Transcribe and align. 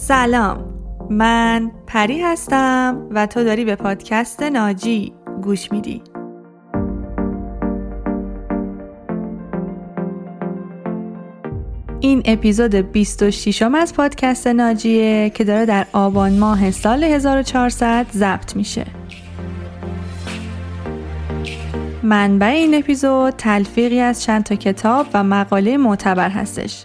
سلام. 0.00 0.64
من 1.10 1.70
پری 1.86 2.20
هستم 2.20 3.08
و 3.10 3.26
تو 3.26 3.44
داری 3.44 3.64
به 3.64 3.76
پادکست 3.76 4.42
ناجی 4.42 5.12
گوش 5.42 5.72
میدی. 5.72 6.02
این 12.00 12.22
اپیزود 12.24 12.74
26 12.74 13.62
م 13.62 13.74
از 13.74 13.94
پادکست 13.94 14.46
ناجیه 14.46 15.30
که 15.30 15.44
داره 15.44 15.66
در 15.66 15.86
آبان 15.92 16.38
ماه 16.38 16.70
سال 16.70 17.04
1400 17.04 18.06
ضبط 18.12 18.56
میشه. 18.56 18.86
منبع 22.02 22.46
این 22.46 22.74
اپیزود 22.74 23.34
تلفیقی 23.34 24.00
از 24.00 24.22
چند 24.22 24.44
تا 24.44 24.54
کتاب 24.54 25.06
و 25.14 25.24
مقاله 25.24 25.76
معتبر 25.76 26.30
هستش. 26.30 26.84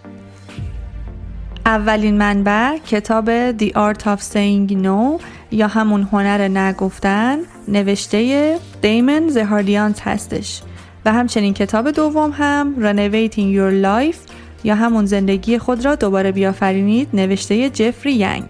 اولین 1.66 2.18
منبع 2.18 2.78
کتاب 2.78 3.52
The 3.58 3.70
Art 3.70 4.00
of 4.00 4.20
Saying 4.32 4.72
No 4.84 5.22
یا 5.50 5.68
همون 5.68 6.08
هنر 6.12 6.48
نگفتن 6.48 7.38
نوشته 7.68 8.56
دیمن 8.82 9.28
زهاردیانز 9.28 10.00
هستش. 10.00 10.62
و 11.04 11.12
همچنین 11.12 11.54
کتاب 11.54 11.90
دوم 11.90 12.30
هم 12.34 12.74
Renovating 12.78 13.56
Your 13.56 13.84
Life 13.84 14.30
یا 14.64 14.74
همون 14.74 15.06
زندگی 15.06 15.58
خود 15.58 15.84
را 15.84 15.94
دوباره 15.94 16.32
بیافرینید 16.32 17.08
نوشته 17.12 17.70
جفری 17.70 18.12
ینگ 18.12 18.44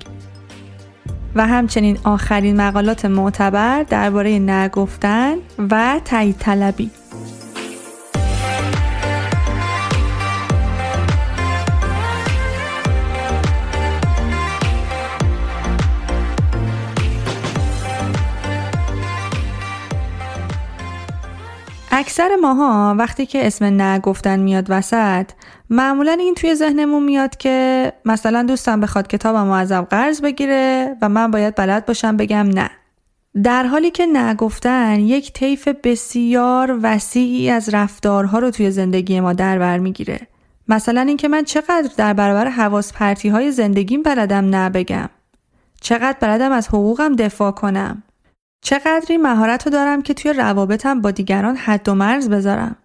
و 1.35 1.47
همچنین 1.47 1.99
آخرین 2.05 2.57
مقالات 2.57 3.05
معتبر 3.05 3.83
درباره 3.83 4.39
نگفتن 4.39 5.37
و 5.71 6.01
تایید 6.05 6.37
طلبی. 6.39 6.91
اکثر 21.97 22.37
ماها 22.37 22.95
وقتی 22.99 23.27
که 23.27 23.47
اسم 23.47 23.83
نگفتن 23.83 24.41
میاد 24.41 24.67
وسط 24.69 25.31
معمولا 25.71 26.13
این 26.13 26.35
توی 26.35 26.55
ذهنمون 26.55 27.03
میاد 27.03 27.37
که 27.37 27.93
مثلا 28.05 28.43
دوستم 28.43 28.81
بخواد 28.81 29.07
کتابم 29.07 29.51
ازم 29.51 29.81
قرض 29.81 30.21
بگیره 30.21 30.97
و 31.03 31.09
من 31.09 31.31
باید 31.31 31.55
بلد 31.55 31.87
باشم 31.87 32.17
بگم 32.17 32.49
نه. 32.49 32.71
در 33.43 33.67
حالی 33.67 33.91
که 33.91 34.07
نگفتن 34.07 35.01
یک 35.01 35.33
طیف 35.33 35.69
بسیار 35.69 36.79
وسیعی 36.83 37.51
از 37.51 37.75
رفتارها 37.75 38.39
رو 38.39 38.51
توی 38.51 38.71
زندگی 38.71 39.21
ما 39.21 39.33
در 39.33 39.59
بر 39.59 39.79
می‌گیره. 39.79 40.21
مثلا 40.69 41.01
اینکه 41.01 41.29
من 41.29 41.45
چقدر 41.45 41.91
در 41.97 42.13
برابر 42.13 42.49
حواس 42.49 42.93
پرتی 42.93 43.29
های 43.29 43.53
زندگیم 43.53 44.03
بلدم 44.03 44.45
نه 44.45 44.71
بگم. 44.71 45.09
چقدر 45.81 46.17
بلدم 46.21 46.53
از 46.53 46.69
حقوقم 46.69 47.17
دفاع 47.17 47.51
کنم. 47.51 48.03
چقدری 48.65 49.17
مهارت 49.17 49.67
رو 49.67 49.73
دارم 49.73 50.03
که 50.03 50.15
توی 50.15 50.33
روابطم 50.33 51.01
با 51.01 51.11
دیگران 51.11 51.57
حد 51.57 51.89
و 51.89 51.95
مرز 51.95 52.29
بذارم؟ 52.29 52.77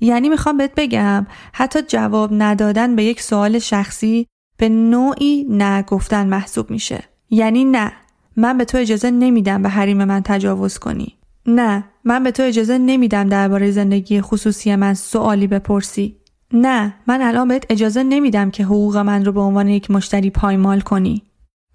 یعنی 0.00 0.28
می‌خوام 0.28 0.56
بهت 0.56 0.72
بگم 0.76 1.26
حتی 1.52 1.82
جواب 1.82 2.30
ندادن 2.32 2.96
به 2.96 3.04
یک 3.04 3.22
سوال 3.22 3.58
شخصی 3.58 4.26
به 4.56 4.68
نوعی 4.68 5.46
نگفتن 5.50 6.26
محسوب 6.26 6.70
میشه. 6.70 7.04
یعنی 7.30 7.64
نه 7.64 7.92
من 8.36 8.58
به 8.58 8.64
تو 8.64 8.78
اجازه 8.78 9.10
نمیدم 9.10 9.62
به 9.62 9.68
حریم 9.68 10.04
من 10.04 10.22
تجاوز 10.22 10.78
کنی. 10.78 11.14
نه 11.46 11.84
من 12.04 12.22
به 12.22 12.30
تو 12.30 12.42
اجازه 12.42 12.78
نمیدم 12.78 13.28
درباره 13.28 13.70
زندگی 13.70 14.20
خصوصی 14.20 14.76
من 14.76 14.94
سوالی 14.94 15.46
بپرسی. 15.46 16.16
نه 16.52 16.94
من 17.06 17.22
الان 17.22 17.48
بهت 17.48 17.66
اجازه 17.70 18.02
نمیدم 18.02 18.50
که 18.50 18.64
حقوق 18.64 18.96
من 18.96 19.24
رو 19.24 19.32
به 19.32 19.40
عنوان 19.40 19.68
یک 19.68 19.90
مشتری 19.90 20.30
پایمال 20.30 20.80
کنی. 20.80 21.22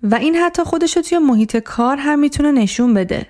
و 0.03 0.15
این 0.15 0.35
حتی 0.35 0.63
خودش 0.63 0.93
توی 0.93 1.17
محیط 1.17 1.57
کار 1.57 1.97
هم 1.97 2.19
می‌تونه 2.19 2.51
نشون 2.51 2.93
بده. 2.93 3.27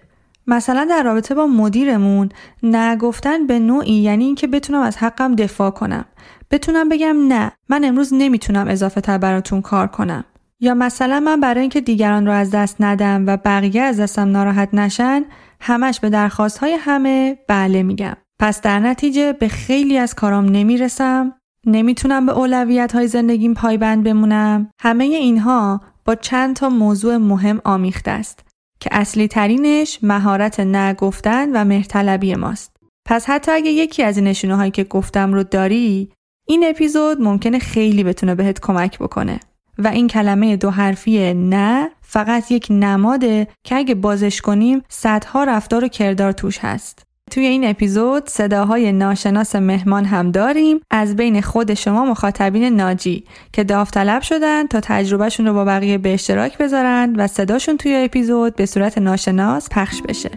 مثلا 0.48 0.88
در 0.90 1.04
رابطه 1.04 1.36
با 1.36 1.48
مدیرمون 1.48 2.30
نگفتن 2.64 3.48
به 3.48 3.60
نوعی 3.60 3.94
یعنی 3.94 4.26
اینکه 4.26 4.48
بتونم 4.48 4.82
از 4.82 4.98
حقم 4.98 5.36
دفاع 5.36 5.70
کنم. 5.72 6.06
بتونم 6.52 6.90
بگم 6.90 7.28
نه 7.28 7.52
من 7.70 7.86
امروز 7.86 8.14
نمی‌تونم 8.14 8.68
اضافه 8.68 9.02
تر 9.02 9.18
براتون 9.18 9.62
کار 9.62 9.88
کنم. 9.88 10.24
یا 10.60 10.74
مثلا 10.74 11.20
من 11.20 11.40
برای 11.40 11.62
اینکه 11.62 11.82
دیگران 11.82 12.26
رو 12.26 12.32
از 12.32 12.52
دست 12.52 12.76
ندم 12.80 13.24
و 13.28 13.38
بقیه 13.38 13.82
از 13.82 14.00
دستم 14.00 14.32
ناراحت 14.32 14.74
نشن 14.74 15.26
همش 15.62 16.00
به 16.00 16.10
درخواست 16.10 16.58
های 16.58 16.74
همه 16.74 17.38
بله 17.48 17.84
میگم. 17.84 18.16
پس 18.40 18.62
در 18.62 18.80
نتیجه 18.80 19.34
به 19.34 19.48
خیلی 19.48 19.98
از 19.98 20.16
کارام 20.16 20.46
نمی‌رسم 20.46 21.34
نمی‌تونم 21.66 22.26
به 22.26 22.32
اولویت 22.32 22.96
های 22.96 23.08
زندگیم 23.08 23.54
پایبند 23.54 24.04
بمونم. 24.04 24.70
همه 24.82 25.04
اینها 25.04 25.82
با 26.06 26.16
چند 26.16 26.56
تا 26.56 26.70
موضوع 26.70 27.18
مهم 27.18 27.62
آمیخته 27.66 28.12
است 28.12 28.40
که 28.80 28.90
اصلی 28.92 29.28
ترینش 29.28 30.00
مهارت 30.04 30.60
نگفتن 30.60 31.52
و 31.56 31.66
مهرطلبی 31.66 32.36
ماست. 32.36 32.76
پس 33.06 33.26
حتی 33.30 33.52
اگه 33.52 33.70
یکی 33.72 34.04
از 34.04 34.18
این 34.18 34.28
نشونه 34.28 34.56
هایی 34.56 34.72
که 34.72 34.84
گفتم 34.84 35.34
رو 35.34 35.44
داری 35.44 36.10
این 36.48 36.66
اپیزود 36.70 37.22
ممکنه 37.22 37.60
خیلی 37.60 38.04
بتونه 38.04 38.36
بهت 38.36 38.60
کمک 38.60 39.00
بکنه 39.00 39.40
و 39.78 39.88
این 39.88 40.08
کلمه 40.08 40.58
دو 40.58 40.70
حرفی 40.70 41.34
نه 41.34 41.90
فقط 42.02 42.52
یک 42.52 42.68
نماده 42.70 43.48
که 43.64 43.76
اگه 43.76 43.96
بازش 43.96 44.42
کنیم 44.42 44.82
صدها 44.90 45.44
رفتار 45.44 45.86
و 45.86 45.88
کردار 45.88 46.32
توش 46.32 46.60
هست. 46.60 47.09
توی 47.30 47.46
این 47.46 47.70
اپیزود 47.70 48.30
صداهای 48.30 48.92
ناشناس 48.92 49.56
مهمان 49.56 50.06
هم 50.06 50.32
داریم 50.32 50.80
از 50.92 51.16
بین 51.16 51.42
خود 51.42 51.74
شما 51.74 52.06
مخاطبین 52.06 52.64
ناجی 52.64 53.24
که 53.54 53.64
داوطلب 53.64 54.22
شدن 54.22 54.68
تا 54.68 54.80
تجربهشون 54.84 55.46
رو 55.46 55.54
با 55.54 55.66
بقیه 55.66 55.98
به 55.98 56.14
اشتراک 56.14 56.58
بذارن 56.58 57.16
و 57.16 57.28
صداشون 57.28 57.78
توی 57.78 57.96
اپیزود 57.96 58.56
به 58.56 58.66
صورت 58.66 58.98
ناشناس 58.98 59.70
پخش 59.72 60.02
بشه. 60.02 60.30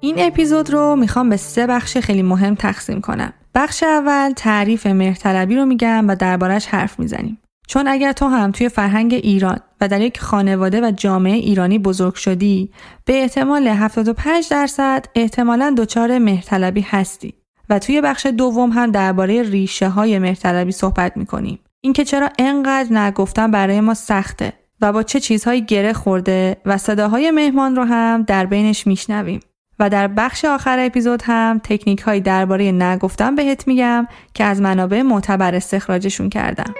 این 0.00 0.14
اپیزود 0.18 0.70
رو 0.70 0.96
می‌خوام 0.96 1.28
به 1.28 1.36
سه 1.36 1.66
بخش 1.66 1.96
خیلی 1.96 2.22
مهم 2.22 2.54
تقسیم 2.54 3.00
کنم. 3.00 3.32
بخش 3.54 3.82
اول 3.82 4.32
تعریف 4.36 4.86
مهرطلبی 4.86 5.56
رو 5.56 5.66
میگم 5.66 6.08
و 6.08 6.14
دربارش 6.14 6.66
حرف 6.66 6.98
می‌زنیم. 6.98 7.38
چون 7.72 7.88
اگر 7.88 8.12
تو 8.12 8.26
هم 8.26 8.50
توی 8.50 8.68
فرهنگ 8.68 9.14
ایران 9.14 9.58
و 9.80 9.88
در 9.88 10.00
یک 10.00 10.20
خانواده 10.20 10.80
و 10.80 10.90
جامعه 10.90 11.32
ایرانی 11.32 11.78
بزرگ 11.78 12.14
شدی 12.14 12.70
به 13.04 13.22
احتمال 13.22 13.68
75 13.68 14.48
درصد 14.50 15.04
احتمالا 15.14 15.74
دچار 15.78 16.18
مهرطلبی 16.18 16.80
هستی 16.80 17.34
و 17.70 17.78
توی 17.78 18.00
بخش 18.00 18.26
دوم 18.26 18.70
هم 18.70 18.90
درباره 18.90 19.42
ریشه 19.42 19.88
های 19.88 20.18
مهرطلبی 20.18 20.72
صحبت 20.72 21.16
می‌کنیم 21.16 21.58
اینکه 21.80 22.04
چرا 22.04 22.28
انقدر 22.38 22.92
نگفتن 22.92 23.50
برای 23.50 23.80
ما 23.80 23.94
سخته 23.94 24.52
و 24.80 24.92
با 24.92 25.02
چه 25.02 25.20
چیزهایی 25.20 25.64
گره 25.64 25.92
خورده 25.92 26.56
و 26.66 26.78
صداهای 26.78 27.30
مهمان 27.30 27.76
رو 27.76 27.84
هم 27.84 28.22
در 28.22 28.46
بینش 28.46 28.86
میشنویم 28.86 29.40
و 29.78 29.90
در 29.90 30.08
بخش 30.08 30.44
آخر 30.44 30.78
اپیزود 30.78 31.22
هم 31.24 31.60
تکنیک 31.64 32.00
هایی 32.00 32.20
درباره 32.20 32.72
نگفتن 32.72 33.34
بهت 33.34 33.68
میگم 33.68 34.06
که 34.34 34.44
از 34.44 34.60
منابع 34.60 35.02
معتبر 35.02 35.54
استخراجشون 35.54 36.28
کردم. 36.28 36.74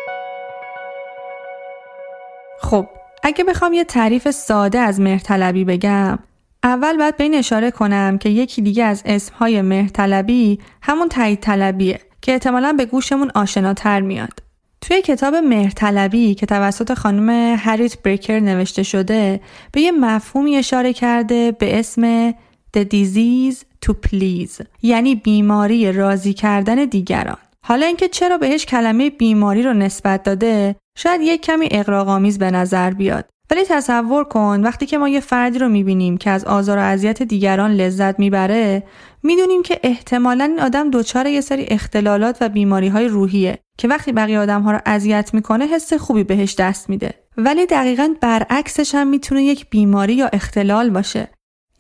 خب 2.62 2.87
اگه 3.23 3.45
بخوام 3.45 3.73
یه 3.73 3.84
تعریف 3.84 4.31
ساده 4.31 4.78
از 4.78 5.00
مهرطلبی 5.00 5.65
بگم 5.65 6.19
اول 6.65 6.97
باید 6.97 7.17
به 7.17 7.25
این 7.25 7.34
اشاره 7.34 7.71
کنم 7.71 8.19
که 8.19 8.28
یکی 8.28 8.62
دیگه 8.62 8.84
از 8.84 9.03
اسمهای 9.05 9.62
مهرطلبی 9.62 10.59
همون 10.83 11.09
تایید 11.09 11.41
طلبیه 11.41 12.00
که 12.21 12.33
احتمالا 12.33 12.73
به 12.73 12.84
گوشمون 12.84 13.31
آشناتر 13.34 14.00
میاد. 14.00 14.43
توی 14.81 15.03
کتاب 15.03 15.34
مهرطلبی 15.34 16.34
که 16.34 16.47
توسط 16.47 16.95
خانم 16.95 17.56
هریت 17.59 18.03
بریکر 18.03 18.41
نوشته 18.41 18.83
شده 18.83 19.41
به 19.73 19.81
یه 19.81 19.93
مفهومی 19.93 20.56
اشاره 20.56 20.93
کرده 20.93 21.53
به 21.53 21.79
اسم 21.79 22.31
The 22.77 22.84
Disease 22.84 23.56
to 23.87 23.93
Please 24.06 24.65
یعنی 24.83 25.15
بیماری 25.15 25.93
راضی 25.93 26.34
کردن 26.34 26.84
دیگران. 26.84 27.39
حالا 27.67 27.87
اینکه 27.87 28.09
چرا 28.09 28.38
بهش 28.38 28.67
کلمه 28.67 29.11
بیماری 29.11 29.62
رو 29.62 29.73
نسبت 29.73 30.23
داده 30.23 30.76
شاید 30.99 31.20
یک 31.20 31.43
کمی 31.43 31.69
اقراق‌آمیز 31.70 32.38
به 32.38 32.50
نظر 32.50 32.91
بیاد. 32.91 33.25
ولی 33.50 33.64
تصور 33.64 34.25
کن 34.25 34.61
وقتی 34.61 34.87
که 34.87 34.99
ما 34.99 35.09
یه 35.09 35.20
فردی 35.20 35.59
رو 35.59 35.69
می‌بینیم 35.69 36.17
که 36.17 36.31
از 36.31 36.44
آزار 36.44 36.79
و 36.79 36.81
اذیت 36.81 37.23
دیگران 37.23 37.70
لذت 37.70 38.19
می‌بره 38.19 38.82
می‌دونیم 39.23 39.62
که 39.62 39.81
احتمالا 39.82 40.44
این 40.44 40.61
آدم 40.61 40.91
دچار 40.91 41.26
یه 41.26 41.41
سری 41.41 41.67
اختلالات 41.70 42.38
و 42.41 42.49
بیماری 42.49 42.88
های 42.88 43.09
روحیه 43.09 43.59
که 43.79 43.88
وقتی 43.88 44.12
بقیه 44.12 44.38
آدم 44.38 44.62
ها 44.62 44.73
رو 44.73 44.79
اذیت 44.87 45.35
می‌کنه 45.35 45.67
حس 45.67 45.93
خوبی 45.93 46.25
بهش 46.25 46.55
دست 46.55 46.91
میده. 46.91 47.14
ولی 47.37 47.67
دقیقا 47.67 48.14
برعکسش 48.20 48.94
هم 48.94 49.06
می‌تونه 49.06 49.44
یک 49.44 49.70
بیماری 49.70 50.14
یا 50.14 50.26
اختلال 50.32 50.91
باشه. 50.91 51.29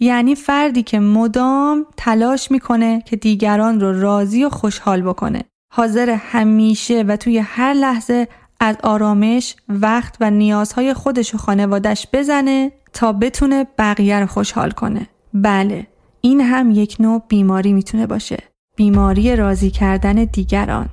یعنی 0.00 0.34
فردی 0.34 0.82
که 0.82 1.00
مدام 1.00 1.86
تلاش 1.96 2.50
می‌کنه 2.50 3.02
که 3.06 3.16
دیگران 3.16 3.80
رو 3.80 4.00
راضی 4.00 4.44
و 4.44 4.48
خوشحال 4.48 5.02
بکنه. 5.02 5.42
حاضر 5.74 6.10
همیشه 6.10 7.02
و 7.02 7.16
توی 7.16 7.38
هر 7.38 7.74
لحظه 7.74 8.28
از 8.60 8.76
آرامش، 8.82 9.56
وقت 9.68 10.16
و 10.20 10.30
نیازهای 10.30 10.94
خودش 10.94 11.34
و 11.34 11.38
خانوادش 11.38 12.06
بزنه 12.12 12.72
تا 12.92 13.12
بتونه 13.12 13.66
بقیه 13.78 14.20
رو 14.20 14.26
خوشحال 14.26 14.70
کنه. 14.70 15.06
بله، 15.34 15.86
این 16.20 16.40
هم 16.40 16.70
یک 16.70 16.96
نوع 17.00 17.22
بیماری 17.28 17.72
می‌تونه 17.72 18.06
باشه. 18.06 18.38
بیماری 18.76 19.36
راضی 19.36 19.70
کردن 19.70 20.14
دیگران. 20.24 20.88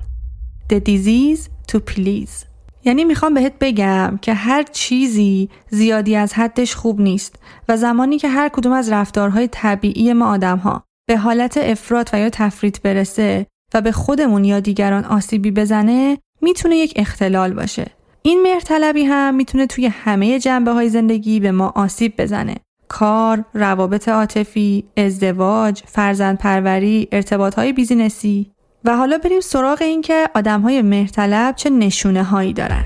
The 0.72 0.76
disease 0.76 1.40
to 1.72 1.78
please. 1.78 2.46
یعنی 2.84 3.04
می‌خوام 3.04 3.34
بهت 3.34 3.52
بگم 3.60 4.18
که 4.22 4.34
هر 4.34 4.62
چیزی 4.62 5.48
زیادی 5.70 6.16
از 6.16 6.34
حدش 6.34 6.74
خوب 6.74 7.00
نیست 7.00 7.36
و 7.68 7.76
زمانی 7.76 8.18
که 8.18 8.28
هر 8.28 8.48
کدوم 8.48 8.72
از 8.72 8.92
رفتارهای 8.92 9.48
طبیعی 9.48 10.12
ما 10.12 10.32
آدم 10.32 10.58
ها 10.58 10.84
به 11.08 11.16
حالت 11.16 11.58
افراد 11.58 12.10
و 12.12 12.18
یا 12.18 12.30
تفریط 12.30 12.80
برسه 12.80 13.46
و 13.74 13.80
به 13.80 13.92
خودمون 13.92 14.44
یا 14.44 14.60
دیگران 14.60 15.04
آسیبی 15.04 15.50
بزنه 15.50 16.18
می‌تونه 16.40 16.76
یک 16.76 16.92
اختلال 16.96 17.52
باشه. 17.52 17.86
این 18.22 18.42
مهرطلبی 18.42 19.04
هم 19.04 19.34
می‌تونه 19.34 19.66
توی 19.66 19.86
همه 19.86 20.38
جنبه 20.38 20.72
های 20.72 20.88
زندگی 20.88 21.40
به 21.40 21.52
ما 21.52 21.72
آسیب 21.76 22.22
بزنه. 22.22 22.56
کار، 22.88 23.44
روابط 23.54 24.08
عاطفی، 24.08 24.84
ازدواج، 24.96 25.82
فرزند 25.86 26.38
پروری، 26.38 27.08
ارتباط 27.12 27.54
های 27.54 27.72
بیزینسی 27.72 28.50
و 28.84 28.96
حالا 28.96 29.18
بریم 29.18 29.40
سراغ 29.40 29.82
این 29.82 30.02
که 30.02 30.28
آدم 30.34 30.60
های 30.60 30.82
مهرطلب 30.82 31.54
چه 31.56 31.70
نشونه 31.70 32.22
هایی 32.22 32.52
دارن. 32.52 32.84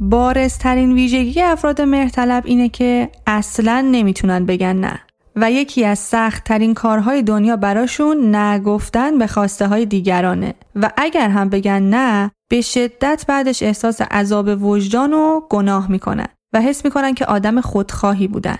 بارزترین 0.00 0.92
ویژگی 0.92 1.42
افراد 1.42 1.80
مهرطلب 1.80 2.42
اینه 2.46 2.68
که 2.68 3.10
اصلا 3.26 3.80
نمی‌تونن 3.80 4.46
بگن 4.46 4.76
نه. 4.76 5.00
و 5.36 5.50
یکی 5.50 5.84
از 5.84 5.98
سخت 5.98 6.44
ترین 6.44 6.74
کارهای 6.74 7.22
دنیا 7.22 7.56
براشون 7.56 8.34
نگفتن 8.34 9.18
به 9.18 9.26
خواسته 9.26 9.68
های 9.68 9.86
دیگرانه. 9.86 10.54
و 10.74 10.92
اگر 10.96 11.28
هم 11.28 11.48
بگن 11.48 11.82
نه 11.82 12.30
به 12.48 12.60
شدت 12.60 13.24
بعدش 13.28 13.62
احساس 13.62 14.00
عذاب 14.00 14.62
وجدان 14.62 15.12
و 15.12 15.40
گناه 15.50 15.90
می‌کنن 15.90 16.28
و 16.52 16.60
حس 16.60 16.84
می‌کنن 16.84 17.14
که 17.14 17.26
آدم 17.26 17.60
خودخواهی 17.60 18.28
بودن. 18.28 18.58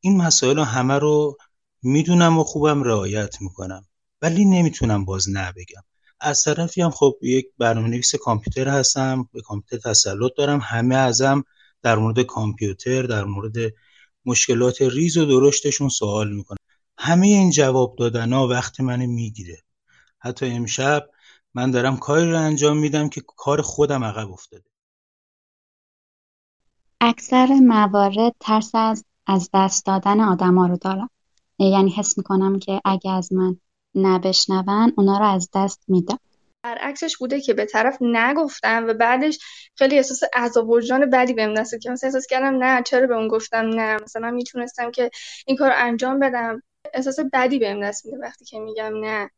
این 0.00 0.16
مسائل 0.16 0.58
همه 0.58 0.98
رو 0.98 1.36
می‌دونم 1.82 2.38
و 2.38 2.44
خوبم 2.44 2.82
رعایت 2.82 3.42
می‌کنم 3.42 3.84
ولی 4.22 4.44
نمی‌تونم 4.44 5.04
باز 5.04 5.30
نه 5.30 5.52
بگم. 5.52 5.82
از 6.20 6.44
طرفی 6.44 6.82
هم 6.82 6.90
خب 6.90 7.14
یک 7.22 7.46
برنامه 7.58 7.88
نویس 7.88 8.14
کامپیوتر 8.14 8.68
هستم 8.68 9.28
به 9.32 9.40
کامپیوتر 9.40 9.90
تسلط 9.90 10.32
دارم 10.36 10.60
همه 10.62 10.96
ازم 10.96 11.44
در 11.82 11.96
مورد 11.96 12.20
کامپیوتر 12.20 13.02
در 13.02 13.24
مورد 13.24 13.56
مشکلات 14.26 14.82
ریز 14.82 15.16
و 15.16 15.24
درشتشون 15.24 15.88
سوال 15.88 16.32
می‌کنم 16.32 16.56
همه 16.98 17.26
این 17.26 17.50
جواب 17.50 17.96
دادن 17.98 18.32
ها 18.32 18.48
وقت 18.48 18.80
من 18.80 19.06
می‌گیره. 19.06 19.62
حتی 20.18 20.46
امشب 20.46 21.10
من 21.54 21.70
دارم 21.70 21.96
کاری 21.96 22.30
رو 22.30 22.38
انجام 22.38 22.76
میدم 22.76 23.08
که 23.08 23.22
کار 23.36 23.62
خودم 23.62 24.04
عقب 24.04 24.30
افتاده. 24.30 24.64
اکثر 27.00 27.46
موارد 27.46 28.34
ترس 28.40 28.74
از 28.74 29.04
از 29.26 29.50
دست 29.54 29.86
دادن 29.86 30.20
آدما 30.20 30.66
رو 30.66 30.76
دارم. 30.76 31.10
یعنی 31.58 31.90
حس 31.90 32.18
می‌کنم 32.18 32.58
که 32.58 32.80
اگه 32.84 33.10
از 33.10 33.32
من 33.32 33.56
نبشنون 33.94 34.92
اونا 34.96 35.18
رو 35.18 35.24
از 35.24 35.48
دست 35.54 35.82
میدم. 35.88 36.18
برعکسش 36.66 37.16
بوده 37.16 37.40
که 37.40 37.54
به 37.54 37.64
طرف 37.64 37.98
نگفتم 38.00 38.86
و 38.88 38.94
بعدش 38.94 39.38
خیلی 39.74 39.96
احساس 39.96 40.20
عذاب 40.34 40.68
وجدان 40.68 41.10
بدی 41.10 41.32
بهم 41.34 41.54
دسته 41.54 41.78
که 41.78 41.90
مثلا 41.90 42.08
احساس 42.08 42.26
کردم 42.26 42.64
نه 42.64 42.82
چرا 42.82 43.06
به 43.06 43.14
اون 43.14 43.28
گفتم 43.28 43.66
نه؟ 43.66 43.96
مثلا 44.02 44.30
می‌تونستم 44.30 44.90
که 44.90 45.10
این 45.46 45.56
کار 45.56 45.72
انجام 45.74 46.18
بدم. 46.18 46.62
احساس 46.94 47.16
بدی 47.32 47.58
بهم 47.58 47.82
دست 47.82 48.06
میده 48.06 48.18
وقتی 48.18 48.44
که 48.44 48.58
میگم 48.58 48.92
نه. 49.00 49.30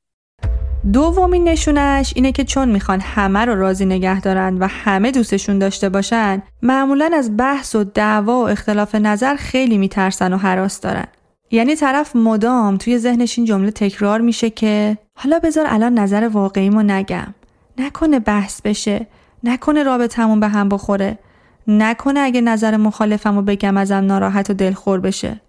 دومین 0.93 1.49
نشونش 1.49 2.13
اینه 2.17 2.33
که 2.33 2.45
چون 2.45 2.69
می‌خوان 2.69 3.01
همه 3.01 3.45
رو 3.45 3.61
راضی 3.61 3.87
نگه 3.87 4.21
دارن 4.21 4.59
و 4.59 4.67
همه 4.67 5.11
دوستشون 5.11 5.59
داشته 5.59 5.89
باشن 5.89 6.43
معمولا 6.63 7.11
از 7.15 7.37
بحث 7.37 7.75
و 7.75 7.85
دعوا 7.85 8.41
و 8.41 8.49
اختلاف 8.49 8.95
نظر 8.95 9.37
خیلی 9.37 9.79
میترسن 9.79 10.33
و 10.33 10.37
حراس 10.37 10.81
دارن. 10.81 11.07
یعنی 11.51 11.77
طرف 11.77 12.17
مدام 12.17 12.77
توی 12.77 12.99
ذهنش 12.99 13.39
این 13.39 13.47
جمله 13.47 13.71
تکرار 13.71 14.21
میشه 14.21 14.51
که 14.51 14.99
حالا 15.15 15.39
بذار 15.39 15.67
الان 15.69 15.99
نظر 15.99 16.29
واقعیمو 16.33 16.83
نگم. 16.83 17.35
نکنه 17.79 18.19
بحث 18.19 18.63
بشه. 18.63 19.07
نکنه 19.45 19.83
رابطمون 19.83 20.41
به 20.41 20.49
هم 20.49 20.69
بخوره. 20.69 21.19
نکنه 21.67 22.21
اگه 22.21 22.41
نظر 22.41 22.77
مخالفمو 22.77 23.43
بگم 23.43 23.77
ازم 23.77 23.95
ناراحت 23.95 24.51
و 24.51 24.55
دلخور 24.55 25.01
بشه. 25.01 25.41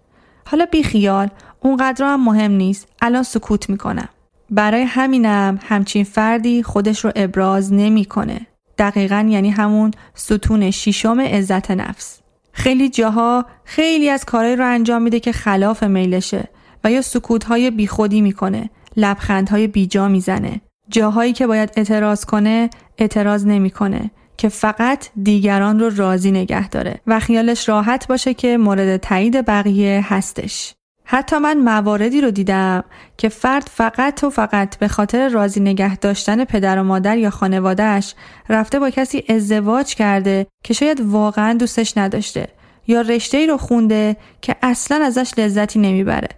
حالا 0.46 0.66
بیخیال 0.66 1.28
اونقدر 1.60 2.04
هم 2.04 2.24
مهم 2.24 2.52
نیست. 2.52 2.88
الان 3.02 3.22
سکوت 3.22 3.70
می‌کنم. 3.70 4.08
برای 4.50 4.82
همینم 4.82 5.58
همچین 5.62 6.04
فردی 6.04 6.62
خودش 6.62 7.04
رو 7.04 7.12
ابراز 7.16 7.72
نمی‌کنه. 7.72 8.46
دقیقا 8.78 9.26
یعنی 9.30 9.50
همون 9.50 9.90
ستون 10.14 10.70
شیشم 10.70 11.20
عزت 11.20 11.70
نفس. 11.70 12.20
خیلی 12.52 12.88
جاها 12.88 13.46
خیلی 13.64 14.08
از 14.08 14.24
کارهایی 14.24 14.56
رو 14.56 14.66
انجام 14.66 15.02
میده 15.02 15.20
که 15.20 15.32
خلاف 15.32 15.82
میلشه 15.82 16.48
و 16.84 16.90
یا 16.90 17.02
سکوتهای 17.02 17.70
بیخودی 17.70 18.20
می‌کنه 18.20 18.70
لبخندهای 18.96 19.66
بیجا 19.66 20.08
می‌زنه. 20.08 20.60
جاهایی 20.88 21.32
که 21.32 21.46
باید 21.46 21.72
اعتراض 21.76 22.24
کنه 22.24 22.70
اعتراض 22.98 23.46
نمی‌کنه 23.46 24.10
که 24.36 24.48
فقط 24.48 25.08
دیگران 25.22 25.80
رو 25.80 25.90
راضی 25.96 26.30
نگه 26.30 26.68
داره 26.68 27.00
و 27.06 27.20
خیالش 27.20 27.68
راحت 27.68 28.06
باشه 28.08 28.34
که 28.34 28.58
مورد 28.58 28.96
تایید 28.96 29.46
بقیه 29.46 30.04
هستش. 30.04 30.74
حتی 31.12 31.38
من 31.38 31.58
مواردی 31.58 32.20
رو 32.20 32.30
دیدم 32.30 32.84
که 33.16 33.28
فرد 33.28 33.70
فقط 33.74 34.24
و 34.24 34.30
فقط 34.30 34.78
به 34.78 34.88
خاطر 34.88 35.28
راضی 35.28 35.60
نگه 35.60 35.96
داشتن 35.96 36.44
پدر 36.44 36.78
و 36.78 36.82
مادر 36.82 37.18
یا 37.18 37.30
خانوادهش 37.30 38.14
رفته 38.48 38.78
با 38.78 38.90
کسی 38.90 39.24
ازدواج 39.28 39.94
کرده 39.94 40.46
که 40.64 40.74
شاید 40.74 41.00
واقعا 41.00 41.52
دوستش 41.52 41.98
نداشته 41.98 42.48
یا 42.86 43.00
رشته 43.00 43.38
ای 43.38 43.46
رو 43.46 43.56
خونده 43.56 44.16
که 44.40 44.56
اصلا 44.62 45.04
ازش 45.04 45.32
لذتی 45.38 45.78
نمی‌بره. 45.78 46.28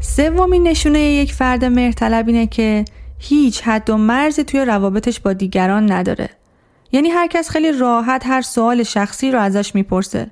سومین 0.00 0.62
نشونه 0.62 1.00
یک 1.00 1.32
فرد 1.32 1.64
مهرطلب 1.64 2.28
اینه 2.28 2.46
که 2.46 2.84
هیچ 3.18 3.62
حد 3.62 3.90
و 3.90 3.96
مرزی 3.96 4.44
توی 4.44 4.64
روابطش 4.64 5.20
با 5.20 5.32
دیگران 5.32 5.92
نداره. 5.92 6.28
یعنی 6.92 7.08
هر 7.08 7.26
کس 7.26 7.50
خیلی 7.50 7.72
راحت 7.72 8.26
هر 8.26 8.40
سوال 8.40 8.82
شخصی 8.82 9.30
رو 9.30 9.40
ازش 9.40 9.74
می‌پرسه 9.74 10.30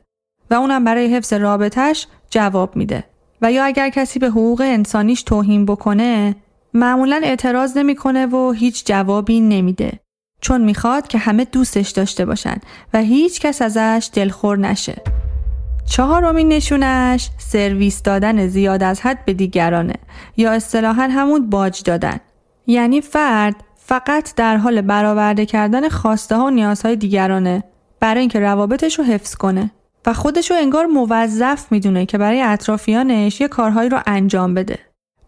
و 0.51 0.55
اونم 0.55 0.85
برای 0.85 1.15
حفظ 1.17 1.33
رابطش 1.33 2.07
جواب 2.31 2.77
میده. 2.77 3.05
و 3.43 3.53
یا 3.53 3.65
اگر 3.65 3.91
کسی 3.91 4.19
به 4.19 4.27
حقوق 4.27 4.61
انسانیش 4.61 5.23
توهین 5.23 5.67
بکنه 5.67 6.37
معمولا 6.75 7.21
اعتراض 7.25 7.77
نمی‌کنه 7.77 8.27
و 8.27 8.53
هیچ 8.53 8.87
جوابی 8.87 9.41
نمیده. 9.41 9.93
چون 10.41 10.65
می‌خواد 10.65 11.09
که 11.09 11.19
همه 11.19 11.45
دوستش 11.45 11.91
داشته 11.91 12.25
باشن 12.25 12.57
و 12.95 12.99
هیچ 12.99 13.41
کس 13.41 13.63
ازش 13.63 14.11
دلخور 14.13 14.59
نشه. 14.59 15.03
چهارمین 15.91 16.49
نشونش 16.49 17.31
سرویس 17.39 18.03
دادن 18.03 18.47
زیاد 18.47 18.83
از 18.83 19.01
حد 19.01 19.25
به 19.25 19.33
دیگرانه. 19.33 19.95
یا 20.37 20.53
اصطلاحا 20.53 21.03
همون 21.03 21.51
باج 21.51 21.83
دادن. 21.83 22.21
یعنی 22.67 23.01
فرد 23.01 23.57
فقط 23.77 24.35
در 24.35 24.57
حال 24.57 24.81
برآورده 24.81 25.47
کردن 25.47 25.89
خواسته 25.89 26.37
ها 26.37 26.45
و 26.45 26.51
نیازهای 26.51 26.97
دیگرانه 26.97 27.65
برای 28.01 28.21
اینکه 28.21 28.41
روابطش 28.41 28.99
رو 28.99 29.05
حفظ 29.05 29.35
کنه. 29.35 29.71
و 30.07 30.13
خودشو 30.13 30.55
انگار 30.55 30.87
موظف 30.87 31.73
می‌دونه 31.73 32.07
که 32.07 32.19
برای 32.19 32.43
اطرافیانش 32.43 33.41
یه 33.41 33.49
کارهایی 33.49 33.89
رو 33.89 34.01
انجام 34.07 34.55
بده. 34.55 34.79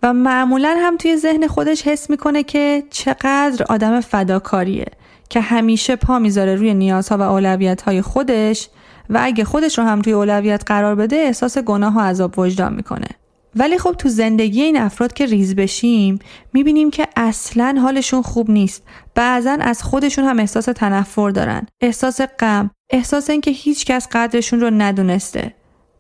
و 0.03 0.13
معمولا 0.13 0.77
هم 0.79 0.97
توی 0.97 1.17
ذهن 1.17 1.47
خودش 1.47 1.83
حس 1.83 2.11
می‌کنه 2.11 2.43
که 2.43 2.83
چقدر 2.91 3.65
آدم 3.69 4.01
فداکاریه 4.01 4.87
که 5.29 5.41
همیشه 5.41 5.97
پا 5.97 6.19
می‌ذاره 6.19 6.55
روی 6.55 6.75
نیازها 6.75 7.19
و 7.19 7.23
اولویتهای 7.23 8.03
خودش 8.03 8.69
و 9.11 9.19
اگه 9.23 9.45
خودش 9.45 9.79
رو 9.79 9.85
هم 9.85 10.03
توی 10.03 10.13
اولویت 10.13 10.63
قرار 10.67 10.95
بده 10.95 11.17
احساس 11.17 11.59
گناه 11.59 11.97
و 11.97 12.01
عذاب 12.01 12.39
وجدان 12.39 12.75
می‌کنه. 12.75 13.07
ولی 13.57 13.79
خب 13.79 13.93
تو 13.93 14.09
زندگی 14.09 14.63
این 14.63 14.77
افراد 14.77 15.13
که 15.13 15.27
ریز 15.27 15.57
بشیم 15.57 16.19
می‌بینیم 16.53 16.91
که 16.91 17.09
اصلا 17.17 17.79
حالشون 17.83 18.23
خوب 18.23 18.51
نیست. 18.51 18.83
بعضا 19.15 19.57
از 19.61 19.83
خودشون 19.83 20.25
هم 20.25 20.39
احساس 20.39 20.65
تنفر 20.65 21.31
دارن 21.31 21.67
احساس 21.81 22.21
غم 22.21 22.71
احساس 22.91 23.31
هیچ 23.47 23.85
کس 23.85 24.09
قدرشون 24.13 24.61
رو 24.61 24.71
ندونسته 24.71 25.55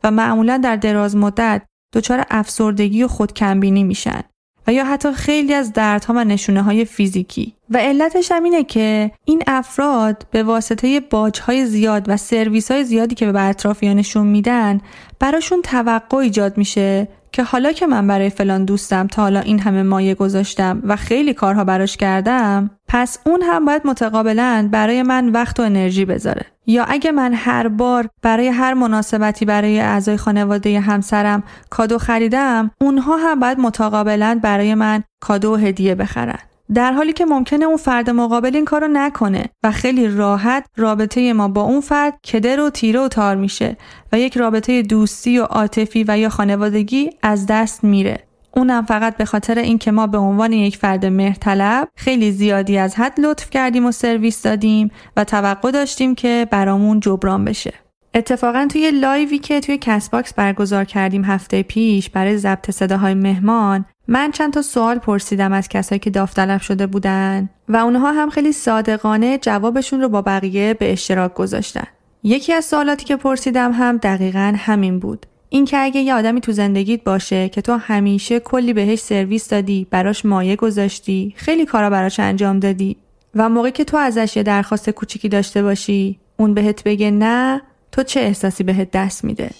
و 0.04 0.10
معمولا 0.10 0.56
در 0.56 0.76
دراز 0.76 1.16
مدت 1.16 1.62
دچار 1.94 2.24
افسردگی 2.30 3.02
و 3.02 3.08
خودکمبینی 3.08 3.84
میشن 3.84 4.22
و 4.66 4.72
یا 4.72 4.84
حتی 4.84 5.12
خیلی 5.12 5.54
از 5.54 5.72
دردها 5.72 6.14
و 6.16 6.24
نشونه 6.24 6.62
های 6.62 6.84
فیزیکی. 6.84 7.54
و 7.70 7.78
علتش 7.78 8.32
هم 8.32 8.44
اینه 8.44 8.64
که 8.64 9.10
این 9.24 9.42
افراد 9.46 10.26
به 10.30 10.42
واسطه 10.42 11.00
باجهای 11.00 11.66
زیاد 11.66 12.04
و 12.08 12.16
سرویس 12.16 12.70
های 12.70 12.84
زیادی 12.84 13.14
که 13.14 13.32
به 13.32 13.42
اطرافیانشون 13.42 14.26
میدن 14.26 14.80
براشون 15.18 15.62
توقع 15.62 16.16
ایجاد 16.16 16.58
میشه 16.58 17.08
که 17.32 17.42
حالا 17.42 17.72
که 17.72 17.86
من 17.86 18.06
برای 18.06 18.30
فلان 18.30 18.64
دوستم 18.64 19.06
تا 19.06 19.22
حالا 19.22 19.40
این 19.40 19.58
همه 19.58 19.82
مایه 19.82 20.14
گذاشتم 20.14 20.82
و 20.84 20.96
خیلی 20.96 21.34
کارها 21.34 21.64
براش 21.64 21.96
کردم 21.96 22.70
پس 22.88 23.18
اون 23.26 23.42
هم 23.42 23.64
باید 23.64 23.82
متقابلا 23.86 24.68
برای 24.72 25.02
من 25.02 25.28
وقت 25.28 25.60
و 25.60 25.62
انرژی 25.62 26.04
بذاره. 26.04 26.46
یا 26.66 26.84
اگه 26.84 27.12
من 27.12 27.34
هر 27.34 27.68
بار 27.68 28.08
برای 28.22 28.48
هر 28.48 28.74
مناسبتی 28.74 29.44
برای 29.44 29.80
اعضای 29.80 30.16
خانواده 30.16 30.80
همسرم 30.80 31.42
کادو 31.70 31.98
خریدم 31.98 32.70
اونها 32.80 33.16
هم 33.16 33.40
باید 33.40 33.58
متقابلا 33.58 34.40
برای 34.42 34.74
من 34.74 35.02
کادو 35.20 35.52
و 35.52 35.56
هدیه 35.56 35.94
بخرن. 35.94 36.38
در 36.74 36.92
حالی 36.92 37.12
که 37.12 37.24
ممکنه 37.24 37.64
اون 37.64 37.76
فرد 37.76 38.10
مقابل 38.10 38.56
این 38.56 38.64
کارو 38.64 38.88
نکنه 38.88 39.44
و 39.62 39.70
خیلی 39.72 40.08
راحت 40.08 40.66
رابطه 40.76 41.32
ما 41.32 41.48
با 41.48 41.62
اون 41.62 41.80
فرد 41.80 42.20
کدر 42.32 42.60
و 42.60 42.70
تیره 42.70 43.00
و 43.00 43.08
تار 43.08 43.36
میشه 43.36 43.76
و 44.12 44.18
یک 44.18 44.36
رابطه 44.36 44.82
دوستی 44.82 45.38
و 45.38 45.44
عاطفی 45.44 46.04
و 46.08 46.18
یا 46.18 46.28
خانوادگی 46.28 47.10
از 47.22 47.46
دست 47.46 47.84
میره 47.84 48.18
اونم 48.56 48.84
فقط 48.84 49.16
به 49.16 49.24
خاطر 49.24 49.58
اینکه 49.58 49.90
ما 49.90 50.06
به 50.06 50.18
عنوان 50.18 50.52
یک 50.52 50.76
فرد 50.76 51.06
مهرطلب 51.06 51.88
خیلی 51.96 52.32
زیادی 52.32 52.78
از 52.78 52.96
حد 52.96 53.20
لطف 53.20 53.50
کردیم 53.50 53.86
و 53.86 53.92
سرویس 53.92 54.42
دادیم 54.42 54.90
و 55.16 55.24
توقع 55.24 55.70
داشتیم 55.70 56.14
که 56.14 56.46
برامون 56.50 57.00
جبران 57.00 57.44
بشه. 57.44 57.74
اتفاقا 58.14 58.68
توی 58.72 58.90
لایوی 58.90 59.38
که 59.38 59.60
توی 59.60 59.78
Castbox 59.78 60.34
برگزار 60.34 60.84
کردیم 60.84 61.24
هفته 61.24 61.62
پیش 61.62 62.10
برای 62.10 62.36
ضبط 62.36 62.70
صداهای 62.70 63.14
مهمان 63.14 63.84
من 64.12 64.30
چند 64.30 64.52
تا 64.52 64.62
سوال 64.62 64.98
پرسیدم 64.98 65.52
از 65.52 65.68
کسایی 65.68 65.98
که 65.98 66.10
داوطلب 66.10 66.60
شده 66.60 66.86
بودن 66.86 67.48
و 67.68 67.76
اونها 67.76 68.12
هم 68.12 68.30
خیلی 68.30 68.52
صادقانه 68.52 69.38
جوابشون 69.38 70.00
رو 70.00 70.08
با 70.08 70.22
بقیه 70.22 70.74
به 70.74 70.92
اشتراک 70.92 71.34
گذاشتن. 71.34 71.86
یکی 72.22 72.52
از 72.52 72.64
سوالاتی 72.64 73.04
که 73.04 73.16
پرسیدم 73.16 73.72
هم 73.72 73.96
دقیقا 73.96 74.54
همین 74.56 74.98
بود. 74.98 75.26
اینکه 75.48 75.78
اگه 75.78 76.00
یه 76.00 76.14
آدمی 76.14 76.40
تو 76.40 76.52
زندگیت 76.52 77.04
باشه 77.04 77.48
که 77.48 77.60
تو 77.60 77.76
همیشه 77.76 78.40
کلی 78.40 78.72
بهش 78.72 78.98
سرویس 78.98 79.48
دادی، 79.48 79.86
براش 79.90 80.24
مایه 80.24 80.56
گذاشتی، 80.56 81.34
خیلی 81.36 81.66
کارا 81.66 81.90
براش 81.90 82.20
انجام 82.20 82.58
دادی 82.58 82.96
و 83.34 83.48
موقعی 83.48 83.72
که 83.72 83.84
تو 83.84 83.96
ازش 83.96 84.36
یه 84.36 84.42
درخواست 84.42 84.90
کوچیکی 84.90 85.28
داشته 85.28 85.62
باشی، 85.62 86.18
اون 86.36 86.54
بهت 86.54 86.84
بگه 86.84 87.10
نه، 87.10 87.62
تو 87.92 88.02
چه 88.02 88.20
احساسی 88.20 88.64
بهت 88.64 88.90
دست 88.90 89.24
میده؟ 89.24 89.50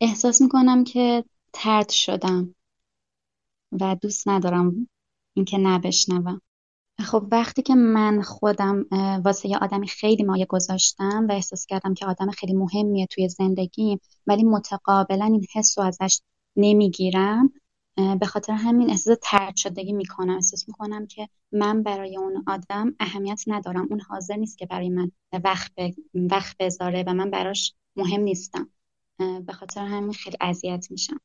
احساس 0.00 0.42
می‌کنم 0.42 0.84
که 0.84 1.24
ترد 1.52 1.88
شدم 1.88 2.54
و 3.72 3.96
دوست 4.00 4.28
ندارم 4.28 4.88
اینکه 5.34 5.58
نبشنوم. 5.58 6.40
خب 7.00 7.26
وقتی 7.30 7.62
که 7.62 7.74
من 7.74 8.22
خودم 8.22 8.86
واسه 9.24 9.48
یه 9.48 9.58
آدمی 9.58 9.88
خیلی 9.88 10.22
مایه 10.22 10.46
گذاشتم 10.46 11.26
و 11.28 11.32
احساس 11.32 11.66
کردم 11.66 11.94
که 11.94 12.06
آدم 12.06 12.30
خیلی 12.30 12.52
مهمیه 12.52 13.06
توی 13.06 13.28
زندگیم 13.28 14.00
ولی 14.26 14.42
متقابلا 14.42 15.24
این 15.24 15.46
حس 15.54 15.78
رو 15.78 15.84
ازش 15.84 16.20
نمی‌گیرم 16.56 17.52
به 18.20 18.26
خاطر 18.26 18.52
همین 18.52 18.90
احساس 18.90 19.18
ترد 19.22 19.56
شدگی 19.56 19.92
می‌کنم. 19.92 20.34
احساس 20.34 20.68
می‌کنم 20.68 21.06
که 21.06 21.28
من 21.52 21.82
برای 21.82 22.16
اون 22.16 22.44
آدم 22.46 22.94
اهمیت 23.00 23.42
ندارم. 23.46 23.86
اون 23.90 24.00
حاضر 24.00 24.36
نیست 24.36 24.58
که 24.58 24.66
برای 24.66 24.88
من 24.88 25.10
وقت, 25.44 25.72
وقت 26.14 26.56
بذاره 26.58 27.04
و 27.06 27.14
من 27.14 27.30
براش 27.30 27.74
مهم 27.96 28.20
نیستم. 28.20 28.70
به 29.18 29.52
خاطر 29.52 29.80
همین 29.80 30.12
خیلی 30.12 30.36
اذیت 30.40 30.86
میشم 30.90 31.16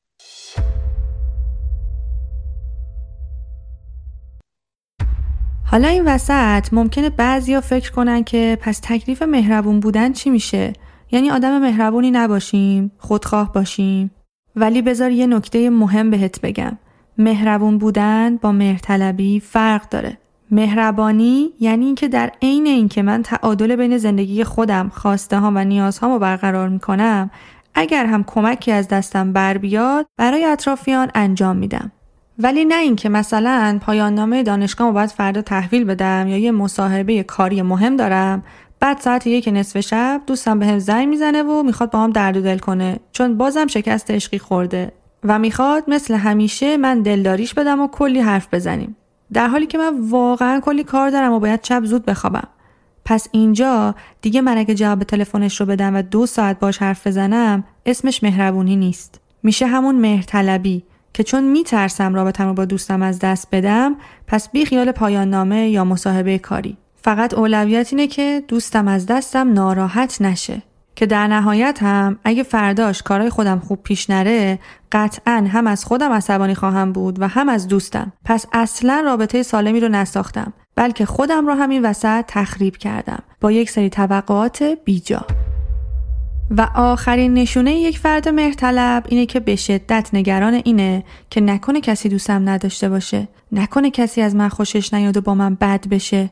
حالا 5.66 5.88
این 5.88 6.06
وسط 6.06 6.74
ممکنه 6.74 7.10
بعضیا 7.10 7.62
فکر 7.62 7.92
کنن 7.92 8.24
که 8.24 8.58
پس 8.62 8.80
تکلیف 8.84 9.22
مهربون 9.22 9.80
بودن 9.80 10.14
چی 10.14 10.30
میشه؟ 10.30 10.74
یعنی 11.12 11.30
آدم 11.30 11.60
مهربونی 11.60 12.12
نباشیم، 12.12 12.92
خودخواه 12.98 13.54
باشیم. 13.54 14.12
ولی 14.56 14.82
بذار 14.82 15.12
یه 15.12 15.28
نکته 15.28 15.70
مهم 15.70 16.10
بهت 16.10 16.42
بگم. 16.42 16.78
مهربون 17.18 17.78
بودن 17.78 18.38
با 18.38 18.52
مهرطلبی 18.52 19.40
فرق 19.40 19.90
داره. 19.90 20.18
مهربانی 20.52 21.50
یعنی 21.60 21.86
اینکه 21.86 22.08
در 22.08 22.32
عین 22.42 22.68
اینکه 22.68 23.02
من 23.02 23.24
تعادل 23.24 23.76
بین 23.76 23.98
زندگی 23.98 24.44
خودم، 24.44 24.90
خواسته 24.90 25.40
ها 25.40 25.52
و 25.56 25.66
نیازهامو 25.66 26.20
برقرار 26.20 26.70
می‌کنم، 26.70 27.32
اگر 27.76 28.06
هم 28.06 28.24
کمکی 28.24 28.72
از 28.72 28.88
دستم 28.88 29.34
بر 29.34 29.58
بیاد 29.58 30.08
برای 30.18 30.46
اطرافیان 30.46 31.12
انجام 31.16 31.58
میدم. 31.58 31.92
ولی 32.40 32.66
نه 32.66 32.76
اینکه 32.76 33.10
مثلا 33.10 33.80
پایان 33.82 34.16
نامه 34.16 34.44
دانشگاه 34.44 34.92
باید 34.92 35.10
فردا 35.10 35.42
تحویل 35.42 35.84
بدم 35.84 36.28
یا 36.28 36.38
یه 36.38 36.52
مصاحبه 36.52 37.24
کاری 37.24 37.62
مهم 37.62 37.96
دارم. 37.96 38.44
بعد 38.80 39.00
ساعت 39.00 39.28
یک 39.28 39.50
نصف 39.54 39.80
شب 39.80 40.22
دوستم 40.28 40.60
به 40.60 40.66
هم 40.66 40.80
زنگ 40.80 41.08
می‌زنه 41.08 41.44
و 41.44 41.64
می‌خواد 41.64 41.92
با 41.92 42.00
هم 42.00 42.12
درد 42.12 42.38
و 42.38 42.42
دل 42.42 42.58
کنه 42.58 43.00
چون 43.12 43.38
بازم 43.38 43.68
شکست 43.68 44.12
عشقی 44.12 44.40
خورده. 44.40 44.92
و 45.24 45.40
می‌خواد 45.40 45.84
مثل 45.88 46.14
همیشه 46.14 46.78
من 46.78 47.02
دلداریش 47.02 47.54
بدم 47.54 47.82
و 47.82 47.88
کلی 47.88 48.20
حرف 48.20 48.48
بزنیم. 48.54 48.96
در 49.34 49.48
حالی 49.48 49.66
که 49.66 49.78
من 49.78 50.10
واقعا 50.10 50.60
کلی 50.60 50.84
کار 50.84 51.10
دارم 51.10 51.32
و 51.32 51.40
باید 51.40 51.64
شب 51.64 51.86
زود 51.86 52.06
بخوابم. 52.06 52.48
پس 53.10 53.28
اینجا 53.32 53.96
دیگه 54.22 54.42
من 54.42 54.58
اگه 54.58 54.76
جواب 54.76 55.04
تلفنش 55.04 55.60
رو 55.60 55.66
بدم 55.66 55.96
و 55.96 56.02
دو 56.02 56.26
ساعت 56.26 56.60
باش 56.60 56.78
حرف 56.78 57.08
بزنم 57.08 57.64
اسمش 57.86 58.24
مهربونی 58.24 58.76
نیست. 58.76 59.22
میشه 59.44 59.68
همون 59.68 59.96
مهرطلبی 59.96 60.84
که 61.14 61.24
چون 61.24 61.44
میترسم 61.44 62.16
رابطم 62.16 62.48
رو 62.48 62.54
با 62.54 62.66
دوستم 62.66 63.02
از 63.02 63.20
دست 63.20 63.48
بدم 63.52 63.96
پس 64.28 64.50
بی 64.50 64.66
خیال 64.66 64.92
پایان 64.92 65.30
نامه 65.30 65.70
یا 65.70 65.84
مصاحبه 65.84 66.38
کاری. 66.38 66.78
فقط 66.96 67.34
اولویت 67.34 67.88
اینه 67.94 68.08
که 68.08 68.44
دوستم 68.48 68.88
از 68.88 69.06
دستم 69.06 69.54
ناراحت 69.54 70.22
نشه. 70.22 70.62
که 70.96 71.06
در 71.06 71.28
نهایت 71.28 71.80
هم 71.82 72.20
اگه 72.24 72.44
فرداش 72.44 73.02
کارای 73.04 73.30
خودم 73.30 73.60
خوب 73.60 73.84
پیش 73.84 74.10
نره 74.10 74.60
قطعا 74.92 75.48
هم 75.52 75.68
از 75.68 75.86
خودم 75.86 76.12
عصبانی 76.12 76.56
خواهم 76.56 76.92
بود 76.92 77.22
و 77.22 77.28
هم 77.28 77.50
از 77.50 77.68
دوستم. 77.68 78.14
پس 78.26 78.46
اصلا 78.54 79.02
رابطه 79.06 79.44
سالمی 79.44 79.80
رو 79.80 79.90
نساختم. 79.90 80.54
بلکه 80.80 81.06
خودم 81.06 81.48
رو 81.48 81.54
همین 81.54 81.86
وسط 81.86 82.26
تخریب 82.28 82.78
کردم 82.78 83.20
با 83.42 83.52
یک 83.52 83.70
سری 83.70 83.90
توقعات 83.90 84.64
بیجا. 84.86 85.26
و 86.50 86.68
آخرین 86.76 87.34
نشونه 87.34 87.76
یک 87.76 88.00
فرد 88.00 88.30
مهرطلب 88.30 89.06
اینه 89.10 89.26
که 89.26 89.40
به 89.40 89.56
شدت 89.56 90.10
نگران 90.14 90.54
اینه 90.54 91.04
که 91.30 91.42
نکنه 91.42 91.82
کسی 91.82 92.10
دوستم 92.10 92.50
نداشته 92.50 92.90
باشه 92.90 93.28
نکنه 93.52 93.92
کسی 93.92 94.22
از 94.22 94.36
من 94.36 94.50
خوشش 94.50 94.94
نیاد 94.94 95.18
و 95.18 95.22
با 95.22 95.36
من 95.36 95.56
بد 95.56 95.88
بشه. 95.88 96.30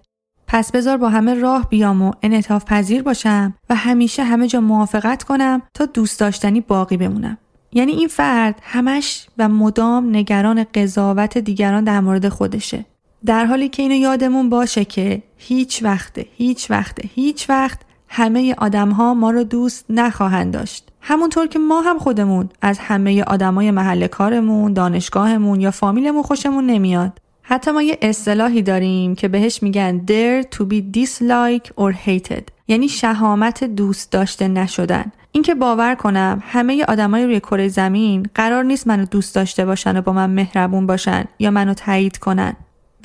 پس 0.48 0.72
بذار 0.72 0.98
با 0.98 1.10
همه 1.10 1.34
راه 1.34 1.70
بیام 1.70 2.02
و 2.02 2.12
انعطاف 2.24 2.66
پذیر 2.66 3.04
باشم 3.04 3.54
و 3.70 3.76
همیشه 3.76 4.24
همه 4.24 4.48
جا 4.48 4.62
موافقت 4.62 5.24
کنم 5.24 5.62
تا 5.74 5.86
دوست 5.86 6.20
داشتنی 6.20 6.62
باقی 6.62 6.98
بمونم. 6.98 7.38
یعنی 7.74 7.92
این 7.92 8.08
فرد 8.08 8.60
همش 8.64 9.28
و 9.38 9.50
مدام 9.50 10.16
نگران 10.16 10.66
قضاوت 10.74 11.38
دیگران 11.38 11.84
در 11.84 12.00
مورد 12.00 12.30
خودشه. 12.30 12.86
در 13.26 13.46
حالی 13.46 13.70
که 13.70 13.84
اینو 13.84 13.96
یادمون 13.96 14.50
باشه 14.50 14.86
که 14.86 15.24
هیچ 15.38 15.84
وقت 15.84 16.20
هیچ 16.38 16.72
وقت 16.72 17.00
هیچ 17.16 17.50
وقت 17.50 17.80
همه 18.10 18.56
آدم 18.58 18.90
ها 18.90 19.14
ما 19.14 19.32
رو 19.32 19.44
دوست 19.44 19.86
نخواهند 19.90 20.54
داشت. 20.54 20.88
همونطور 21.02 21.48
که 21.48 21.60
ما 21.60 21.82
هم 21.82 22.00
خودمون 22.00 22.50
از 22.62 22.80
همه 22.80 23.24
آدمای 23.24 23.72
محل 23.72 24.08
کارمون، 24.08 24.74
دانشگاهمون 24.74 25.62
یا 25.62 25.72
فامیلمون 25.72 26.24
خوشمون 26.24 26.66
نمیاد. 26.66 27.20
حتی 27.42 27.72
ما 27.72 27.82
یه 27.82 27.98
اصطلاحی 28.02 28.62
داریم 28.62 29.16
که 29.16 29.28
بهش 29.28 29.64
میگن 29.64 30.06
dare 30.06 30.46
to 30.56 30.60
be 30.60 30.98
disliked 30.98 31.70
or 31.78 31.94
hated. 32.08 32.44
یعنی 32.68 32.90
شهامت 32.90 33.64
دوست 33.64 34.12
داشته 34.12 34.48
نشدن. 34.48 35.12
اینکه 35.32 35.56
باور 35.56 35.96
کنم 35.96 36.44
همه 36.46 36.86
آدمای 36.88 37.26
روی 37.26 37.40
کره 37.40 37.68
زمین 37.68 38.26
قرار 38.36 38.64
نیست 38.64 38.88
منو 38.88 39.06
دوست 39.06 39.36
داشته 39.36 39.66
باشن 39.66 39.98
و 39.98 40.02
با 40.02 40.14
من 40.14 40.30
مهربون 40.30 40.86
باشن 40.86 41.26
یا 41.40 41.52
منو 41.52 41.74
تایید 41.74 42.18
کنن. 42.18 42.56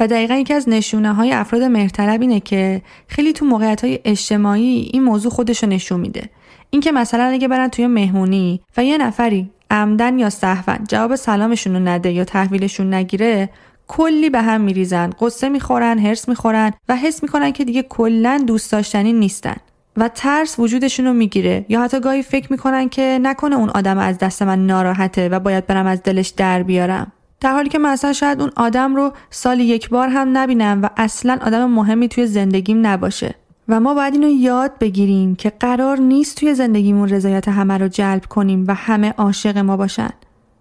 و 0.01 0.07
دقیقا 0.07 0.35
یکی 0.35 0.55
از 0.55 0.69
نشونه 0.69 1.15
های 1.15 1.33
افراد 1.33 1.63
مهرطلب 1.63 2.21
اینه 2.21 2.41
که 2.41 2.83
خیلی 3.07 3.33
تو 3.33 3.45
موقعیت 3.45 3.85
های 3.85 3.99
اجتماعی 4.05 4.91
این 4.93 5.03
موضوع 5.03 5.33
خودش 5.33 5.63
رو 5.63 5.69
نشون 5.69 6.01
میده. 6.01 6.29
اینکه 6.71 6.93
مثلا 6.93 7.25
اگه 7.25 7.49
برن 7.49 7.69
توی 7.69 7.87
مهمونی 7.87 8.61
و 8.77 8.85
یه 8.85 8.99
نفری 8.99 9.51
عمدن 9.71 10.19
یا 10.19 10.31
سهون 10.31 10.79
جواب 10.89 11.15
سلامشون 11.15 11.73
رو 11.73 11.81
نده 11.81 12.13
یا 12.13 12.25
تحویلشون 12.25 12.95
نگیره 12.95 13.51
کلی 13.89 14.31
به 14.31 14.43
هم 14.43 14.61
میریزن 14.61 15.11
قصه 15.21 15.49
می‌خورن 15.49 15.99
هرس 15.99 16.29
می‌خورن 16.29 16.73
و 16.89 16.97
حس 16.97 17.23
می‌کنن 17.23 17.53
که 17.53 17.65
دیگه 17.65 17.83
کلا 17.83 18.45
دوست 18.47 18.73
داشتنی 18.73 19.13
نیستن 19.13 19.57
و 19.97 20.09
ترس 20.09 20.59
وجودشون 20.59 21.07
رو 21.07 21.13
می‌گیره. 21.13 21.67
یا 21.69 21.83
حتی 21.83 22.01
گاهی 22.01 22.23
فکر 22.23 22.53
می‌کنن 22.53 22.89
که 22.89 23.19
نکنه 23.23 23.57
اون 23.57 23.71
آدم 23.71 23.99
از 23.99 24.19
دست 24.19 24.43
من 24.43 24.67
ناراحته 24.67 25.29
و 25.29 25.41
باید 25.41 25.67
برم 25.67 25.87
از 25.87 26.03
دلش 26.03 26.29
در 26.29 26.63
بیارم. 26.63 27.13
در 27.43 27.53
حالی 27.53 27.69
که 27.69 27.79
من 27.79 27.91
اصلا 27.91 28.13
شاید 28.13 28.41
اون 28.41 28.51
آدم 28.57 28.97
رو 28.97 29.13
سال 29.31 29.61
یک 29.61 29.89
بار 29.89 30.09
هم 30.09 30.39
نبینم 30.39 30.83
و 30.83 30.89
اصلا 30.97 31.39
آدم 31.47 31.71
مهمی 31.71 32.09
توی 32.09 32.27
زندگیم 32.27 32.87
نباشه. 32.87 33.35
و 33.69 33.81
ما 33.81 33.95
باید 33.95 34.15
اینو 34.15 34.29
یاد 34.29 34.79
بگیریم 34.81 35.35
که 35.35 35.53
قرار 35.61 35.99
نیست 35.99 36.37
توی 36.37 36.55
زندگیمون 36.55 37.09
رضایت 37.09 37.49
همه 37.49 37.79
رو 37.79 37.89
جلب 37.89 38.25
کنیم 38.25 38.65
و 38.69 38.75
همه 38.75 39.15
عاشق 39.19 39.59
ما 39.59 39.77
باشن. 39.77 40.11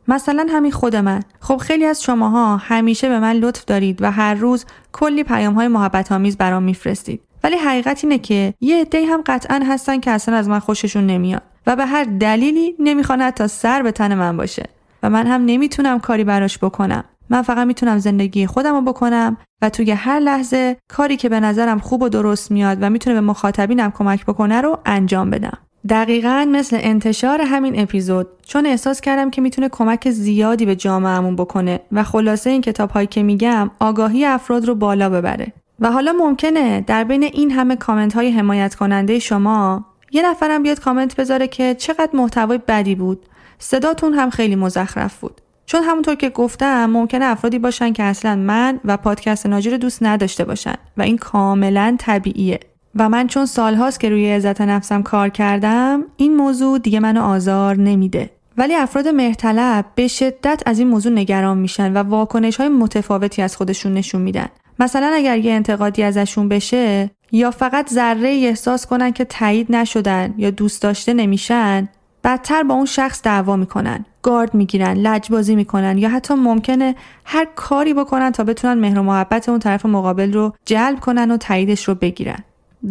مثلا 0.07 0.47
همین 0.49 0.71
خود 0.71 0.95
من. 0.95 1.23
خب 1.39 1.57
خیلی 1.57 1.85
از 1.85 2.03
شماها 2.03 2.57
همیشه 2.57 3.09
به 3.09 3.19
من 3.19 3.35
لطف 3.35 3.65
دارید 3.65 4.01
و 4.01 4.11
هر 4.11 4.33
روز 4.33 4.65
کلی 4.91 5.23
پیام 5.23 5.53
های 5.53 5.67
محبت 5.67 6.11
آمیز 6.11 6.37
برام 6.37 6.63
میفرستید. 6.63 7.21
ولی 7.43 7.55
حقیقت 7.55 8.03
اینه 8.03 8.17
که 8.17 8.53
یه 8.61 8.81
عده 8.81 9.05
هم 9.05 9.23
قطعا 9.25 9.59
هستن 9.67 9.99
که 9.99 10.11
اصلا 10.11 10.35
از 10.35 10.49
من 10.49 10.59
خوششون 10.59 11.05
نمیاد 11.05 11.41
و 11.67 11.75
به 11.75 11.85
هر 11.85 12.03
دلیلی 12.03 12.75
نمی‌خوان 12.79 13.31
تا 13.31 13.47
سر 13.47 13.81
به 13.81 13.91
تن 13.91 14.15
من 14.15 14.37
باشه. 14.37 14.63
و 15.03 15.09
من 15.09 15.27
هم 15.27 15.45
نمی‌تونم 15.45 15.99
کاری 15.99 16.23
براش 16.23 16.57
بکنم. 16.57 17.03
من 17.29 17.41
فقط 17.41 17.67
می‌تونم 17.67 17.97
زندگی 17.97 18.47
خودم 18.47 18.73
رو 18.73 18.81
بکنم 18.81 19.37
و 19.61 19.69
توی 19.69 19.91
هر 19.91 20.19
لحظه 20.19 20.77
کاری 20.87 21.17
که 21.17 21.29
به 21.29 21.39
نظرم 21.39 21.79
خوب 21.79 22.01
و 22.01 22.09
درست 22.09 22.51
میاد 22.51 22.77
و 22.81 22.89
می‌تونه 22.89 23.13
به 23.13 23.21
مخاطبینم 23.21 23.91
کمک 23.91 24.25
بکنه 24.25 24.61
رو 24.61 24.79
انجام 24.85 25.29
بدم. 25.29 25.57
دقیقا 25.89 26.47
مثل 26.51 26.77
انتشار 26.79 27.41
همین 27.41 27.79
اپیزود 27.79 28.27
چون 28.45 28.65
احساس 28.65 29.01
کردم 29.01 29.29
که 29.29 29.41
می‌تونه 29.41 29.69
کمک 29.69 30.09
زیادی 30.09 30.65
به 30.65 30.75
جامعهمون 30.75 31.35
بکنه 31.35 31.79
و 31.91 32.03
خلاصه 32.03 32.49
این 32.49 32.61
کتاب 32.61 32.89
هایی 32.89 33.07
که 33.07 33.23
میگم 33.23 33.71
آگاهی 33.79 34.25
افراد 34.25 34.65
رو 34.65 34.75
بالا 34.75 35.09
ببره. 35.09 35.53
و 35.79 35.91
حالا 35.91 36.13
ممکنه 36.13 36.81
در 36.81 37.03
بین 37.03 37.23
این 37.23 37.51
همه 37.51 37.75
کامنت 37.75 38.13
های 38.13 38.31
حمایت 38.31 38.75
کننده 38.75 39.19
شما 39.19 39.85
یه 40.11 40.29
نفرم 40.29 40.63
بیاد 40.63 40.79
کامنت 40.79 41.15
بذاره 41.15 41.47
که 41.47 41.75
چقدر 41.75 42.09
محتوای 42.13 42.59
بدی 42.67 42.95
بود 42.95 43.25
صداتون 43.61 44.13
هم 44.13 44.29
خیلی 44.29 44.55
مزخرف 44.55 45.19
بود. 45.19 45.41
چون 45.65 45.83
همونطور 45.83 46.15
که 46.15 46.29
گفتم 46.29 46.85
ممکنه 46.85 47.25
افرادی 47.25 47.59
باشن 47.59 47.93
که 47.93 48.03
اصلا 48.03 48.35
من 48.35 48.79
و 48.85 48.97
پادکست 48.97 49.45
ناجی 49.45 49.69
رو 49.69 49.77
دوست 49.77 50.03
نداشته 50.03 50.45
باشن 50.45 50.75
و 50.97 51.01
این 51.01 51.17
کاملا 51.17 51.95
طبیعیه. 51.99 52.59
و 52.95 53.09
من 53.09 53.27
چون 53.27 53.45
سالهاست 53.45 53.99
که 53.99 54.09
روی 54.09 54.31
عزت 54.31 54.61
نفسم 54.61 55.03
کار 55.03 55.29
کردم 55.29 56.03
این 56.17 56.35
موضوع 56.35 56.79
دیگه 56.79 56.99
منو 56.99 57.21
آزار 57.21 57.75
نمیده. 57.75 58.29
ولی 58.57 58.75
افراد 58.75 59.07
مهرطلب 59.07 59.85
به 59.95 60.07
شدت 60.07 60.63
از 60.65 60.79
این 60.79 60.87
موضوع 60.87 61.11
نگران 61.11 61.57
میشن 61.57 61.93
و 61.93 61.97
واکنش 61.97 62.57
های 62.57 62.69
متفاوتی 62.69 63.41
از 63.41 63.57
خودشون 63.57 63.93
نشون 63.93 64.21
میدن. 64.21 64.47
مثلا 64.79 65.11
اگر 65.15 65.37
یه 65.37 65.53
انتقادی 65.53 66.03
ازشون 66.03 66.49
بشه 66.49 67.11
یا 67.31 67.51
فقط 67.51 67.89
ذره 67.89 68.29
احساس 68.29 68.85
کنن 68.85 69.11
که 69.11 69.25
تایید 69.25 69.75
نشدن 69.75 70.33
یا 70.37 70.49
دوست 70.49 70.81
داشته 70.81 71.13
نمیشن 71.13 71.89
بدتر 72.23 72.63
با 72.63 72.73
اون 72.73 72.85
شخص 72.85 73.21
دعوا 73.23 73.55
می‌کنن 73.55 74.05
گارد 74.21 74.53
می‌گیرن 74.53 74.93
لجبازی 74.93 75.55
می‌کنن 75.55 75.97
یا 75.97 76.09
حتی 76.09 76.33
ممکنه 76.33 76.95
هر 77.25 77.47
کاری 77.55 77.93
بکنن 77.93 78.31
تا 78.31 78.43
بتونن 78.43 78.73
مهر 78.73 78.99
و 78.99 79.03
محبت 79.03 79.49
اون 79.49 79.59
طرف 79.59 79.85
مقابل 79.85 80.33
رو 80.33 80.53
جلب 80.65 80.99
کنن 80.99 81.31
و 81.31 81.37
تاییدش 81.37 81.87
رو 81.87 81.95
بگیرن. 81.95 82.39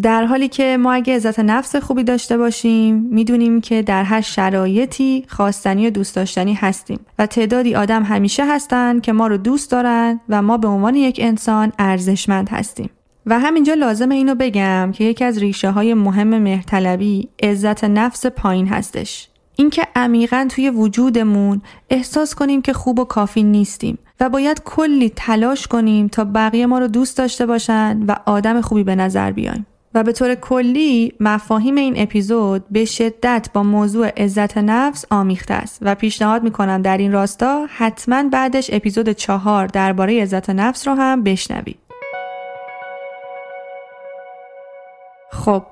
در 0.03 0.25
حالی 0.25 0.49
که 0.49 0.77
ما 0.77 0.93
اگه 0.93 1.17
عزت 1.17 1.41
نفس 1.41 1.77
خوبی 1.77 2.05
داشته 2.05 2.39
باشیم 2.39 3.09
می‌دونیم 3.11 3.61
که 3.61 3.83
در 3.83 4.03
هر 4.03 4.21
شرایطی 4.21 5.25
خواستنی 5.29 5.87
و 5.87 5.91
دوست 5.91 6.17
داشتنی 6.17 6.55
هستیم 6.55 7.01
و 7.19 7.27
تعدادی 7.27 7.75
آدم 7.75 8.03
همیشه 8.03 8.47
هستن 8.47 9.01
که 9.01 9.13
ما 9.13 9.27
رو 9.27 9.37
دوست 9.37 9.71
دارن 9.71 10.21
و 10.29 10.43
ما 10.43 10.57
به 10.57 10.69
عنوان 10.69 10.95
یک 10.95 11.21
انسان 11.23 11.73
ارزشمند 11.79 12.49
هستیم. 12.49 12.91
و 13.27 13.39
همینجا 13.39 13.75
لازم 13.75 14.09
اینو 14.09 14.35
بگم 14.35 14.93
که 14.95 15.05
یکی 15.05 15.25
از 15.25 15.39
ریشه 15.39 15.71
های 15.71 15.95
مهم 15.95 16.39
مهرطلبی 16.39 17.29
عزت 17.43 17.85
نفس 17.85 18.27
پایین 18.27 18.69
هستش 18.69 19.29
اینکه 19.57 19.87
عمیقا 19.97 20.49
توی 20.51 20.71
وجودمون 20.71 21.63
احساس 21.91 22.35
کنیم 22.35 22.63
که 22.63 22.73
خوب 22.73 22.99
و 22.99 23.05
کافی 23.05 23.43
نیستیم 23.43 23.99
و 24.21 24.29
باید 24.29 24.63
کلی 24.65 25.13
تلاش 25.17 25.67
کنیم 25.67 26.09
تا 26.09 26.25
بقیه 26.25 26.67
ما 26.67 26.79
رو 26.79 26.87
دوست 26.87 27.19
داشته 27.19 27.47
باشن 27.47 28.03
و 28.09 28.17
آدم 28.27 28.61
خوبی 28.61 28.85
به 28.85 28.95
نظر 28.95 29.33
بیایم 29.33 29.67
و 29.95 30.03
به 30.03 30.13
طور 30.13 30.35
کلی 30.35 31.13
مفاهیم 31.21 31.77
این 31.77 31.95
اپیزود 31.97 32.65
به 32.71 32.85
شدت 32.85 33.49
با 33.55 33.63
موضوع 33.63 34.23
عزت 34.23 34.59
نفس 34.59 35.05
آمیخته 35.11 35.55
است 35.55 35.79
و 35.83 35.95
پیشنهاد 35.95 36.43
می‌کنم 36.43 36.83
در 36.83 36.99
این 36.99 37.13
راستا 37.13 37.67
حتما 37.69 38.23
بعدش 38.23 38.71
اپیزود 38.73 39.09
چهار 39.09 39.67
درباره 39.67 40.23
عزت 40.23 40.51
نفس 40.51 40.89
رو 40.89 40.95
هم 40.95 41.23
بشنوید. 41.23 41.90
خب 45.41 45.63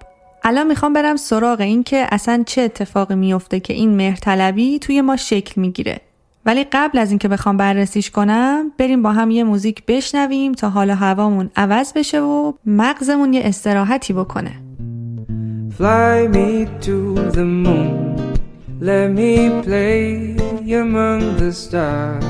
الان 0.44 0.66
می‌خوام 0.66 0.92
برم 0.92 1.16
سراغ 1.16 1.60
این 1.60 1.82
که 1.82 2.06
اصلا 2.12 2.42
چه 2.46 2.62
اتفاقی 2.62 3.14
میفته 3.14 3.60
که 3.60 3.74
این 3.74 3.96
مهرطلبی 3.96 4.78
توی 4.78 5.00
ما 5.00 5.16
شکل 5.16 5.60
می‌گیره. 5.60 6.00
ولی 6.46 6.66
قبل 6.72 6.98
از 6.98 7.10
اینکه 7.10 7.28
بخوام 7.28 7.56
بررسیش 7.56 8.10
کنم 8.10 8.72
بریم 8.78 9.02
با 9.02 9.12
هم 9.12 9.30
یه 9.30 9.44
موزیک 9.44 9.82
بشنویم 9.86 10.52
تا 10.52 10.70
حال 10.70 10.90
هوامون 10.90 11.50
عوض 11.56 11.92
بشه 11.92 12.20
و 12.20 12.52
مغزمون 12.66 13.32
یه 13.32 13.42
استراحتی 13.44 14.12
بکنه. 14.12 14.52
Fly 15.78 16.28
me 16.36 16.66
to 16.86 16.96
the 17.36 17.46
moon. 17.64 18.16
Let 18.80 19.08
me 19.20 19.34
play 19.66 20.02
among 20.84 21.22
the 21.40 21.52
stars. 21.62 22.24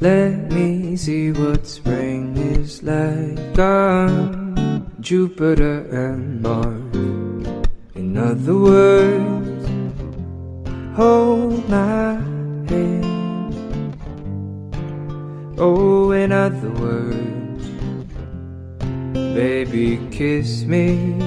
Let 0.00 0.34
me 0.56 0.96
see 1.04 1.26
what 1.40 1.60
spring 1.76 2.24
is 2.56 2.82
like 2.82 3.58
on 3.58 4.43
Jupiter 5.04 5.86
and 5.92 6.40
Mars 6.40 7.62
In 7.94 8.16
other 8.16 8.56
words 8.56 9.44
Hold 10.96 11.68
my 11.68 12.14
hand. 12.70 13.94
Oh, 15.58 16.12
in 16.12 16.30
other 16.30 16.70
words, 16.70 17.66
baby, 19.12 19.98
kiss 20.12 20.62
me. 20.62 21.18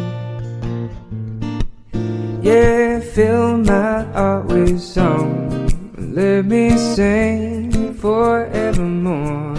Yeah, 2.41 3.01
fill 3.01 3.57
my 3.57 4.03
heart 4.13 4.45
with 4.45 4.79
song. 4.79 5.69
Let 5.97 6.45
me 6.45 6.77
sing 6.77 7.93
forevermore. 7.95 9.56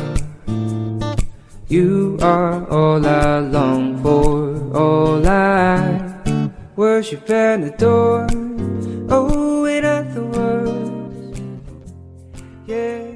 You 1.70 2.16
are 2.22 2.66
all 2.70 3.04
I 3.04 3.40
long 3.40 4.00
for, 4.02 4.56
all 4.74 5.20
I 5.28 6.00
worship 6.76 7.28
and 7.28 7.64
adore. 7.64 8.26
Oh, 9.10 9.64
in 9.66 9.84
other 9.84 10.24
words, 10.32 11.40
yeah. 12.66 13.08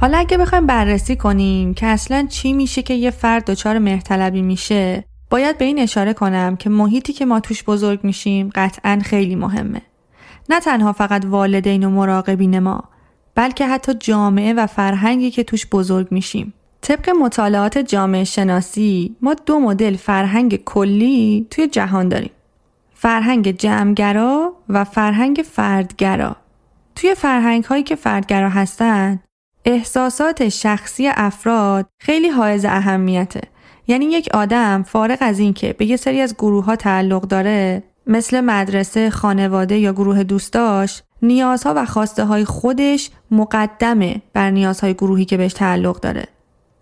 حالا 0.00 0.18
اگه 0.18 0.38
بخوایم 0.38 0.66
بررسی 0.66 1.16
کنیم 1.16 1.74
که 1.74 1.86
اصلا 1.86 2.26
چی 2.30 2.52
میشه 2.52 2.82
که 2.82 2.94
یه 2.94 3.10
فرد 3.10 3.50
دچار 3.50 3.78
مهرطلبی 3.78 4.42
میشه 4.42 5.04
باید 5.30 5.58
به 5.58 5.64
این 5.64 5.78
اشاره 5.78 6.12
کنم 6.12 6.56
که 6.56 6.70
محیطی 6.70 7.12
که 7.12 7.26
ما 7.26 7.40
توش 7.40 7.64
بزرگ 7.64 8.00
میشیم 8.02 8.50
قطعا 8.54 9.00
خیلی 9.04 9.36
مهمه 9.36 9.82
نه 10.48 10.60
تنها 10.60 10.92
فقط 10.92 11.24
والدین 11.24 11.84
و 11.84 11.90
مراقبین 11.90 12.58
ما 12.58 12.91
بلکه 13.34 13.66
حتی 13.66 13.94
جامعه 13.94 14.52
و 14.52 14.66
فرهنگی 14.66 15.30
که 15.30 15.44
توش 15.44 15.66
بزرگ 15.66 16.08
میشیم. 16.10 16.54
طبق 16.80 17.10
مطالعات 17.10 17.78
جامعه 17.78 18.24
شناسی 18.24 19.16
ما 19.22 19.34
دو 19.34 19.60
مدل 19.60 19.96
فرهنگ 19.96 20.64
کلی 20.64 21.46
توی 21.50 21.68
جهان 21.68 22.08
داریم. 22.08 22.30
فرهنگ 22.94 23.50
جمعگرا 23.50 24.52
و 24.68 24.84
فرهنگ 24.84 25.44
فردگرا. 25.50 26.36
توی 26.96 27.14
فرهنگ 27.14 27.64
هایی 27.64 27.82
که 27.82 27.96
فردگرا 27.96 28.48
هستن 28.48 29.20
احساسات 29.64 30.48
شخصی 30.48 31.08
افراد 31.08 31.86
خیلی 32.00 32.28
حائز 32.28 32.64
اهمیته. 32.64 33.40
یعنی 33.86 34.04
یک 34.04 34.28
آدم 34.34 34.82
فارغ 34.82 35.18
از 35.20 35.38
اینکه 35.38 35.72
به 35.72 35.84
یه 35.84 35.96
سری 35.96 36.20
از 36.20 36.34
گروه 36.34 36.64
ها 36.64 36.76
تعلق 36.76 37.22
داره 37.22 37.82
مثل 38.06 38.40
مدرسه، 38.40 39.10
خانواده 39.10 39.78
یا 39.78 39.92
گروه 39.92 40.22
دوستاش 40.22 41.02
نیازها 41.22 41.72
و 41.76 41.86
خواسته 41.86 42.24
های 42.24 42.44
خودش 42.44 43.10
مقدمه 43.30 44.22
بر 44.32 44.50
نیازهای 44.50 44.94
گروهی 44.94 45.24
که 45.24 45.36
بهش 45.36 45.52
تعلق 45.52 46.00
داره 46.00 46.24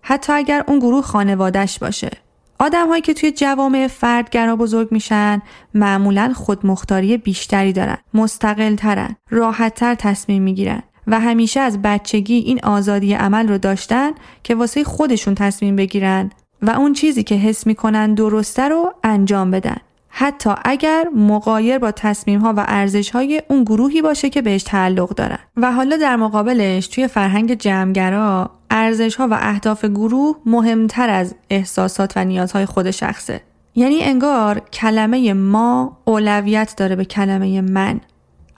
حتی 0.01 0.33
اگر 0.33 0.63
اون 0.67 0.79
گروه 0.79 1.01
خانوادهش 1.01 1.79
باشه 1.79 2.11
آدم 2.59 2.87
هایی 2.87 3.01
که 3.01 3.13
توی 3.13 3.31
جوامع 3.31 3.87
فردگرا 3.87 4.55
بزرگ 4.55 4.87
میشن 4.91 5.41
معمولا 5.73 6.33
خودمختاری 6.35 7.17
بیشتری 7.17 7.73
دارن 7.73 7.97
مستقل 8.13 8.75
ترن 8.75 9.15
راحت 9.29 9.75
تر 9.75 9.95
تصمیم 9.95 10.43
می‌گیرن 10.43 10.83
و 11.07 11.19
همیشه 11.19 11.59
از 11.59 11.81
بچگی 11.81 12.33
این 12.33 12.59
آزادی 12.63 13.13
عمل 13.13 13.47
رو 13.47 13.57
داشتن 13.57 14.11
که 14.43 14.55
واسه 14.55 14.83
خودشون 14.83 15.35
تصمیم 15.35 15.75
بگیرن 15.75 16.31
و 16.61 16.69
اون 16.69 16.93
چیزی 16.93 17.23
که 17.23 17.35
حس 17.35 17.67
می‌کنن 17.67 18.13
درسته 18.13 18.69
رو 18.69 18.93
انجام 19.03 19.51
بدن. 19.51 19.77
حتی 20.13 20.49
اگر 20.65 21.07
مقایر 21.15 21.77
با 21.77 21.91
تصمیم 21.91 22.39
ها 22.39 22.53
و 22.57 22.65
ارزش 22.67 23.09
های 23.09 23.41
اون 23.49 23.63
گروهی 23.63 24.01
باشه 24.01 24.29
که 24.29 24.41
بهش 24.41 24.63
تعلق 24.63 25.09
دارن. 25.09 25.39
و 25.57 25.71
حالا 25.71 25.97
در 25.97 26.15
مقابلش 26.15 26.87
توی 26.87 27.07
فرهنگ 27.07 27.53
جمعگرا 27.53 28.51
ارزش 28.71 29.15
ها 29.15 29.27
و 29.31 29.37
اهداف 29.41 29.85
گروه 29.85 30.35
مهمتر 30.45 31.09
از 31.09 31.35
احساسات 31.49 32.13
و 32.15 32.25
نیازهای 32.25 32.65
خود 32.65 32.91
شخصه. 32.91 33.41
یعنی 33.75 34.01
انگار 34.01 34.59
کلمه 34.59 35.33
ما 35.33 35.97
اولویت 36.05 36.73
داره 36.77 36.95
به 36.95 37.05
کلمه 37.05 37.61
من. 37.61 37.99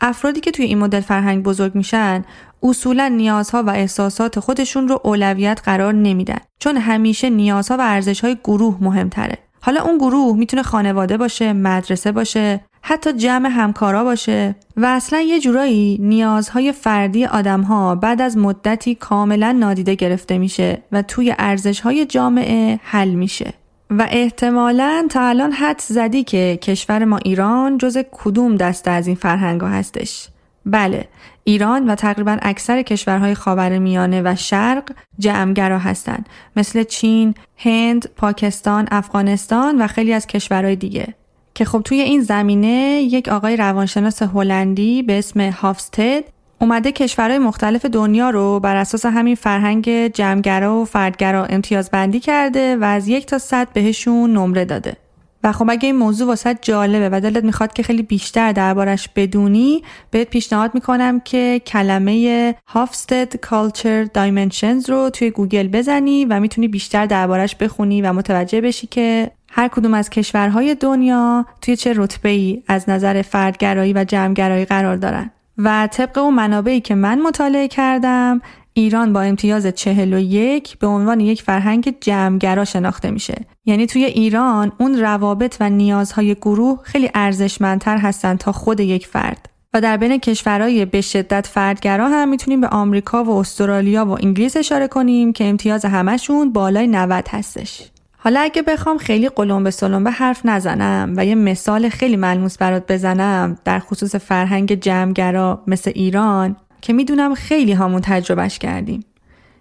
افرادی 0.01 0.39
که 0.39 0.51
توی 0.51 0.65
این 0.65 0.77
مدل 0.77 0.99
فرهنگ 0.99 1.43
بزرگ 1.43 1.75
میشن 1.75 2.25
اصولا 2.63 3.07
نیازها 3.07 3.63
و 3.63 3.69
احساسات 3.69 4.39
خودشون 4.39 4.87
رو 4.87 5.01
اولویت 5.03 5.61
قرار 5.65 5.93
نمیدن. 5.93 6.37
چون 6.59 6.77
همیشه 6.77 7.29
نیازها 7.29 7.77
و 7.77 7.81
ارزشهای 7.81 8.37
گروه 8.43 8.77
مهمتره. 8.81 9.37
حالا 9.65 9.81
اون 9.81 9.97
گروه 9.97 10.37
می‌تونه 10.37 10.63
خانواده 10.63 11.17
باشه 11.17 11.53
مدرسه 11.53 12.11
باشه 12.11 12.61
حتی 12.81 13.13
جمع 13.13 13.49
همکارا 13.49 14.03
باشه 14.03 14.55
و 14.77 14.85
اصلا 14.85 15.19
یه 15.19 15.39
جورایی 15.39 15.97
نیازهای 16.01 16.71
فردی 16.71 17.25
آدمها 17.25 17.95
بعد 17.95 18.21
از 18.21 18.37
مدتی 18.37 18.95
کاملا 18.95 19.51
نادیده 19.51 19.95
گرفته 19.95 20.37
میشه 20.37 20.81
و 20.91 21.01
توی 21.01 21.35
ارزشهای 21.39 22.05
جامعه 22.05 22.79
حل 22.83 23.09
میشه. 23.09 23.53
و 23.89 24.07
احتمالا 24.09 25.07
تا 25.09 25.21
الان 25.21 25.51
حد 25.51 25.81
زدی 25.81 26.23
که 26.23 26.59
کشور 26.61 27.05
ما 27.05 27.17
ایران 27.17 27.77
جز 27.77 27.97
کدوم 28.11 28.55
دسته 28.55 28.91
از 28.91 29.07
این 29.07 29.15
فرهنگ 29.15 29.61
هستش. 29.61 30.27
بله 30.65 31.07
ایران 31.43 31.89
و 31.89 31.95
تقریبا 31.95 32.37
اکثر 32.41 32.81
کشورهای 32.81 33.35
خاور 33.35 33.77
میانه 33.77 34.21
و 34.21 34.35
شرق 34.35 34.83
جمعگرا 35.19 35.79
هستند. 35.79 36.29
مثل 36.55 36.83
چین، 36.83 37.33
هند، 37.57 38.09
پاکستان، 38.15 38.87
افغانستان 38.91 39.81
و 39.81 39.87
خیلی 39.87 40.13
از 40.13 40.27
کشورهای 40.27 40.75
دیگه. 40.75 41.13
که 41.53 41.65
خب 41.65 41.81
توی 41.85 41.99
این 41.99 42.21
زمینه 42.21 43.01
یک 43.01 43.27
آقای 43.27 43.57
روانشناس 43.57 44.21
هلندی 44.21 45.03
به 45.03 45.19
اسم 45.19 45.49
هافستد 45.49 46.23
اومده 46.61 46.91
کشورهای 46.91 47.39
مختلف 47.39 47.85
دنیا 47.85 48.29
رو 48.29 48.59
بر 48.59 48.75
اساس 48.75 49.05
همین 49.05 49.35
فرهنگ 49.35 50.07
جمعگرا 50.07 50.75
و 50.75 50.85
فردگرا 50.85 51.45
امتیاز 51.45 51.91
بندی 51.91 52.19
کرده 52.19 52.77
و 52.77 52.83
از 52.83 53.07
یک 53.07 53.25
تا 53.25 53.37
صد 53.37 53.67
بهشون 53.73 54.33
نمره 54.33 54.65
داده. 54.65 54.97
و 55.43 55.51
خب 55.51 55.69
اگه 55.69 55.85
این 55.85 55.95
موضوع 55.95 56.27
واست 56.27 56.57
جالبه 56.61 57.09
و 57.17 57.21
دلت 57.21 57.43
می‌خواد 57.43 57.73
که 57.73 57.83
خیلی 57.83 58.03
بیشتر 58.03 58.51
دربارش 58.51 59.09
بدونی 59.15 59.83
بهت 60.11 60.29
پیشنهاد 60.29 60.71
می‌کنم 60.73 61.19
که 61.19 61.61
کلمه 61.65 62.55
Hofstede 62.67 63.35
culture 63.35 64.03
dimensions 64.03 64.89
رو 64.89 65.09
توی 65.09 65.29
گوگل 65.29 65.67
بزنی 65.67 66.25
و 66.25 66.39
می‌تونی 66.39 66.67
بیشتر 66.67 67.05
دربارش 67.05 67.55
بخونی 67.55 68.01
و 68.01 68.13
متوجه 68.13 68.61
بشی 68.61 68.87
که 68.87 69.31
هر 69.51 69.67
کدوم 69.67 69.93
از 69.93 70.09
کشورهای 70.09 70.75
دنیا 70.75 71.45
توی 71.61 71.75
چه 71.75 71.93
رتبه 71.95 72.29
ای 72.29 72.63
از 72.67 72.89
نظر 72.89 73.21
فردگرایی 73.21 73.93
و 73.93 74.03
جمعگرایی 74.03 74.65
قرار 74.65 74.95
دارن. 74.95 75.31
و 75.57 75.87
طبق 75.91 76.17
اون 76.17 76.33
منابعی 76.33 76.81
که 76.81 76.95
من 76.95 77.21
مطالعه 77.21 77.67
کردم 77.67 78.41
ایران 78.73 79.13
با 79.13 79.21
امتیاز 79.21 79.65
41 79.65 80.77
به 80.77 80.87
عنوان 80.87 81.19
یک 81.19 81.41
فرهنگ 81.41 81.95
جمعگرا 82.01 82.65
شناخته 82.65 83.11
میشه. 83.11 83.35
یعنی 83.65 83.85
توی 83.85 84.05
ایران 84.05 84.71
اون 84.77 84.99
روابط 84.99 85.57
و 85.59 85.69
نیازهای 85.69 86.35
گروه 86.35 86.79
خیلی 86.83 87.09
ارزشمندتر 87.15 87.97
هستن 87.97 88.35
تا 88.35 88.51
خود 88.51 88.79
یک 88.79 89.07
فرد. 89.07 89.49
و 89.73 89.81
در 89.81 89.97
بین 89.97 90.17
کشورهای 90.17 90.85
به 90.85 91.01
شدت 91.01 91.47
فردگرا 91.47 92.09
هم 92.09 92.29
می‌تونیم 92.29 92.61
به 92.61 92.67
آمریکا 92.67 93.23
و 93.23 93.29
استرالیا 93.29 94.05
و 94.05 94.11
انگلیس 94.11 94.57
اشاره 94.57 94.87
کنیم 94.87 95.33
که 95.33 95.45
امتیاز 95.45 95.85
همشون 95.85 96.53
بالای 96.53 96.87
90 96.87 97.27
هستش. 97.29 97.89
حالا 98.17 98.39
اگه 98.39 98.61
بخوام 98.61 98.97
خیلی 98.97 99.29
قلم 99.29 99.63
به 99.63 99.71
سلم 99.71 100.03
به 100.03 100.11
حرف 100.11 100.45
نزنم 100.45 101.13
و 101.17 101.25
یه 101.25 101.35
مثال 101.35 101.89
خیلی 101.89 102.15
ملموس 102.15 102.57
برات 102.57 102.91
بزنم 102.91 103.57
در 103.65 103.79
خصوص 103.79 104.15
فرهنگ 104.15 104.73
جمعگرا 104.73 105.63
مثل 105.67 105.91
ایران 105.95 106.55
که 106.83 106.93
می‌دونم 106.93 107.35
خیلی 107.35 107.73
هامون 107.73 108.01
تجربهش 108.01 108.59
کردیم 108.59 109.05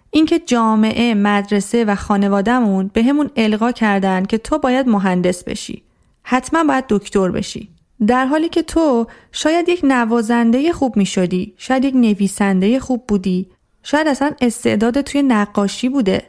اینکه 0.09 0.39
جامعه، 0.39 1.13
مدرسه 1.13 1.85
و 1.85 1.95
خانوادهمون 1.95 2.91
به 2.93 3.03
همون 3.03 3.29
القا 3.35 3.71
کردن 3.71 4.25
که 4.25 4.37
تو 4.37 4.57
باید 4.57 4.89
مهندس 4.89 5.43
بشی. 5.43 5.83
حتما 6.23 6.63
باید 6.63 6.85
دکتر 6.89 7.31
بشی. 7.31 7.69
در 8.07 8.25
حالی 8.25 8.49
که 8.49 8.61
تو 8.61 9.07
شاید 9.31 9.69
یک 9.69 9.81
نوازنده 9.83 10.73
خوب 10.73 10.97
می 10.97 11.05
شدی، 11.05 11.53
شاید 11.57 11.85
یک 11.85 11.95
نویسنده 11.95 12.79
خوب 12.79 13.03
بودی، 13.07 13.47
شاید 13.83 14.07
اصلا 14.07 14.31
استعداد 14.41 15.01
توی 15.01 15.23
نقاشی 15.23 15.89
بوده 15.89 16.21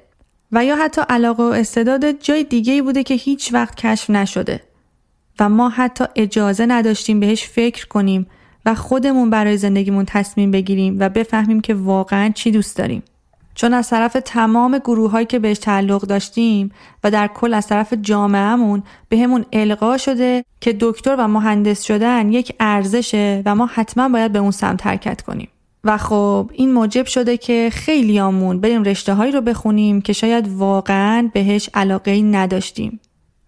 و 0.52 0.64
یا 0.64 0.76
حتی 0.76 1.02
علاقه 1.08 1.42
و 1.42 1.46
استعداد 1.46 2.10
جای 2.10 2.44
دیگه 2.44 2.82
بوده 2.82 3.02
که 3.02 3.14
هیچ 3.14 3.54
وقت 3.54 3.74
کشف 3.74 4.10
نشده 4.10 4.60
و 5.40 5.48
ما 5.48 5.68
حتی 5.68 6.04
اجازه 6.16 6.66
نداشتیم 6.66 7.20
بهش 7.20 7.44
فکر 7.48 7.86
کنیم 7.86 8.26
و 8.66 8.74
خودمون 8.74 9.30
برای 9.30 9.56
زندگیمون 9.56 10.04
تصمیم 10.04 10.50
بگیریم 10.50 10.96
و 11.00 11.08
بفهمیم 11.08 11.60
که 11.60 11.74
واقعا 11.74 12.30
چی 12.34 12.50
دوست 12.50 12.76
داریم. 12.76 13.02
چون 13.54 13.74
از 13.74 13.90
طرف 13.90 14.16
تمام 14.24 14.78
گروه 14.78 15.10
هایی 15.10 15.26
که 15.26 15.38
بهش 15.38 15.58
تعلق 15.58 16.02
داشتیم 16.02 16.70
و 17.04 17.10
در 17.10 17.26
کل 17.26 17.54
از 17.54 17.66
طرف 17.66 17.94
جامعهمون 18.02 18.82
به 19.08 19.18
همون 19.18 19.44
القا 19.52 19.96
شده 19.96 20.44
که 20.60 20.76
دکتر 20.80 21.16
و 21.18 21.28
مهندس 21.28 21.82
شدن 21.82 22.32
یک 22.32 22.52
ارزشه 22.60 23.42
و 23.46 23.54
ما 23.54 23.66
حتما 23.66 24.08
باید 24.08 24.32
به 24.32 24.38
اون 24.38 24.50
سمت 24.50 24.86
حرکت 24.86 25.22
کنیم. 25.22 25.48
و 25.84 25.98
خب 25.98 26.50
این 26.54 26.72
موجب 26.72 27.06
شده 27.06 27.36
که 27.36 27.70
خیلیامون 27.72 28.60
بریم 28.60 28.82
رشته 28.82 29.14
هایی 29.14 29.32
رو 29.32 29.40
بخونیم 29.40 30.00
که 30.00 30.12
شاید 30.12 30.48
واقعا 30.48 31.30
بهش 31.32 31.70
علاقه 31.74 32.10
ای 32.10 32.22
نداشتیم. 32.22 33.00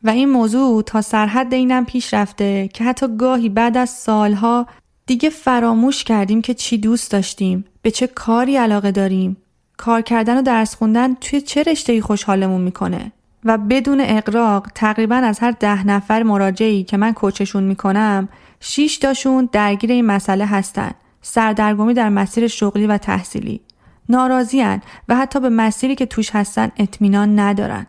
و 0.02 0.10
این 0.10 0.28
موضوع 0.28 0.82
تا 0.82 1.02
سرحد 1.02 1.54
اینم 1.54 1.84
پیش 1.84 2.14
رفته 2.14 2.68
که 2.74 2.84
حتی 2.84 3.06
گاهی 3.16 3.48
بعد 3.48 3.76
از 3.76 3.90
سالها 3.90 4.66
دیگه 5.06 5.30
فراموش 5.30 6.04
کردیم 6.04 6.42
که 6.42 6.54
چی 6.54 6.78
دوست 6.78 7.10
داشتیم 7.10 7.64
به 7.82 7.90
چه 7.90 8.06
کاری 8.06 8.56
علاقه 8.56 8.90
داریم. 8.90 9.36
کار 9.76 10.00
کردن 10.00 10.38
و 10.38 10.42
درس 10.42 10.74
خوندن 10.74 11.14
توی 11.14 11.40
چه 11.40 11.62
رشته 11.62 12.00
خوشحالمون 12.00 12.60
می‌کنه؟ 12.60 13.12
و 13.44 13.58
بدون 13.58 14.00
اقراق 14.00 14.66
تقریبا 14.74 15.14
از 15.16 15.38
هر 15.38 15.50
ده 15.50 15.86
نفر 15.86 16.22
مراجعی 16.22 16.84
که 16.84 16.96
من 16.96 17.12
کوچشون 17.12 17.62
می‌کنم 17.62 18.28
شیش 18.60 18.98
تاشون 18.98 19.48
درگیر 19.52 19.92
این 19.92 20.06
مسئله 20.06 20.46
هستن. 20.46 20.90
سردرگمی 21.22 21.94
در 21.94 22.08
مسیر 22.08 22.46
شغلی 22.46 22.86
و 22.86 22.98
تحصیلی. 22.98 23.60
ناراضیان 24.08 24.82
و 25.08 25.16
حتی 25.16 25.40
به 25.40 25.48
مسیری 25.48 25.94
که 25.94 26.06
توش 26.06 26.30
هستن 26.30 26.72
اطمینان 26.76 27.38
ندارن. 27.38 27.86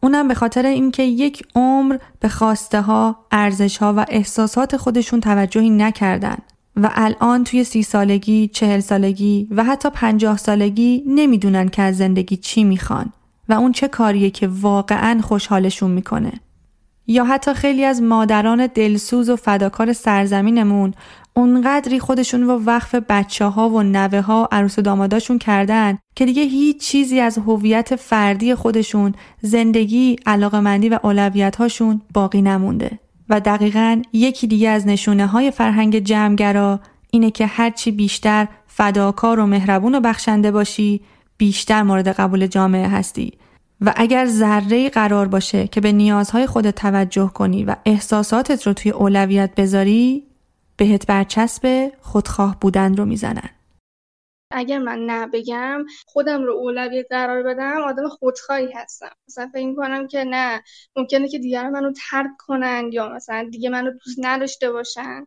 اونم 0.00 0.28
به 0.28 0.34
خاطر 0.34 0.66
اینکه 0.66 1.02
یک 1.02 1.42
عمر 1.54 1.98
به 2.20 2.28
خواسته 2.28 2.80
ها، 2.80 3.16
ارزش 3.30 3.76
ها 3.76 3.94
و 3.96 4.04
احساسات 4.08 4.76
خودشون 4.76 5.20
توجهی 5.20 5.70
نکردن. 5.70 6.38
و 6.82 6.90
الان 6.94 7.44
توی 7.44 7.64
سی 7.64 7.82
سالگی، 7.82 8.48
چهل 8.48 8.80
سالگی 8.80 9.48
و 9.50 9.64
حتی 9.64 9.90
پنجاه 9.90 10.36
سالگی 10.36 11.04
نمی‌دونن 11.06 11.68
که 11.68 11.82
از 11.82 11.96
زندگی 11.96 12.36
چی 12.36 12.64
می‌خوان 12.64 13.12
و 13.48 13.52
اون 13.52 13.72
چه 13.72 13.88
کاریه 13.88 14.30
که 14.30 14.48
واقعا 14.48 15.20
خوشحالشون 15.22 15.90
می‌کنه. 15.90 16.32
یا 17.06 17.24
حتی 17.24 17.54
خیلی 17.54 17.84
از 17.84 18.02
مادران 18.02 18.66
دلسوز 18.66 19.30
و 19.30 19.36
فداکار 19.36 19.92
سرزمینمون 19.92 20.94
اونقدری 21.34 21.98
خودشون 21.98 22.42
رو 22.42 22.62
وقف 22.64 22.94
بچه 22.94 23.44
ها 23.44 23.68
و 23.68 23.82
نوه 23.82 24.20
ها 24.20 24.48
عروس 24.52 24.78
و 24.78 24.82
داماداشون 24.82 25.38
کردن 25.38 25.98
که 26.14 26.26
دیگه 26.26 26.42
هیچ 26.42 26.80
چیزی 26.80 27.20
از 27.20 27.38
هویت 27.38 27.96
فردی 27.96 28.54
خودشون 28.54 29.14
زندگی 29.42 30.16
علاقمندی 30.26 30.88
و 30.88 30.98
اولویت 31.02 31.56
هاشون 31.56 32.00
باقی 32.14 32.42
نمونده. 32.42 32.98
و 33.30 33.40
دقیقا 33.40 34.02
یکی 34.12 34.46
دیگه 34.46 34.68
از 34.68 34.86
نشونه 34.86 35.26
های 35.26 35.50
فرهنگ 35.50 35.98
جمعگرا 35.98 36.80
اینه 37.10 37.30
که 37.30 37.46
هرچی 37.46 37.90
بیشتر 37.90 38.48
فداکار 38.66 39.40
و 39.40 39.46
مهربون 39.46 39.94
و 39.94 40.00
بخشنده 40.00 40.50
باشی 40.50 41.00
بیشتر 41.36 41.82
مورد 41.82 42.08
قبول 42.08 42.46
جامعه 42.46 42.88
هستی. 42.88 43.32
و 43.80 43.92
اگر 43.96 44.26
ذره 44.26 44.88
قرار 44.88 45.28
باشه 45.28 45.66
که 45.66 45.80
به 45.80 45.92
نیازهای 45.92 46.46
خودت 46.46 46.74
توجه 46.74 47.30
کنی 47.34 47.64
و 47.64 47.76
احساساتت 47.84 48.66
رو 48.66 48.72
توی 48.72 48.90
اولویت 48.90 49.54
بذاری 49.54 50.22
بهت 50.76 51.06
برچسب 51.06 51.92
خودخواه 52.00 52.56
بودن 52.60 52.96
رو 52.96 53.04
می‌زنن. 53.04 53.50
اگر 54.50 54.78
من 54.78 54.98
نه 54.98 55.26
بگم 55.26 55.84
خودم 56.06 56.42
رو 56.42 56.52
اولویت 56.52 57.06
قرار 57.10 57.42
بدم 57.42 57.82
آدم 57.82 58.08
خودخواهی 58.08 58.72
هستم. 58.72 59.10
مثلا 59.28 59.50
فکر 59.52 59.74
کنم 59.74 60.08
که 60.08 60.24
نه 60.24 60.62
ممکنه 60.96 61.28
که 61.28 61.38
دیگران 61.38 61.70
منو 61.70 61.92
ترک 62.10 62.30
کنن 62.38 62.90
یا 62.92 63.08
مثلا 63.08 63.48
دیگه 63.52 63.70
منو 63.70 63.90
دوست 63.90 64.18
نداشته 64.18 64.72
باشن. 64.72 65.26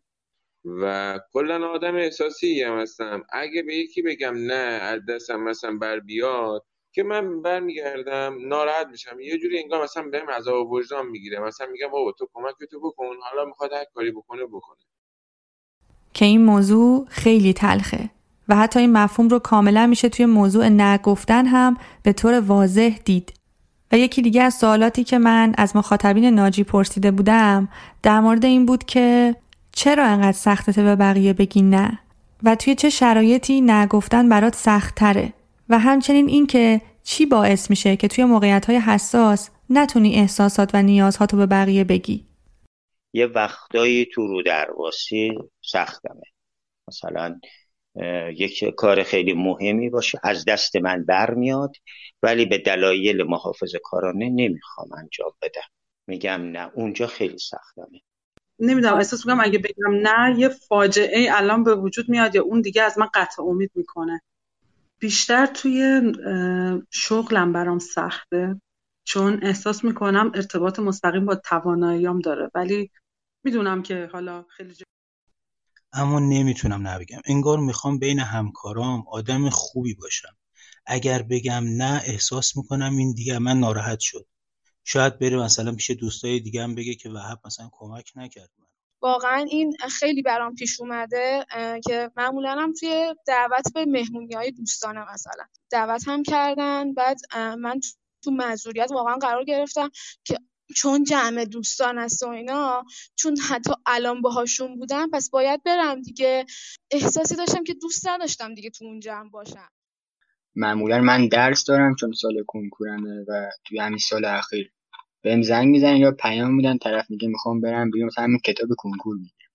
و 0.65 1.19
کلا 1.33 1.67
آدم 1.67 1.95
احساسی 1.95 2.63
هم 2.63 2.79
هستم. 2.79 3.23
اگه 3.29 3.63
به 3.63 3.75
یکی 3.75 4.01
بگم 4.01 4.33
نه 4.38 4.79
از 4.81 5.05
دستم 5.09 5.39
مثلا 5.39 5.77
بر 5.77 5.99
بیاد 5.99 6.65
که 6.91 7.03
من 7.03 7.41
برمیگردم 7.41 8.47
ناراحت 8.47 8.88
میشم. 8.88 9.19
یه 9.19 9.38
جوری 9.38 9.59
انگار 9.59 9.83
مثلا 9.83 10.03
بهم 10.03 10.29
عذاب 10.29 10.71
وجدان 10.71 11.07
می‌گیره. 11.07 11.39
مثلا 11.39 11.67
میگم 11.67 11.88
بابا 11.88 12.12
تو 12.12 12.27
کمک 12.33 12.55
تو 12.71 12.79
بکن 12.79 13.15
حالا 13.21 13.45
می‌خواد 13.45 13.73
هر 13.73 13.86
کاری 13.93 14.12
بکنه 14.12 14.45
بکنه. 14.45 14.77
که 16.13 16.25
این 16.25 16.41
موضوع 16.45 17.07
خیلی 17.09 17.53
تلخه. 17.53 18.09
و 18.47 18.56
حتی 18.56 18.79
این 18.79 18.91
مفهوم 18.91 19.29
رو 19.29 19.39
کاملا 19.39 19.88
میشه 19.88 20.10
توی 20.10 20.25
موضوع 20.25 20.69
نگفتن 20.69 21.45
هم 21.45 21.77
به 22.03 22.13
طور 22.13 22.39
واضح 22.39 22.97
دید. 23.06 23.34
و 23.91 23.97
یکی 23.97 24.21
دیگه 24.21 24.41
از 24.41 24.53
سوالاتی 24.53 25.03
که 25.03 25.17
من 25.17 25.53
از 25.58 25.75
مخاطبین 25.75 26.25
ناجی 26.25 26.63
پرسیده 26.63 27.12
بودم 27.12 27.69
در 28.03 28.19
مورد 28.19 28.45
این 28.45 28.65
بود 28.65 28.84
که 28.84 29.36
چرا 29.71 30.06
انقدر 30.06 30.32
سختته 30.32 30.84
به 30.84 30.95
بقیه 30.95 31.34
بگی 31.34 31.62
نه؟ 31.62 31.99
و 32.43 32.56
توی 32.56 32.75
چه 32.75 32.89
شرایطی 32.89 33.62
نگفتن 33.62 34.29
برات 34.29 34.56
سختتره؟ 34.56 35.34
و 35.69 35.79
همچنین 35.79 36.27
این 36.27 36.47
که 36.47 36.82
چی 37.03 37.25
باعث 37.25 37.69
میشه 37.69 37.95
که 37.95 38.08
توی 38.08 38.23
موقعیت 38.23 38.65
های 38.65 38.77
حساس 38.77 39.49
نتونی 39.69 40.15
احساسات 40.15 40.69
و 40.73 40.82
نیازهاتو 40.82 41.38
به 41.38 41.45
بقیه 41.45 41.84
بگی؟ 41.84 42.25
یه 43.13 43.25
وقتایی 43.25 44.06
تو 44.06 44.27
رو 44.27 44.41
درواسی 44.43 45.38
سختمه. 45.62 46.23
مثلا 46.88 47.39
یک 48.36 48.63
کار 48.77 49.03
خیلی 49.03 49.34
مهمی 49.34 49.89
باشه. 49.89 50.19
از 50.23 50.45
دست 50.45 50.75
من 50.75 51.06
برمیاد 51.06 51.75
ولی 52.23 52.45
به 52.45 52.58
دلایل 52.58 53.23
محافظ 53.23 53.75
کارانه 53.84 54.29
نمی‌خوام 54.29 54.88
انجام 54.97 55.32
بدم. 55.41 55.67
میگم 56.08 56.41
نه 56.41 56.71
اونجا 56.73 57.08
خیلی 57.08 57.38
سختمه. 57.38 58.01
نمی‌دونم 58.60 58.97
احساس 58.97 59.25
می‌کنم 59.25 59.43
اگه 59.43 59.60
بگم 59.60 60.08
نه 60.08 60.39
یه 60.39 60.49
فاجعه 60.49 61.27
الان 61.32 61.63
به 61.63 61.75
وجود 61.75 62.10
میاد 62.10 62.36
یا 62.36 62.43
اون 62.43 62.62
دیگه 62.62 62.82
از 62.82 62.97
من 62.97 63.08
قطع 63.13 63.43
امید 63.43 63.71
می‌کنه. 63.75 64.21
بیشتر 64.99 65.45
توی 65.45 66.01
شغلم 66.91 67.53
برام 67.53 67.79
سخته 67.79 68.62
چون 69.03 69.39
احساس 69.43 69.84
می‌کنم 69.84 70.32
ارتباط 70.36 70.79
مستقیم 70.79 71.25
با 71.25 71.36
تواناییام 71.36 72.19
داره. 72.19 72.51
ولی 72.56 72.91
می‌دونم 73.43 73.84
که 73.84 74.10
حالا 74.13 74.45
خیلی 74.49 74.73
اما 75.93 76.19
نمی‌تونم 76.19 76.88
نبگم. 76.88 77.21
انگار 77.25 77.60
می‌خوام 77.60 77.99
بین 77.99 78.19
همکارام 78.19 79.03
آدم 79.08 79.49
خوبی 79.49 79.93
باشم. 79.93 80.36
اگر 80.86 81.21
بگم 81.21 81.63
نه 81.67 82.01
احساس 82.06 82.58
می‌کنم 82.58 82.97
این 82.97 83.13
دیگه 83.13 83.39
من 83.39 83.60
ناراحت 83.60 83.99
شد. 83.99 84.27
شاید 84.84 85.19
بره 85.19 85.38
مثلا 85.38 85.75
پیش 85.75 85.91
دوستای 85.91 86.39
دیگه 86.39 86.63
هم 86.63 86.75
بگه 86.75 86.95
که 86.95 87.10
وهب 87.10 87.39
مثلا 87.45 87.69
کمک 87.71 88.12
نکرد 88.15 88.49
من 88.58 88.65
واقعا 89.01 89.45
این 89.49 89.77
خیلی 89.99 90.21
برام 90.21 90.56
پیش 90.56 90.79
اومده 90.79 91.45
که 91.86 92.12
معمولا 92.17 92.56
هم 92.60 92.73
توی 92.73 93.15
دعوت 93.27 93.73
به 93.73 93.86
مهمونی 93.86 94.34
های 94.34 94.51
دوستانه 94.51 95.13
مثلا. 95.13 95.43
دعوت 95.69 96.08
هم 96.08 96.23
کردن 96.23 96.93
بعد 96.93 97.17
من 97.36 97.79
تو 98.23 98.32
معذوریت 98.32 98.91
واقعا 98.91 99.15
قرار 99.15 99.43
گرفتم 99.43 99.89
که 100.23 100.39
چون 100.75 101.03
جمع 101.03 101.45
دوستان 101.45 101.97
هست 101.97 102.23
و 102.23 102.27
اینا 102.27 102.83
چون 103.15 103.38
حتی 103.49 103.73
الان 103.86 104.21
باهاشون 104.21 104.79
بودم 104.79 105.09
پس 105.13 105.29
باید 105.29 105.63
برم 105.63 106.01
دیگه. 106.01 106.45
احساسی 106.91 107.36
داشتم 107.36 107.63
که 107.63 107.73
دوست 107.73 108.07
نداشتم 108.07 108.53
دیگه 108.53 108.69
تو 108.69 108.86
اون 108.86 108.99
جمع 108.99 109.29
باشم. 109.29 109.69
معمولا 110.55 111.01
من 111.01 111.27
درس 111.27 111.65
دارم 111.65 111.95
چون 111.95 112.12
سال 112.12 112.43
کنکورمه 112.47 113.25
و 113.27 113.49
توی 113.65 113.79
همین 113.79 113.97
سال 113.97 114.25
اخیر 114.25 114.71
بهم 115.21 115.41
زنگ 115.41 115.67
می‌زنن 115.67 115.97
یا 115.97 116.12
پیام 116.12 116.53
میدن 116.53 116.77
طرف 116.77 117.09
میگه 117.09 117.27
می‌خوام 117.27 117.62
برم 117.62 117.91
بیرون 117.91 118.07
مثلا 118.07 118.23
همین 118.23 118.39
کتاب 118.39 118.69
کنکور 118.77 119.15
می‌گیرم. 119.15 119.49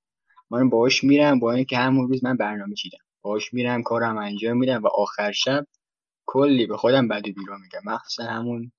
من 0.51 0.71
باهاش 0.71 1.05
میرم 1.05 1.39
با 1.39 1.53
اینکه 1.53 1.77
همون 1.79 2.09
روز 2.09 2.25
من 2.25 2.37
برنامه 2.37 2.75
چیدم. 2.75 2.99
باهاش 3.23 3.55
میرم 3.55 3.83
کارم 3.83 4.19
انجام 4.19 4.57
میدم 4.57 4.83
و 4.83 4.87
آخر 4.87 5.33
شب 5.33 5.67
کلی 6.27 6.67
به 6.67 6.77
خودم 6.77 7.09
بعد 7.09 7.23
بیرون 7.23 7.61
میگم. 7.61 7.81
مخصوصا 7.85 8.25
همون 8.25 8.73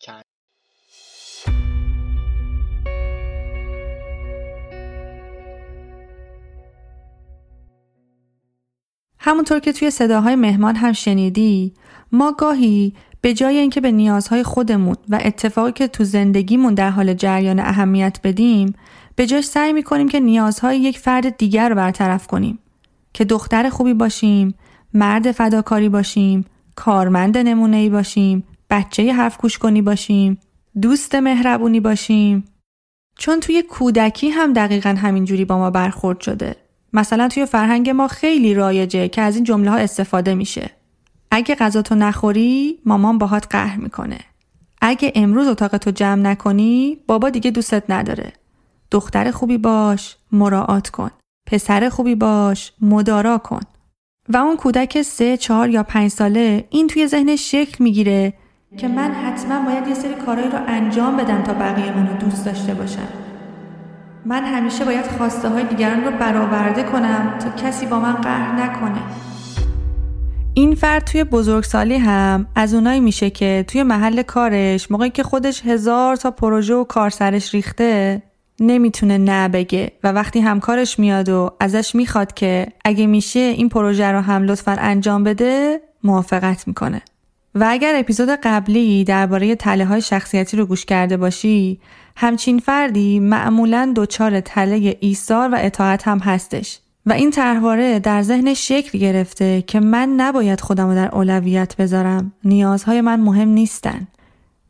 چند 0.00 0.24
همونطور 9.24 9.58
که 9.58 9.72
توی 9.72 9.90
صداهای 9.90 10.36
مهمان 10.36 10.76
هم 10.76 10.92
شنیدی 10.92 11.74
ما 12.12 12.32
گاهی 12.32 12.94
به 13.20 13.34
جای 13.34 13.58
اینکه 13.58 13.80
به 13.80 13.92
نیازهای 13.92 14.42
خودمون 14.42 14.96
و 15.08 15.20
اتفاقی 15.24 15.72
که 15.72 15.88
تو 15.88 16.04
زندگیمون 16.04 16.74
در 16.74 16.90
حال 16.90 17.14
جریان 17.14 17.60
اهمیت 17.60 18.18
بدیم 18.24 18.74
به 19.16 19.26
جاش 19.26 19.44
سعی 19.44 19.72
می‌کنیم 19.72 20.08
که 20.08 20.20
نیازهای 20.20 20.78
یک 20.78 20.98
فرد 20.98 21.36
دیگر 21.36 21.68
رو 21.68 21.74
برطرف 21.74 22.26
کنیم. 22.26 22.58
که 23.12 23.24
دختر 23.24 23.68
خوبی 23.68 23.94
باشیم 23.94 24.54
مرد 24.94 25.32
فداکاری 25.32 25.88
باشیم 25.88 26.44
کارمند 26.76 27.38
نمونه 27.38 27.76
ای 27.76 27.88
باشیم 27.88 28.44
بچه 28.70 29.12
حرف 29.12 29.38
گوش 29.38 29.58
کنی 29.58 29.82
باشیم 29.82 30.38
دوست 30.82 31.14
مهربونی 31.14 31.80
باشیم. 31.80 32.44
چون 33.18 33.40
توی 33.40 33.62
کودکی 33.62 34.28
هم 34.28 34.52
دقیقا 34.52 34.94
همینجوری 34.98 35.44
با 35.44 35.58
ما 35.58 35.70
برخورد 35.70 36.20
شده. 36.20 36.61
مثلا 36.92 37.28
توی 37.28 37.46
فرهنگ 37.46 37.90
ما 37.90 38.08
خیلی 38.08 38.54
رایجه 38.54 39.08
که 39.08 39.22
از 39.22 39.34
این 39.34 39.44
جمله 39.44 39.70
ها 39.70 39.76
استفاده 39.76 40.34
میشه. 40.34 40.70
اگه 41.30 41.54
غذا 41.54 41.82
تو 41.82 41.94
نخوری 41.94 42.78
مامان 42.84 43.18
باهات 43.18 43.46
قهر 43.50 43.76
می‌کنه. 43.76 44.18
اگه 44.80 45.12
امروز 45.14 45.46
اتاق 45.46 45.76
تو 45.76 45.90
جمع 45.90 46.22
نکنی 46.22 46.98
بابا 47.06 47.30
دیگه 47.30 47.50
دوستت 47.50 47.84
نداره. 47.88 48.32
دختر 48.90 49.30
خوبی 49.30 49.58
باش 49.58 50.16
مراعات 50.32 50.90
کن. 50.90 51.10
پسر 51.46 51.88
خوبی 51.88 52.14
باش 52.14 52.72
مدارا 52.80 53.38
کن. 53.38 53.60
و 54.28 54.36
اون 54.36 54.56
کودک 54.56 55.02
سه 55.02 55.36
چهار 55.36 55.70
یا 55.70 55.82
پنج 55.82 56.10
ساله 56.10 56.64
این 56.70 56.86
توی 56.86 57.06
ذهنش 57.06 57.50
شکل 57.50 57.84
می‌گیره 57.84 58.32
که 58.76 58.88
من 58.88 59.12
حتما 59.12 59.64
باید 59.64 59.88
یه 59.88 59.94
سری 59.94 60.14
کارایی 60.14 60.50
رو 60.50 60.58
انجام 60.66 61.16
بدم 61.16 61.42
تا 61.42 61.54
بقیه 61.54 61.96
منو 61.96 62.16
دوست 62.16 62.44
داشته 62.44 62.74
باشن. 62.74 63.21
من 64.24 64.44
همیشه 64.44 64.84
باید 64.84 65.06
خواسته 65.06 65.48
های 65.48 65.64
دیگران 65.64 66.04
رو 66.04 66.10
برآورده 66.10 66.82
کنم 66.82 67.38
تا 67.38 67.50
کسی 67.50 67.86
با 67.86 68.00
من 68.00 68.12
قهر 68.12 68.52
نکنه. 68.52 69.02
این 70.54 70.74
فرد 70.74 71.04
توی 71.04 71.24
بزرگسالی 71.24 71.96
هم 71.96 72.46
از 72.54 72.74
اونایی 72.74 73.00
میشه 73.00 73.30
که 73.30 73.64
توی 73.68 73.82
محل 73.82 74.22
کارش 74.22 74.90
موقعی 74.90 75.10
که 75.10 75.22
خودش 75.22 75.66
هزار 75.66 76.16
تا 76.16 76.30
پروژه 76.30 76.74
و 76.74 76.84
کار 76.84 77.10
سرش 77.10 77.54
ریخته 77.54 78.22
نمی‌تونه 78.60 79.18
نه 79.18 79.48
بگه 79.48 79.92
و 80.04 80.12
وقتی 80.12 80.40
همکارش 80.40 80.98
میاد 80.98 81.28
و 81.28 81.50
ازش 81.60 81.94
می‌خواد 81.94 82.34
که 82.34 82.66
اگه 82.84 83.06
میشه 83.06 83.40
این 83.40 83.68
پروژه 83.68 84.12
رو 84.12 84.20
هم 84.20 84.42
لطفا 84.42 84.76
انجام 84.78 85.24
بده 85.24 85.80
موافقت 86.04 86.68
می‌کنه. 86.68 87.02
و 87.54 87.66
اگر 87.68 87.94
اپیزود 87.96 88.28
قبلی 88.28 89.04
درباره 89.04 89.54
تله 89.54 89.84
های 89.84 90.00
شخصیتی 90.00 90.56
رو 90.56 90.66
گوش 90.66 90.84
کرده 90.84 91.16
باشی 91.16 91.80
همچین 92.16 92.58
فردی 92.58 93.20
معمولا 93.20 93.92
دچار 93.96 94.40
تله 94.40 94.96
ایثار 95.00 95.48
و 95.52 95.56
اطاعت 95.58 96.08
هم 96.08 96.18
هستش. 96.18 96.78
و 97.06 97.12
این 97.12 97.30
طرحواره 97.30 97.98
در 97.98 98.22
ذهن 98.22 98.54
شکل 98.54 98.98
گرفته 98.98 99.62
که 99.62 99.80
من 99.80 100.08
نباید 100.08 100.60
خودم 100.60 100.88
رو 100.88 100.94
در 100.94 101.14
اولویت 101.14 101.76
بذارم. 101.76 102.32
نیازهای 102.44 103.00
من 103.00 103.20
مهم 103.20 103.48
نیستن. 103.48 104.06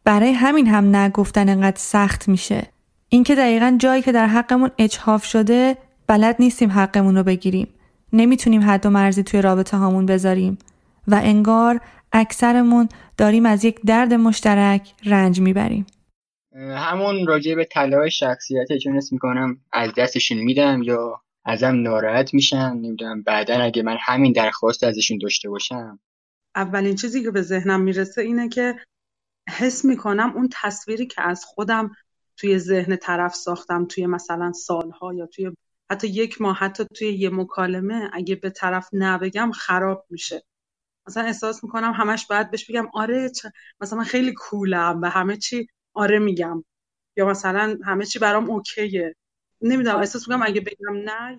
برای 0.05 0.33
همین 0.33 0.67
هم 0.67 0.97
نگفتن 0.97 1.49
انقدر 1.49 1.79
سخت 1.79 2.29
میشه. 2.29 2.67
اینکه 3.09 3.35
دقیقا 3.35 3.77
جایی 3.79 4.03
که 4.03 4.13
در 4.13 4.27
حقمون 4.27 4.71
اجحاف 4.79 5.25
شده 5.25 5.77
بلد 6.07 6.37
نیستیم 6.39 6.71
حقمون 6.71 7.17
رو 7.17 7.23
بگیریم. 7.23 7.69
نمی‌تونیم 8.13 8.71
حد 8.71 8.87
و 8.87 8.91
مرزی 8.91 9.23
توی 9.23 9.43
رابطه 9.43 9.77
هامون 9.77 10.07
بذاریم. 10.07 10.59
و 11.09 11.21
انگار 11.23 11.81
اکثرمون 12.13 12.89
داریم 13.17 13.47
از 13.47 13.65
یک 13.65 13.81
درد 13.87 14.15
مشترک 14.15 14.93
رنج 15.05 15.41
می‌بریم. 15.41 15.87
همون 16.57 17.27
راجع 17.27 17.55
به 17.55 17.65
طلاهای 17.65 18.11
شخصیتی 18.11 18.79
چون 18.79 19.01
می‌کنم 19.11 19.61
از 19.73 19.91
دستشون 19.97 20.39
میدم 20.39 20.83
یا 20.83 21.21
ازم 21.45 21.83
ناراحت 21.83 22.35
میشن 22.35 22.73
نمی‌دونم 22.73 23.23
بعدا 23.23 23.55
اگه 23.55 23.83
من 23.83 23.97
همین 24.01 24.33
درخواست 24.33 24.85
ازشون 24.85 25.19
داشته 25.19 25.49
باشم. 25.51 26.01
اولین 26.55 26.97
چیزی 26.97 27.23
که 27.23 27.31
به 27.31 27.43
ذهنم 27.43 27.81
می‌رسه 27.81 28.23
اینه 28.23 28.49
که 28.49 28.75
حس 29.49 29.85
می‌کنم 29.85 30.33
اون 30.35 30.49
تصویری 30.53 31.07
که 31.07 31.23
از 31.23 31.45
خودم 31.45 31.91
توی 32.37 32.59
ذهن 32.59 32.97
طرف 32.97 33.35
ساختم 33.35 33.85
توی 33.85 34.07
مثلا 34.07 34.53
سالها 34.53 35.15
یا 35.15 35.27
توی 35.27 35.51
حتی 35.91 36.09
یک 36.09 36.41
ماه 36.41 36.57
حتی 36.57 36.85
توی 36.95 37.09
یه 37.09 37.31
مکالمه 37.31 38.11
اگه 38.13 38.37
به 38.37 38.51
طرف 38.51 38.89
نبگم 38.93 39.51
خراب 39.53 40.07
میشه. 40.11 40.43
مثلا 41.07 41.25
احساس 41.25 41.65
می‌کنم 41.65 41.93
همش 41.93 42.27
باید 42.27 42.51
بهش 42.51 42.71
بگم 42.71 42.89
آره 42.95 43.31
مثلا 43.81 43.99
من 43.99 44.05
خیلی 44.05 44.33
کولم 44.39 45.01
به 45.01 45.09
همه 45.09 45.37
چی 45.37 45.67
آره 45.95 46.19
میگم. 46.19 46.65
یا 47.17 47.27
مثلا 47.27 47.79
همه 47.85 48.05
چی 48.07 48.19
برام 48.19 48.51
اوکیه. 48.51 49.15
نمی‌دونم 49.63 49.97
احساس 49.99 50.29
می‌کنم 50.29 50.47
اگه 50.47 50.61
بگم 50.61 50.97
نه 51.05 51.39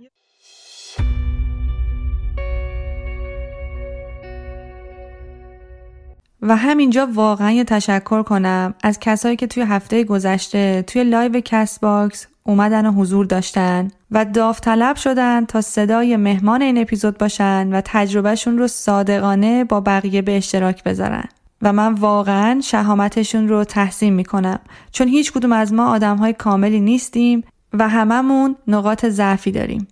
و 6.42 6.56
همینجا 6.56 7.08
واقعا 7.14 7.64
تشکر 7.68 8.24
کنم 8.24 8.74
از 8.84 9.00
کسایی 9.00 9.36
که 9.36 9.48
توی 9.48 9.64
هفته 9.64 10.04
گذشته 10.04 10.84
توی 10.88 11.04
live 11.04 11.42
کست 11.46 11.82
باکس 11.82 12.28
اومدن 12.44 12.86
و 12.86 12.92
حضور 12.92 13.26
داشتن 13.26 13.88
و 14.12 14.26
داوطلب 14.26 14.96
شدن 14.96 15.46
تا 15.46 15.62
صدای 15.62 16.18
مهمان 16.18 16.62
این 16.62 16.82
اپیزود 16.82 17.18
باشن 17.18 17.70
و 17.74 17.82
تجربهشون 17.86 18.58
رو 18.58 18.68
صادقانه 18.68 19.64
با 19.64 19.82
بقیه 19.82 20.22
به 20.22 20.38
اشتراک 20.38 20.84
بذارن. 20.84 21.24
و 21.62 21.74
من 21.74 21.94
واقعا 21.94 22.62
شهامتشون 22.64 23.48
رو 23.48 23.64
تحسین 23.64 24.14
می‌کنم 24.14 24.60
چون 24.92 25.08
هیچ 25.08 25.32
کدوم 25.32 25.52
از 25.52 25.74
ما 25.74 25.88
آدم 25.88 26.18
های 26.18 26.34
کاملی 26.34 26.80
نیستیم 26.80 27.44
و 27.74 27.90
هممون 27.90 28.56
نقاط 28.68 29.06
ضعفی 29.06 29.52
داریم. 29.52 29.88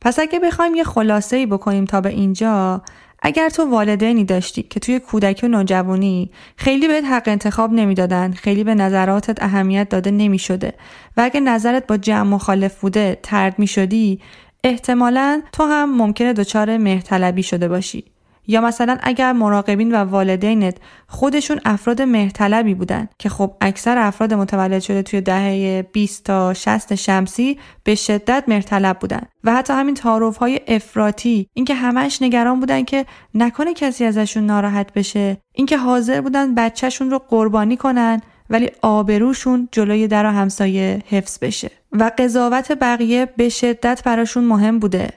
پس 0.00 0.18
اگه 0.18 0.40
بخوایم 0.40 0.74
یه 0.74 0.84
خلاصه 0.84 1.36
ای 1.36 1.46
بکنیم 1.46 1.84
تا 1.84 2.00
به 2.00 2.08
اینجا 2.08 2.82
اگر 3.26 3.48
تو 3.48 3.64
والدینی 3.70 4.24
داشتی 4.24 4.62
که 4.62 4.80
توی 4.80 4.98
کودکی 4.98 5.46
و 5.46 5.48
نوجوانی 5.48 6.30
خیلی 6.56 6.88
بهت 6.88 7.04
حق 7.04 7.22
انتخاب 7.26 7.72
نمی‌دادن 7.72 8.32
خیلی 8.32 8.64
به 8.64 8.74
نظراتت 8.74 9.42
اهمیت 9.42 9.88
داده 9.88 10.10
نمی‌شده 10.10 10.72
و 11.16 11.20
اگه 11.20 11.40
نظرت 11.40 11.86
با 11.86 11.96
جمع 11.96 12.28
مخالف 12.28 12.80
بوده 12.80 13.18
ترد 13.22 13.58
می 13.58 13.66
شدی 13.66 14.20
احتمالا 14.64 15.42
تو 15.52 15.64
هم 15.64 15.96
ممکنه 15.96 16.32
دچار 16.32 16.76
مهرطلبی 16.76 17.42
شده 17.42 17.68
باشی. 17.68 18.04
یا 18.46 18.60
مثلا 18.60 18.98
اگر 19.02 19.32
مراقبین 19.32 19.94
و 19.94 19.96
والدینت 19.96 20.76
خودشون 21.06 21.60
افراد 21.64 22.02
مهرطلبی 22.02 22.74
بودن 22.74 23.08
که 23.18 23.28
خب 23.28 23.54
اکثر 23.60 23.98
افراد 23.98 24.34
متولد 24.34 24.82
شده 24.82 25.02
توی 25.02 25.20
دهه 25.20 25.82
20 25.92 26.24
تا 26.24 26.54
60 26.54 26.94
شمسی 26.94 27.58
به 27.84 27.94
شدت 27.94 28.44
مهرطلب 28.48 28.98
بودن 28.98 29.22
و 29.44 29.54
حتی 29.54 29.72
همین 29.72 29.94
تعارف 29.94 30.36
های 30.36 30.60
افراطی 30.68 31.48
اینکه 31.54 31.74
همش 31.74 32.22
نگران 32.22 32.60
بودن 32.60 32.84
که 32.84 33.06
نکنه 33.34 33.74
کسی 33.74 34.04
ازشون 34.04 34.46
ناراحت 34.46 34.92
بشه 34.92 35.36
اینکه 35.52 35.78
حاضر 35.78 36.20
بودن 36.20 36.54
بچهشون 36.54 37.10
رو 37.10 37.18
قربانی 37.18 37.76
کنن 37.76 38.20
ولی 38.50 38.70
آبروشون 38.82 39.68
جلوی 39.72 40.08
در 40.08 40.26
و 40.26 40.28
همسایه 40.28 41.02
حفظ 41.08 41.38
بشه 41.38 41.70
و 41.92 42.10
قضاوت 42.18 42.72
بقیه 42.72 43.26
به 43.36 43.48
شدت 43.48 44.02
براشون 44.04 44.44
مهم 44.44 44.78
بوده. 44.78 45.10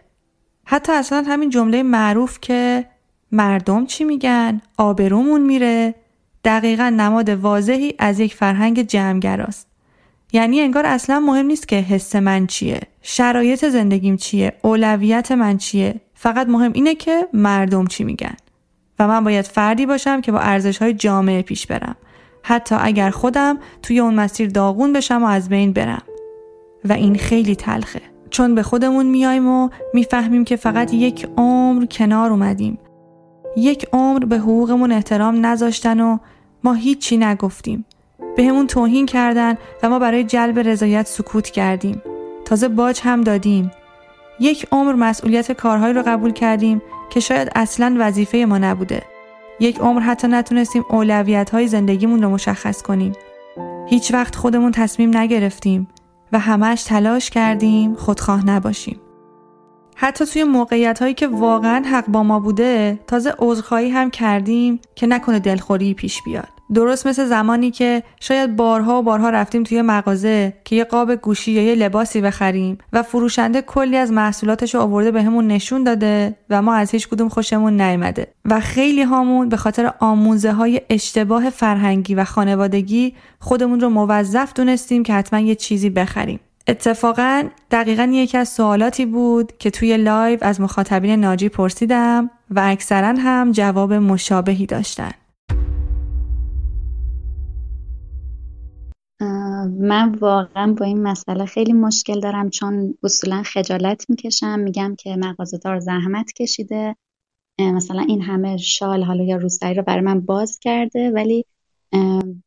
حتی 0.65 0.91
اصلا 0.91 1.23
همین 1.27 1.49
جمله 1.49 1.83
معروف 1.83 2.39
که 2.41 2.85
مردم 3.31 3.85
چی 3.85 4.03
میگن؟ 4.03 4.61
آبرومون 4.77 5.41
میره. 5.41 5.95
دقیقا 6.43 6.89
نماد 6.89 7.29
واضحی 7.29 7.93
از 7.99 8.19
یک 8.19 8.35
فرهنگ 8.35 8.81
جمعگراست. 8.81 9.67
یعنی 10.33 10.61
انگار 10.61 10.85
اصلا 10.85 11.19
مهم 11.19 11.45
نیست 11.45 11.67
که 11.67 11.75
حس 11.75 12.15
من 12.15 12.47
چیه 12.47 12.79
شرایط 13.01 13.65
زندگیم 13.65 14.17
چیه 14.17 14.53
اولویت 14.61 15.31
من 15.31 15.57
چیه. 15.57 15.95
فقط 16.13 16.47
مهم 16.47 16.71
اینه 16.73 16.95
که 16.95 17.27
مردم 17.33 17.87
چی 17.87 18.03
میگن. 18.03 18.35
و 18.99 19.07
من 19.07 19.23
باید 19.23 19.45
فردی 19.45 19.85
باشم 19.85 20.21
که 20.21 20.31
با 20.31 20.39
ارزش 20.39 20.77
های 20.77 20.93
جامعه 20.93 21.41
پیش 21.41 21.67
برم. 21.67 21.95
حتی 22.43 22.75
اگر 22.79 23.09
خودم 23.09 23.57
توی 23.83 23.99
اون 23.99 24.13
مسیر 24.13 24.49
داغون 24.49 24.93
بشم 24.93 25.23
و 25.23 25.25
از 25.25 25.49
بین 25.49 25.73
برم. 25.73 26.03
و 26.85 26.93
این 26.93 27.15
خیلی 27.15 27.55
تلخه. 27.55 28.01
چون 28.29 28.55
به 28.55 28.63
خودمون 28.63 29.05
میایم 29.05 29.47
و 29.47 29.69
می‌فهمیم 29.93 30.45
که 30.45 30.55
فقط 30.55 30.93
یک 30.93 31.27
عمر 31.37 31.85
کنار 31.85 32.31
اومدیم. 32.31 32.77
یک 33.57 33.87
عمر 33.93 34.19
به 34.19 34.37
حقوقمون 34.37 34.91
احترام 34.91 35.45
نذاشتن 35.45 35.99
و 35.99 36.17
ما 36.63 36.73
هیچی 36.73 37.17
نگفتیم. 37.17 37.85
به 38.35 38.63
توهین 38.67 39.05
کردن 39.05 39.57
و 39.83 39.89
ما 39.89 39.99
برای 39.99 40.23
جلب 40.23 40.59
رضایت 40.59 41.07
سکوت 41.07 41.49
کردیم. 41.49 42.01
تازه 42.45 42.67
باج 42.67 42.99
هم 43.03 43.21
دادیم. 43.21 43.71
یک 44.39 44.67
عمر 44.71 44.93
مسئولیت 44.93 45.51
کارهایی 45.51 45.93
رو 45.93 46.03
قبول 46.05 46.31
کردیم 46.31 46.81
که 47.09 47.19
شاید 47.19 47.51
اصلا 47.55 47.95
وظیفه 47.99 48.37
ما 48.37 48.57
نبوده. 48.57 49.01
یک 49.59 49.79
عمر 49.79 49.99
حتی 49.99 50.27
نتونستیم 50.27 50.85
اولویت 50.89 51.49
های 51.49 51.67
زندگیمون 51.67 52.23
رو 52.23 52.29
مشخص 52.29 52.81
کنیم. 52.81 53.13
هیچ 53.87 54.13
وقت 54.13 54.35
خودمون 54.35 54.71
تصمیم 54.71 55.17
نگرفتیم 55.17 55.87
و 56.31 56.39
همش 56.39 56.83
تلاش 56.83 57.29
کردیم 57.29 57.95
خودخواه 57.95 58.45
نباشیم. 58.45 58.99
حتی 60.01 60.25
توی 60.25 60.43
موقعیت 60.43 61.01
هایی 61.01 61.13
که 61.13 61.27
واقعا 61.27 61.83
حق 61.85 62.07
با 62.07 62.23
ما 62.23 62.39
بوده 62.39 62.99
تازه 63.07 63.33
عذرخواهی 63.39 63.89
هم 63.89 64.09
کردیم 64.09 64.79
که 64.95 65.07
نکنه 65.07 65.39
دلخوری 65.39 65.93
پیش 65.93 66.23
بیاد. 66.23 66.47
درست 66.73 67.07
مثل 67.07 67.25
زمانی 67.25 67.71
که 67.71 68.03
شاید 68.19 68.55
بارها 68.55 68.99
و 68.99 69.03
بارها 69.03 69.29
رفتیم 69.29 69.63
توی 69.63 69.81
مغازه 69.81 70.53
که 70.65 70.75
یه 70.75 70.83
قاب 70.83 71.15
گوشی 71.15 71.51
یا 71.51 71.63
یه 71.63 71.75
لباسی 71.75 72.21
بخریم 72.21 72.77
و 72.93 73.03
فروشنده 73.03 73.61
کلی 73.61 73.97
از 73.97 74.11
محصولاتش 74.11 74.75
رو 74.75 74.81
آورده 74.81 75.11
بهمون 75.11 75.47
به 75.47 75.53
نشون 75.53 75.83
داده 75.83 76.35
و 76.49 76.61
ما 76.61 76.73
از 76.73 76.91
هیچ 76.91 77.07
کدوم 77.07 77.29
خوشمون 77.29 77.81
نیامده 77.81 78.27
و 78.45 78.59
خیلی 78.59 79.01
هامون 79.01 79.49
به 79.49 79.57
خاطر 79.57 79.93
آموزه 79.99 80.51
های 80.51 80.81
اشتباه 80.89 81.49
فرهنگی 81.49 82.15
و 82.15 82.23
خانوادگی 82.23 83.15
خودمون 83.39 83.79
رو 83.79 83.89
موظف 83.89 84.53
دونستیم 84.53 85.03
که 85.03 85.13
حتما 85.13 85.39
یه 85.39 85.55
چیزی 85.55 85.89
بخریم. 85.89 86.39
اتفاقا 86.69 87.49
دقیقا 87.71 88.03
یکی 88.13 88.37
از 88.37 88.49
سوالاتی 88.49 89.05
بود 89.05 89.57
که 89.57 89.69
توی 89.69 89.97
لایو 89.97 90.39
از 90.41 90.61
مخاطبین 90.61 91.11
ناجی 91.11 91.49
پرسیدم 91.49 92.29
و 92.49 92.59
اکثرا 92.63 93.15
هم 93.17 93.51
جواب 93.51 93.93
مشابهی 93.93 94.65
داشتن. 94.65 95.11
من 99.79 100.15
واقعا 100.15 100.73
با 100.73 100.85
این 100.85 101.03
مسئله 101.03 101.45
خیلی 101.45 101.73
مشکل 101.73 102.19
دارم 102.19 102.49
چون 102.49 102.97
اصولا 103.03 103.43
خجالت 103.43 104.05
می‌کشم. 104.09 104.59
میگم 104.59 104.95
که 104.99 105.15
مغازه‌دار 105.15 105.79
زحمت 105.79 106.33
کشیده. 106.33 106.95
مثلا 107.59 108.01
این 108.01 108.21
همه 108.21 108.57
شال 108.57 109.03
حالا 109.03 109.23
یا 109.23 109.37
روسری 109.37 109.73
رو 109.73 109.83
برای 109.83 110.01
من 110.01 110.19
باز 110.19 110.59
کرده 110.61 111.11
ولی 111.11 111.45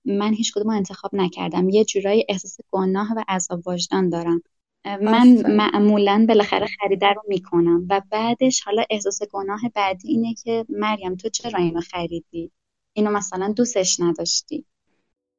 من 0.04 0.34
هیچ 0.34 0.52
کدوم 0.54 0.70
انتخاب 0.70 1.14
نکردم. 1.14 1.68
یه 1.68 1.84
جورایی 1.84 2.24
احساس 2.28 2.56
گناه 2.70 3.08
و 3.16 3.24
عذاب 3.28 3.62
وجدان 3.66 4.08
دارم. 4.08 4.42
من 4.84 5.56
معمولا 5.56 6.24
بالاخره 6.28 6.66
خریده 6.66 7.06
رو 7.06 7.22
می‌کنم 7.28 7.86
و 7.90 8.02
بعدش 8.10 8.60
حالا 8.60 8.84
احساس 8.90 9.18
گناه 9.32 9.60
بعدی 9.74 10.08
اینه 10.08 10.34
که 10.34 10.66
مریم 10.68 11.14
تو 11.14 11.28
چرا 11.28 11.58
اینو 11.58 11.80
خریدی؟ 11.80 12.50
اینو 12.92 13.10
مثلا 13.10 13.52
دوستش 13.56 14.00
نداشتی. 14.00 14.64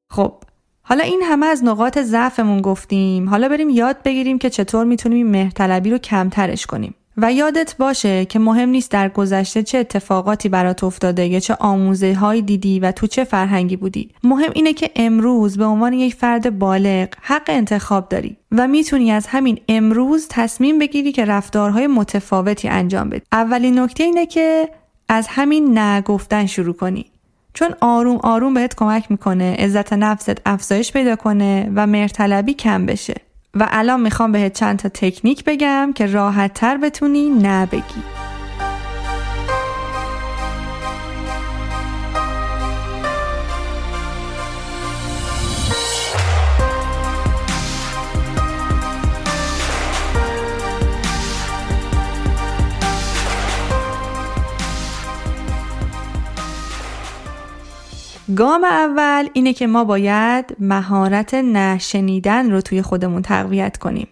خب 0.10 0.44
حالا 0.82 1.04
این 1.04 1.22
همه 1.24 1.46
از 1.46 1.64
نقاط 1.64 2.00
ضعفمون 2.00 2.62
گفتیم. 2.62 3.30
حالا 3.30 3.50
بریم 3.50 3.70
یاد 3.70 4.04
بگیریم 4.04 4.38
که 4.38 4.50
چطور 4.50 4.86
می‌تونیم 4.86 5.18
این 5.18 5.28
مهرطلبی 5.28 5.90
رو 5.90 5.98
کمترش 5.98 6.66
کنیم. 6.66 6.96
و 7.18 7.34
یادت 7.34 7.76
باشه 7.80 8.26
که 8.26 8.40
مهم 8.40 8.70
نیست 8.70 8.92
در 8.92 9.10
گذشته 9.10 9.64
چه 9.64 9.78
اتفاقاتی 9.78 10.50
برات 10.50 10.84
افتاده 10.84 11.26
یا 11.26 11.40
چه 11.40 11.56
آموزه 11.60 12.14
های 12.14 12.42
دیدی 12.42 12.80
و 12.80 12.92
تو 12.92 13.08
چه 13.08 13.24
فرهنگی 13.24 13.76
بودی. 13.76 14.10
مهم 14.24 14.52
اینه 14.56 14.74
که 14.74 14.92
امروز 14.96 15.58
به 15.58 15.66
عنوان 15.66 15.94
یک 15.94 16.16
فرد 16.16 16.60
بالغ 16.60 17.08
حق 17.22 17.44
انتخاب 17.48 18.10
داری 18.10 18.38
و 18.52 18.68
می‌تونی 18.68 19.12
از 19.12 19.28
همین 19.28 19.60
امروز 19.70 20.28
تصمیم 20.30 20.80
بگیری 20.80 21.12
که 21.12 21.26
رفتارهای 21.26 21.88
متفاوتی 21.88 22.68
انجام 22.68 23.10
بدی. 23.10 23.22
اولین 23.32 23.80
نکته 23.80 24.04
اینه 24.04 24.26
که 24.26 24.70
از 25.10 25.28
همین 25.30 25.78
نگفتن 25.78 26.46
شروع 26.46 26.74
کنی. 26.74 27.06
چون 27.54 27.70
آروم 27.82 28.18
آروم 28.18 28.54
بهت 28.54 28.76
کمک 28.76 29.12
می‌کنه 29.12 29.56
عزت 29.60 29.94
نفست 29.94 30.42
افزایش 30.46 30.92
پیدا 30.92 31.16
کنه 31.16 31.72
و 31.76 31.88
مرتلبی 31.88 32.54
کم 32.54 32.86
بشه. 32.86 33.16
و 33.54 33.68
الان 33.72 34.02
می‌خوام 34.02 34.32
بهت 34.32 34.54
چند 34.60 34.80
تا 34.80 34.90
تکنیک 34.90 35.44
بگم 35.44 35.94
که 35.96 36.06
راحت 36.06 36.54
تر 36.54 36.78
بتونی 36.78 37.30
نبگی. 37.30 38.23
گام 58.36 58.64
اول 58.64 59.28
اینه 59.34 59.54
که 59.54 59.68
ما 59.68 59.84
باید 59.84 60.56
مهارت 60.60 61.34
نشنیدن 61.34 62.52
رو 62.52 62.62
توی 62.62 62.82
خودمون 62.82 63.22
تقویت 63.22 63.78
کنیم. 63.78 64.08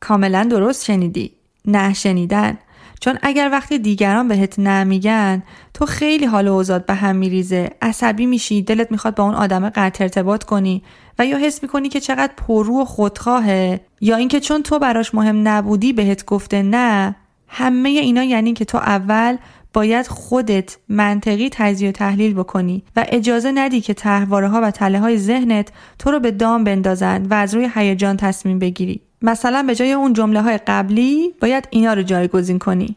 کاملا 0.00 0.44
درست 0.50 0.84
شنیدی. 0.84 1.32
نشنیدن. 1.66 2.58
چون 3.00 3.18
اگر 3.22 3.48
وقتی 3.52 3.78
دیگران 3.78 4.28
بهت 4.28 4.58
نمیگن 4.58 5.42
تو 5.74 5.86
خیلی 5.86 6.24
حال 6.24 6.48
و 6.48 6.52
اوزاد 6.52 6.86
به 6.86 6.94
هم 6.94 7.16
میریزه 7.16 7.70
عصبی 7.82 8.26
میشی 8.26 8.62
دلت 8.62 8.92
می‌خواد 8.92 9.14
با 9.14 9.24
اون 9.24 9.34
آدم 9.34 9.68
قطع 9.68 10.04
ارتباط 10.04 10.44
کنی 10.44 10.82
و 11.18 11.26
یا 11.26 11.38
حس 11.38 11.62
می‌کنی 11.62 11.88
که 11.88 12.00
چقدر 12.00 12.32
پررو 12.36 12.82
و 12.82 12.84
خودخواهه 12.84 13.80
یا 14.00 14.16
اینکه 14.16 14.40
چون 14.40 14.62
تو 14.62 14.78
براش 14.78 15.14
مهم 15.14 15.48
نبودی 15.48 15.92
بهت 15.92 16.24
گفته 16.24 16.62
نه 16.62 17.16
همه 17.48 17.88
اینا 17.88 18.24
یعنی 18.24 18.52
که 18.52 18.64
تو 18.64 18.78
اول 18.78 19.36
باید 19.72 20.06
خودت 20.06 20.76
منطقی 20.88 21.48
تجزیه 21.52 21.88
و 21.88 21.92
تحلیل 21.92 22.34
بکنی 22.34 22.82
و 22.96 23.04
اجازه 23.08 23.52
ندی 23.52 23.80
که 23.80 23.94
تحواره 23.94 24.48
ها 24.48 24.60
و 24.60 24.70
تله 24.70 25.00
های 25.00 25.18
ذهنت 25.18 25.68
تو 25.98 26.10
رو 26.10 26.20
به 26.20 26.30
دام 26.30 26.64
بندازند 26.64 27.30
و 27.30 27.34
از 27.34 27.54
روی 27.54 27.70
هیجان 27.74 28.16
تصمیم 28.16 28.58
بگیری. 28.58 29.00
مثلا 29.22 29.62
به 29.62 29.74
جای 29.74 29.92
اون 29.92 30.12
جمله 30.12 30.42
های 30.42 30.58
قبلی 30.58 31.34
باید 31.40 31.68
اینا 31.70 31.92
رو 31.92 32.02
جایگزین 32.02 32.58
کنی. 32.58 32.96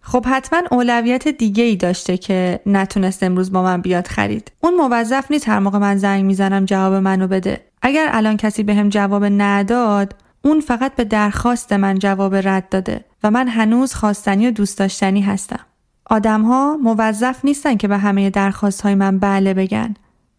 خب 0.00 0.26
حتما 0.28 0.62
اولویت 0.70 1.28
دیگه 1.28 1.64
ای 1.64 1.76
داشته 1.76 2.16
که 2.16 2.60
نتونست 2.66 3.22
امروز 3.22 3.52
با 3.52 3.62
من 3.62 3.80
بیاد 3.80 4.06
خرید. 4.06 4.52
اون 4.60 4.74
موظف 4.74 5.30
نیست 5.30 5.48
هر 5.48 5.58
موقع 5.58 5.78
من 5.78 5.96
زنگ 5.96 6.24
می‌زنم 6.24 6.64
جواب 6.64 6.94
منو 6.94 7.28
بده. 7.28 7.60
اگر 7.82 8.08
الان 8.12 8.36
کسی 8.36 8.62
بهم 8.62 8.84
به 8.84 8.90
جواب 8.90 9.24
نداد 9.24 10.14
اون 10.44 10.60
فقط 10.60 10.94
به 10.94 11.04
درخواست 11.04 11.72
من 11.72 11.98
جواب 11.98 12.34
رد 12.34 12.68
داده 12.68 13.04
و 13.24 13.30
من 13.30 13.48
هنوز 13.48 13.94
خواستنی 13.94 14.48
و 14.48 14.50
دوست 14.50 14.78
داشتنی 14.78 15.20
هستم. 15.20 15.60
ها 16.10 16.78
موظف 16.82 17.44
نیستن 17.44 17.76
که 17.76 17.88
به 17.88 17.98
همه 17.98 18.30
درخواست 18.30 18.80
های 18.80 18.94
من 18.94 19.18
بله 19.18 19.54
بگن. 19.54 19.94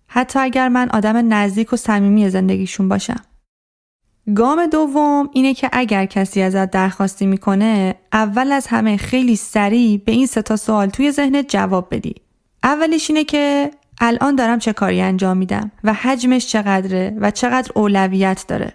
حتی 0.07 0.39
اگر 0.39 0.69
من 0.69 0.89
آدم 0.89 1.33
نزدیک 1.33 1.73
و 1.73 1.75
صمیمی 1.75 2.29
زندگیشون 2.29 2.89
باشم. 2.89 3.21
گام 4.35 4.65
دوم 4.65 5.29
اینه 5.33 5.53
که 5.53 5.69
اگر 5.71 6.05
کسی 6.05 6.41
ازت 6.41 6.71
درخواستی 6.71 7.25
می‌کنه 7.25 7.95
اول 8.13 8.51
از 8.51 8.67
همه 8.67 8.97
خیلی 8.97 9.35
سریع 9.35 10.01
به 10.05 10.11
این 10.11 10.25
سه 10.25 10.41
تا 10.41 10.55
سوال 10.55 10.89
توی 10.89 11.11
ذهنت 11.11 11.49
جواب 11.49 11.87
بدی. 11.91 12.15
اولیش 12.63 13.09
اینه 13.09 13.23
که 13.23 13.71
الان 14.01 14.35
دارم 14.35 14.59
چه 14.59 14.73
کاری 14.73 15.01
انجام 15.01 15.37
میدم 15.37 15.71
و 15.83 15.93
حجمش 15.93 16.47
چقدره 16.47 17.17
و 17.21 17.31
چقدر 17.31 17.71
اولویت 17.75 18.45
داره. 18.47 18.73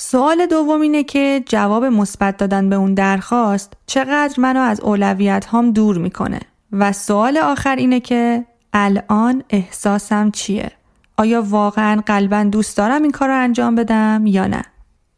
سوال 0.00 0.46
دوم 0.46 0.80
اینه 0.80 1.04
که 1.04 1.42
جواب 1.46 1.84
مثبت 1.84 2.36
دادن 2.36 2.68
به 2.68 2.76
اون 2.76 2.94
درخواست 2.94 3.72
چقدر 3.86 4.40
منو 4.40 4.60
از 4.60 4.80
اولویت 4.80 5.44
هام 5.46 5.70
دور 5.70 5.98
می‌کنه. 5.98 6.40
و 6.72 6.92
سوال 6.92 7.36
آخر 7.38 7.76
اینه 7.76 8.00
که 8.00 8.44
الان 8.72 9.44
احساسم 9.50 10.30
چیه؟ 10.30 10.70
آیا 11.16 11.42
واقعا 11.42 12.02
قلبا 12.06 12.42
دوست 12.42 12.76
دارم 12.76 13.02
این 13.02 13.10
کار 13.10 13.28
رو 13.28 13.42
انجام 13.42 13.74
بدم 13.74 14.22
یا 14.26 14.46
نه؟ 14.46 14.62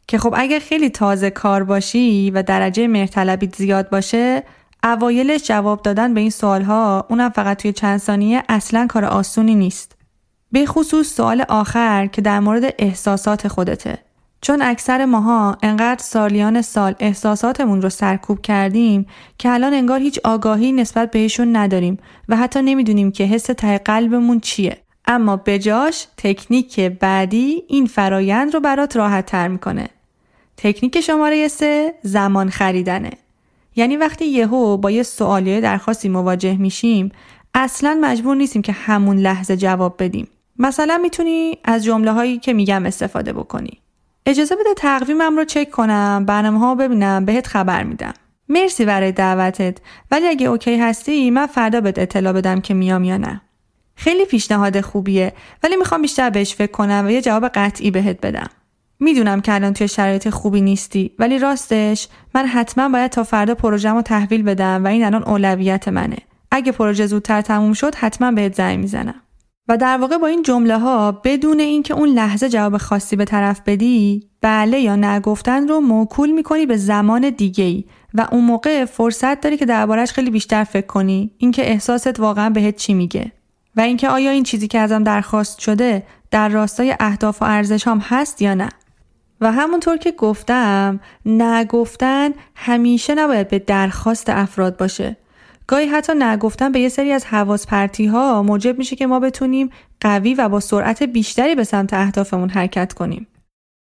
که 0.07 0.17
خب 0.17 0.33
اگه 0.37 0.59
خیلی 0.59 0.89
تازه 0.89 1.29
کار 1.29 1.63
باشی 1.63 2.31
و 2.31 2.43
درجه 2.43 2.87
مرتلبیت 2.87 3.55
زیاد 3.55 3.89
باشه 3.89 4.43
اوایلش 4.83 5.43
جواب 5.43 5.81
دادن 5.81 6.13
به 6.13 6.21
این 6.21 6.29
سوال 6.29 6.61
ها 6.61 7.05
اونم 7.09 7.29
فقط 7.29 7.61
توی 7.61 7.73
چند 7.73 7.99
ثانیه 7.99 8.43
اصلا 8.49 8.87
کار 8.87 9.05
آسونی 9.05 9.55
نیست. 9.55 9.95
به 10.51 10.65
خصوص 10.65 11.15
سوال 11.15 11.45
آخر 11.49 12.07
که 12.07 12.21
در 12.21 12.39
مورد 12.39 12.75
احساسات 12.79 13.47
خودته. 13.47 14.10
چون 14.41 14.61
اکثر 14.61 15.05
ماها 15.05 15.57
انقدر 15.63 16.03
سالیان 16.03 16.61
سال 16.61 16.95
احساساتمون 16.99 17.81
رو 17.81 17.89
سرکوب 17.89 18.41
کردیم 18.41 19.05
که 19.37 19.49
الان 19.49 19.73
انگار 19.73 19.99
هیچ 19.99 20.19
آگاهی 20.23 20.71
نسبت 20.71 21.11
بهشون 21.11 21.55
نداریم 21.55 21.97
و 22.29 22.37
حتی 22.37 22.61
نمی‌دونیم 22.61 23.11
که 23.11 23.23
حس 23.23 23.43
ته 23.43 23.77
قلبمون 23.77 24.39
چیه. 24.39 24.77
اما 25.05 25.37
بجاش 25.37 26.07
تکنیک 26.17 26.79
بعدی 26.79 27.63
این 27.67 27.85
فرایند 27.85 28.53
رو 28.53 28.59
برات 28.59 28.97
راحت 28.97 29.25
تر 29.25 29.47
می‌کنه. 29.47 29.87
تکنیک 30.57 31.01
شماره 31.01 31.47
سه 31.47 31.93
زمان 32.01 32.49
خریدنه. 32.49 33.11
یعنی 33.75 33.97
وقتی 33.97 34.25
یهو 34.25 34.77
با 34.77 34.91
یه 34.91 35.03
سوالی 35.03 35.61
درخواستی 35.61 36.09
مواجه 36.09 36.57
میشیم 36.57 37.11
اصلا 37.53 37.97
مجبور 38.01 38.35
نیستیم 38.35 38.61
که 38.61 38.71
همون 38.71 39.17
لحظه 39.17 39.57
جواب 39.57 39.95
بدیم. 39.99 40.27
مثلا 40.59 40.97
می‌تونی 40.97 41.57
از 41.63 41.83
جمله 41.83 42.11
هایی 42.11 42.37
که 42.37 42.53
میگم 42.53 42.85
استفاده 42.85 43.33
بکنی. 43.33 43.80
اجازه 44.25 44.55
بده 44.55 44.73
تقویمم 44.77 45.37
رو 45.37 45.45
چک 45.45 45.69
کنم 45.71 46.25
برنامه 46.27 46.59
ها 46.59 46.75
ببینم 46.75 47.25
بهت 47.25 47.47
خبر 47.47 47.83
میدم. 47.83 48.13
مرسی 48.49 48.85
برای 48.85 49.11
دعوتت. 49.11 49.77
ولی 50.11 50.27
اگه 50.27 50.47
اوکی 50.47 50.77
هستی 50.77 51.31
من 51.31 51.45
فردا 51.45 51.81
بهت 51.81 51.99
اطلاع 51.99 52.33
بدم 52.33 52.61
که 52.61 52.73
میام 52.73 53.03
یا 53.03 53.17
نه. 53.17 53.41
خیلی 53.95 54.25
پیشنهاد 54.25 54.81
خوبیه 54.81 55.33
ولی 55.63 55.75
می‌خوام 55.75 56.01
بیشتر 56.01 56.29
بهش 56.29 56.55
فکر 56.55 56.71
کنم 56.71 57.03
و 57.07 57.11
یه 57.11 57.21
جواب 57.21 57.47
قطعی 57.47 57.91
بهت 57.91 58.21
بدم. 58.21 58.47
می‌دونم 58.99 59.41
که 59.41 59.53
الان 59.53 59.73
توی 59.73 59.87
شرایط 59.87 60.29
خوبی 60.29 60.61
نیستی 60.61 61.11
ولی 61.19 61.39
راستش 61.39 62.07
من 62.35 62.45
حتما 62.45 62.89
باید 62.89 63.11
تا 63.11 63.23
فردا 63.23 63.55
پروژم 63.55 63.95
رو 63.95 64.01
تحویل 64.01 64.43
بدم 64.43 64.83
و 64.83 64.87
این 64.87 65.03
الان 65.05 65.23
اولویت 65.23 65.87
منه. 65.87 66.17
اگه 66.51 66.71
پروژه 66.71 67.05
زودتر 67.05 67.41
تموم 67.41 67.73
شد 67.73 67.95
حتما 67.95 68.31
بهت 68.31 68.55
زنگ 68.55 68.79
می‌زنم. 68.79 69.20
و 69.71 69.77
در 69.77 69.97
واقع 69.97 70.17
با 70.17 70.27
این 70.27 70.43
جمله 70.43 70.77
ها 70.77 71.11
بدون 71.11 71.59
اینکه 71.59 71.93
اون 71.93 72.09
لحظه 72.09 72.49
جواب 72.49 72.77
خاصی 72.77 73.15
به 73.15 73.25
طرف 73.25 73.61
بدی 73.65 74.27
بله 74.41 74.79
یا 74.79 74.95
نه 74.95 75.19
گفتن 75.19 75.67
رو 75.67 75.79
موکول 75.79 76.31
می‌کنی 76.31 76.65
به 76.65 76.77
زمان 76.77 77.29
دیگه 77.29 77.63
ای 77.63 77.83
و 78.13 78.27
اون 78.31 78.43
موقع 78.43 78.85
فرصت 78.85 79.41
داری 79.41 79.57
که 79.57 79.65
دربارش 79.65 80.11
خیلی 80.11 80.29
بیشتر 80.29 80.63
فکر 80.63 80.85
کنی. 80.85 81.31
اینکه 81.37 81.71
احساست 81.71 82.19
واقعا 82.19 82.49
بهت 82.49 82.75
چی 82.75 82.93
میگه. 82.93 83.31
و 83.75 83.81
اینکه 83.81 84.09
آیا 84.09 84.31
این 84.31 84.43
چیزی 84.43 84.67
که 84.67 84.79
ازم 84.79 85.03
درخواست 85.03 85.59
شده 85.59 86.03
در 86.31 86.49
راستای 86.49 86.95
اهداف 86.99 87.41
و 87.41 87.45
ارزش 87.45 87.87
هم 87.87 87.99
هست 87.99 88.41
یا 88.41 88.53
نه. 88.53 88.69
و 89.41 89.51
همونطور 89.51 89.97
که 89.97 90.11
گفتم 90.11 90.99
نگفتن 91.25 92.29
همیشه 92.55 93.15
نباید 93.15 93.47
به 93.47 93.59
درخواست 93.59 94.29
افراد 94.29 94.77
باشه. 94.77 95.17
گاهی 95.67 95.85
حتی 95.85 96.13
نگفتن 96.15 96.71
به 96.71 96.79
یه 96.79 96.89
سری 96.89 97.11
از 97.11 97.25
حواس 97.25 97.67
پرتی 97.67 98.05
ها 98.05 98.43
موجب 98.43 98.77
میشه 98.77 98.95
که 98.95 99.07
ما 99.07 99.19
بتونیم 99.19 99.69
قوی 100.01 100.33
و 100.33 100.49
با 100.49 100.59
سرعت 100.59 101.03
بیشتری 101.03 101.55
به 101.55 101.63
سمت 101.63 101.93
اهدافمون 101.93 102.49
حرکت 102.49 102.93
کنیم. 102.93 103.27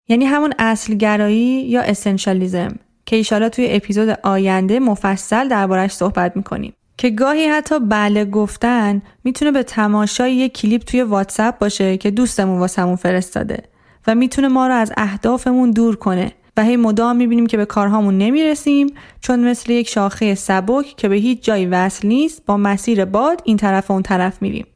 یعنی 0.08 0.24
همون 0.24 0.52
اصلگرایی 0.58 1.62
یا 1.68 1.82
اسنشالیزم 1.82 2.78
که 3.06 3.16
ایشالا 3.16 3.48
توی 3.48 3.68
اپیزود 3.70 4.18
آینده 4.22 4.80
مفصل 4.80 5.48
دربارش 5.48 5.92
صحبت 5.92 6.36
می‌کنیم. 6.36 6.74
که 6.96 7.10
گاهی 7.10 7.46
حتی 7.46 7.78
بله 7.80 8.24
گفتن 8.24 9.02
می‌تونه 9.24 9.52
به 9.52 9.62
تماشای 9.62 10.34
یه 10.34 10.48
کلیپ 10.48 10.82
توی 10.82 11.02
واتساپ 11.02 11.58
باشه 11.58 11.96
که 11.96 12.10
دوستمون 12.10 12.58
واسمون 12.58 12.96
فرستاده 12.96 13.62
و 14.06 14.14
می‌تونه 14.14 14.48
ما 14.48 14.66
رو 14.66 14.74
از 14.74 14.92
اهدافمون 14.96 15.70
دور 15.70 15.96
کنه 15.96 16.32
و 16.56 16.64
هی 16.64 16.76
مدام 16.76 17.16
می‌بینیم 17.16 17.46
که 17.46 17.56
به 17.56 17.64
کارهامون 17.64 18.18
نمی‌رسیم 18.18 18.86
چون 19.20 19.50
مثل 19.50 19.72
یک 19.72 19.88
شاخه 19.88 20.34
سبک 20.34 20.96
که 20.96 21.08
به 21.08 21.16
هیچ 21.16 21.44
جایی 21.44 21.66
وصل 21.66 22.08
نیست 22.08 22.42
با 22.46 22.56
مسیر 22.56 23.04
باد 23.04 23.42
این 23.44 23.56
طرف 23.56 23.90
و 23.90 23.92
اون 23.92 24.02
طرف 24.02 24.42
میریم. 24.42 24.66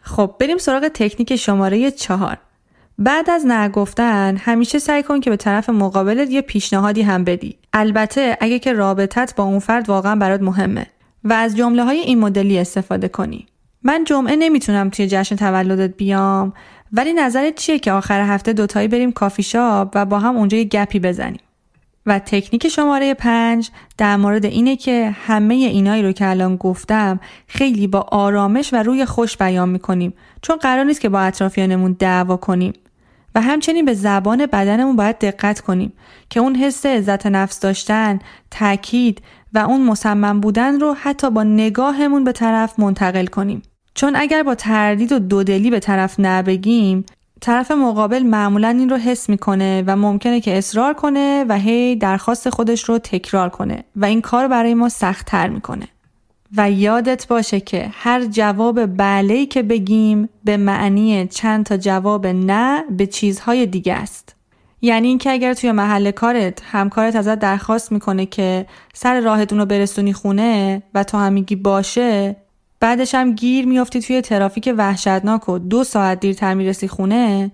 خب 0.00 0.34
بریم 0.40 0.58
سراغ 0.58 0.88
تکنیک 0.88 1.36
شماره 1.36 1.90
چهار. 1.90 2.38
بعد 2.98 3.30
از 3.30 3.46
نگفتن 3.46 4.36
همیشه 4.36 4.78
سعی 4.78 5.02
کن 5.02 5.20
که 5.20 5.30
به 5.30 5.36
طرف 5.36 5.70
مقابلت 5.70 6.30
یه 6.30 6.40
پیشنهادی 6.40 7.02
هم 7.02 7.24
بدی. 7.24 7.56
البته 7.72 8.36
اگه 8.40 8.58
که 8.58 8.72
رابطت 8.72 9.34
با 9.36 9.44
اون 9.44 9.58
فرد 9.58 9.88
واقعا 9.88 10.16
برات 10.16 10.42
مهمه. 10.42 10.86
و 11.24 11.32
از 11.32 11.56
جمله 11.56 11.84
های 11.84 11.98
این 11.98 12.18
مدلی 12.18 12.58
استفاده 12.58 13.08
کنی. 13.08 13.46
من 13.82 14.04
جمعه 14.04 14.36
نمی‌تونم 14.36 14.90
توی 14.90 15.06
جشن 15.06 15.36
تولدت 15.36 15.96
بیام. 15.96 16.52
ولی 16.92 17.12
نظرت 17.12 17.54
چیه 17.54 17.78
که 17.78 17.92
آخر 17.92 18.20
هفته 18.20 18.52
دوتایی 18.52 18.88
بریم 18.88 19.12
کافی 19.12 19.42
شاپ 19.42 19.92
و 19.94 20.04
با 20.04 20.18
هم 20.18 20.36
اونجا 20.36 20.58
یه 20.58 20.64
گپی 20.64 21.00
بزنیم 21.00 21.40
و 22.06 22.18
تکنیک 22.18 22.68
شماره 22.68 23.14
پنج 23.14 23.70
در 23.98 24.16
مورد 24.16 24.44
اینه 24.44 24.76
که 24.76 25.16
همه 25.26 25.54
اینایی 25.54 26.02
رو 26.02 26.12
که 26.12 26.28
الان 26.28 26.56
گفتم 26.56 27.20
خیلی 27.46 27.86
با 27.86 28.00
آرامش 28.00 28.72
و 28.72 28.76
روی 28.76 29.04
خوش 29.04 29.36
بیان 29.36 29.68
می‌کنیم 29.68 30.14
چون 30.42 30.56
قرار 30.56 30.84
نیست 30.84 31.00
که 31.00 31.08
با 31.08 31.20
اطرافیانمون 31.20 31.96
دعوا 31.98 32.36
کنیم 32.36 32.72
و 33.34 33.40
همچنین 33.40 33.84
به 33.84 33.94
زبان 33.94 34.46
بدنمون 34.46 34.96
باید 34.96 35.18
دقت 35.18 35.60
کنیم 35.60 35.92
که 36.30 36.40
اون 36.40 36.56
حس 36.56 36.86
عزت 36.86 37.26
نفس 37.26 37.60
داشتن، 37.60 38.18
تاکید 38.50 39.22
و 39.54 39.58
اون 39.58 39.86
مصمم 39.86 40.40
بودن 40.40 40.80
رو 40.80 40.96
حتی 41.00 41.30
با 41.30 41.42
نگاهمون 41.42 42.24
به 42.24 42.32
طرف 42.32 42.78
منتقل 42.78 43.26
کنیم. 43.26 43.62
چون 44.00 44.16
اگر 44.16 44.42
با 44.42 44.54
تردید 44.54 45.12
و 45.12 45.18
دودلی 45.18 45.70
به 45.70 45.80
طرف 45.80 46.14
نبگیم 46.18 47.04
طرف 47.40 47.70
مقابل 47.70 48.22
معمولا 48.22 48.68
این 48.68 48.90
رو 48.90 48.96
حس 48.96 49.28
می‌کنه 49.28 49.84
و 49.86 49.96
ممکنه 49.96 50.40
که 50.40 50.58
اصرار 50.58 50.94
کنه 50.94 51.44
و 51.48 51.58
هی 51.58 51.96
درخواست 51.96 52.50
خودش 52.50 52.84
رو 52.84 52.98
تکرار 52.98 53.48
کنه 53.48 53.84
و 53.96 54.04
این 54.04 54.20
کار 54.20 54.48
برای 54.48 54.74
ما 54.74 54.88
سختتر 54.88 55.48
می‌کنه. 55.48 55.88
و 56.56 56.70
یادت 56.70 57.26
باشه 57.28 57.60
که 57.60 57.90
هر 57.92 58.24
جواب 58.24 58.96
بله 58.96 59.46
که 59.46 59.62
بگیم 59.62 60.28
به 60.44 60.56
معنی 60.56 61.26
چند 61.26 61.66
تا 61.66 61.76
جواب 61.76 62.26
نه 62.26 62.84
به 62.90 63.06
چیزهای 63.06 63.66
دیگه 63.66 63.94
است. 63.94 64.36
یعنی 64.82 65.08
اینکه 65.08 65.30
اگر 65.30 65.54
توی 65.54 65.72
محل 65.72 66.10
کارت 66.10 66.62
همکارت 66.64 67.16
ازت 67.16 67.38
درخواست 67.38 67.92
می‌کنه 67.92 68.26
که 68.26 68.66
سر 68.94 69.20
راهتون 69.20 69.58
رو 69.58 69.66
برسونی 69.66 70.12
خونه 70.12 70.82
و 70.94 71.04
تو 71.04 71.18
هم 71.18 71.32
میگی 71.32 71.56
باشه 71.56 72.36
بعدش 72.80 73.14
هم 73.14 73.34
گیر 73.34 73.66
میافتی 73.66 74.00
توی 74.00 74.20
ترافیک 74.20 74.74
وحشتناک 74.76 75.48
و 75.48 75.58
دو 75.58 75.84
ساعت 75.84 76.20
دیرتر 76.20 76.54
می‌رسی 76.54 76.88
خونه؟ 76.88 77.50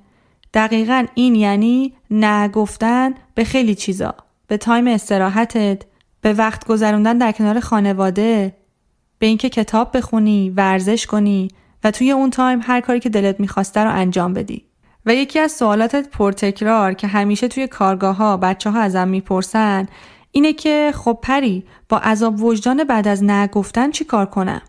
دقیقا 0.54 1.06
این 1.14 1.34
یعنی 1.34 1.92
نگفتن 2.10 3.14
به 3.34 3.44
خیلی 3.44 3.74
چیزا. 3.74 4.14
به 4.46 4.56
time 4.56 4.86
استراحتت 4.86 5.82
به 6.20 6.32
وقت 6.32 6.66
گذروندن 6.66 7.18
در 7.18 7.32
کنار 7.32 7.60
خانواده 7.60 8.56
به 9.18 9.26
اینکه 9.26 9.48
کتاب 9.48 9.96
بخونی 9.96 10.50
ورزش 10.50 11.06
کنی 11.06 11.48
و 11.84 11.90
توی 11.90 12.10
اون 12.10 12.30
time 12.30 12.60
هر 12.62 12.80
کاری 12.80 13.00
که 13.00 13.08
دلت 13.08 13.40
می‌خواسته 13.40 13.80
رو 13.80 13.90
انجام 13.90 14.34
بدی. 14.34 14.64
و 15.06 15.14
یکی 15.14 15.38
از 15.38 15.52
سوالات 15.52 16.08
پرتکرار 16.08 16.92
که 16.92 17.06
همیشه 17.06 17.48
توی 17.48 17.66
کارگاه 17.66 18.16
ها 18.16 18.36
بچه 18.36 18.70
ها 18.70 18.80
ازم 18.80 19.08
می‌پرسن 19.08 19.86
اینه 20.32 20.52
که 20.52 20.92
خب 20.94 21.18
پری 21.22 21.64
با 21.88 21.98
عذاب 21.98 22.42
وجدان 22.42 22.84
بعد 22.84 23.08
از 23.08 23.24
نه 23.24 23.46
گفتن 23.46 23.90
چی 23.90 24.04
کار 24.04 24.26
کنم؟ 24.26 24.62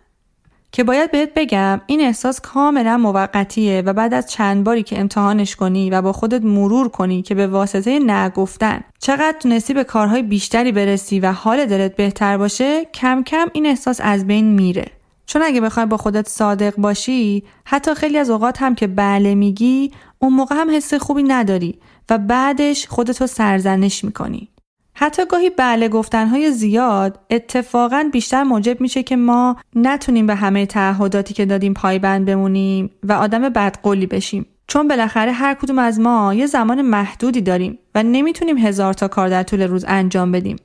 که 0.71 0.83
باید 0.83 1.11
بهت 1.11 1.33
بگم 1.35 1.81
این 1.85 2.01
احساس 2.01 2.41
کاملا 2.41 2.97
موقتیه 2.97 3.81
و 3.85 3.93
بعد 3.93 4.13
از 4.13 4.31
چند 4.31 4.63
باری 4.63 4.83
که 4.83 4.99
امتحانش 4.99 5.55
کنی 5.55 5.89
و 5.89 6.01
با 6.01 6.13
خودت 6.13 6.41
مرور 6.43 6.89
کنی 6.89 7.21
که 7.21 7.35
به 7.35 7.47
واسطه 7.47 7.99
نه 7.99 8.27
گفتن 8.27 8.81
چقدر 8.99 9.35
تونستی 9.39 9.73
به 9.73 9.83
کارهای 9.83 10.21
بیشتری 10.21 10.71
برسی 10.71 11.19
و 11.19 11.31
حال 11.31 11.65
دلت 11.65 11.95
بهتر 11.95 12.37
باشه 12.37 12.85
کم 12.85 13.23
کم 13.23 13.47
این 13.53 13.65
احساس 13.65 13.99
از 14.03 14.27
بین 14.27 14.45
میره. 14.45 14.85
چون 15.25 15.41
اگه 15.41 15.61
بخوای 15.61 15.85
با 15.85 15.97
خودت 15.97 16.29
صادق 16.29 16.75
باشی 16.75 17.43
حتی 17.65 17.95
خیلی 17.95 18.17
از 18.17 18.29
اوقات 18.29 18.61
هم 18.61 18.75
که 18.75 18.87
بله 18.87 19.35
میگی 19.35 19.91
اون 20.19 20.33
موقع 20.33 20.55
هم 20.55 20.75
حس 20.75 20.93
خوبی 20.93 21.23
نداری 21.23 21.79
و 22.09 22.17
بعدش 22.17 22.87
خودتو 22.87 23.27
سرزنش 23.27 24.03
می‌کنی. 24.03 24.49
حتی 24.99 25.25
گاهی 25.25 25.49
بله 25.49 25.89
گفتنهای 25.89 26.51
زیاد 26.51 27.19
اتفاقا 27.29 28.09
بیشتر 28.13 28.43
موجب 28.43 28.81
میشه 28.81 29.03
که 29.03 29.15
ما 29.15 29.57
نتونیم 29.75 30.27
به 30.27 30.35
همه 30.35 30.65
تعهداتی 30.65 31.33
که 31.33 31.45
دادیم 31.45 31.73
پایبند 31.73 32.25
بمونیم 32.25 32.89
و 33.03 33.13
آدم 33.13 33.49
بدقولی 33.49 34.05
بشیم. 34.05 34.45
چون 34.67 34.87
بالاخره 34.87 35.31
هر 35.31 35.53
کدوم 35.53 35.79
از 35.79 35.99
ما 35.99 36.33
یه 36.33 36.45
زمان 36.45 36.81
محدودی 36.81 37.41
داریم 37.41 37.79
و 37.95 38.03
نمی‌تونیم 38.03 38.57
هزار 38.57 38.93
تا 38.93 39.07
کار 39.07 39.29
در 39.29 39.43
طول 39.43 39.61
روز 39.61 39.85
انجام 39.87 40.31
بدیم. 40.31 40.55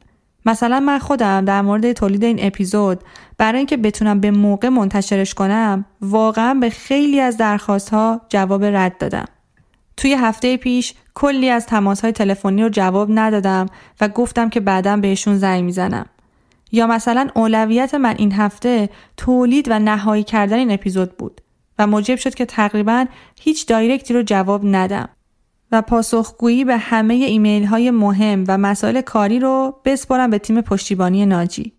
مثلا 0.47 0.81
من 0.81 0.99
خودم 0.99 1.45
در 1.45 1.63
مورد 1.63 1.93
تولید 1.93 2.25
این 2.25 2.39
اپیزود 2.41 3.01
برای 3.39 3.59
اینکه 3.59 3.77
بتونم 3.77 4.21
به 4.21 4.31
موقع 4.31 4.69
منتشرش 4.69 5.35
کنم 5.35 5.85
واقعا 6.01 6.55
به 6.55 6.71
خیلی 6.71 7.21
از 7.21 7.37
درخواست 7.37 7.89
ها 7.91 8.21
جواب 8.29 8.65
رد 8.65 8.99
دادم. 8.99 9.27
توی 9.97 10.15
هفته 10.15 10.57
پیش 10.57 10.95
کلی 11.15 11.49
از 11.49 11.67
تماس 11.67 12.01
های 12.01 12.13
تلفنی 12.13 12.63
رو 12.63 12.69
جواب 12.69 13.09
ندادم 13.11 13.67
و 14.01 14.09
گفتم 14.09 14.49
که 14.49 14.61
بعدا 14.61 14.97
بهشون 14.97 15.37
زنگ 15.37 15.65
می‌زنم. 15.65 16.07
یا 16.73 16.87
مثلا 16.87 17.29
اولویت 17.35 17.95
من 17.95 18.15
این 18.19 18.33
هفته 18.33 18.89
تولید 19.17 19.67
و 19.71 19.79
نهایی 19.79 20.25
کردن 20.25 20.59
این 20.59 20.71
اپیزود 20.71 21.17
بود 21.17 21.41
و 21.79 21.87
موجب 21.87 22.17
شد 22.17 22.35
که 22.35 22.45
تقریبا 22.45 23.07
هیچ 23.41 23.67
دایرکتی 23.67 24.15
رو 24.15 24.23
جواب 24.23 24.61
ندم 24.65 25.09
و 25.73 25.83
پاسخگویی 25.83 26.65
به 26.65 26.77
همه 26.77 27.15
ایمیل 27.15 27.65
های 27.65 27.91
مهم 27.91 28.45
و 28.49 28.59
مسائل 28.59 29.01
کاری 29.01 29.41
رو 29.41 29.81
بسپارم 29.85 30.31
به 30.31 30.39
تیم 30.39 30.61
پشتیبانی 30.61 31.27
ناجی. 31.27 31.73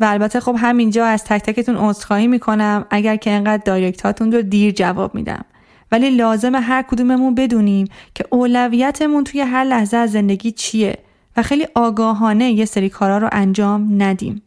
و 0.00 0.04
البته 0.04 0.40
خب 0.40 0.56
همینجا 0.58 1.06
از 1.06 1.24
تک 1.24 1.42
تکتون 1.42 1.76
عذرخواهی 1.76 2.26
می‌کنم 2.26 2.86
اگر 2.90 3.16
که 3.16 3.30
انقدر 3.30 3.62
دایرکت 3.64 4.02
هاتون 4.02 4.32
رو 4.32 4.42
دیر 4.42 4.70
جواب 4.70 5.14
میدم. 5.14 5.44
ولی 5.92 6.10
لازم 6.10 6.54
هر 6.54 6.82
کدوممون 6.82 7.34
بدونیم 7.34 7.88
که 8.14 8.24
اولویتمون 8.30 9.24
توی 9.24 9.40
هر 9.40 9.64
لحظه 9.64 9.96
از 9.96 10.12
زندگی 10.12 10.52
چیه 10.52 10.98
و 11.36 11.42
خیلی 11.42 11.66
آگاهانه 11.74 12.50
یه 12.50 12.64
سری 12.64 12.88
کارا 12.88 13.18
رو 13.18 13.28
انجام 13.32 14.02
ندیم. 14.02 14.42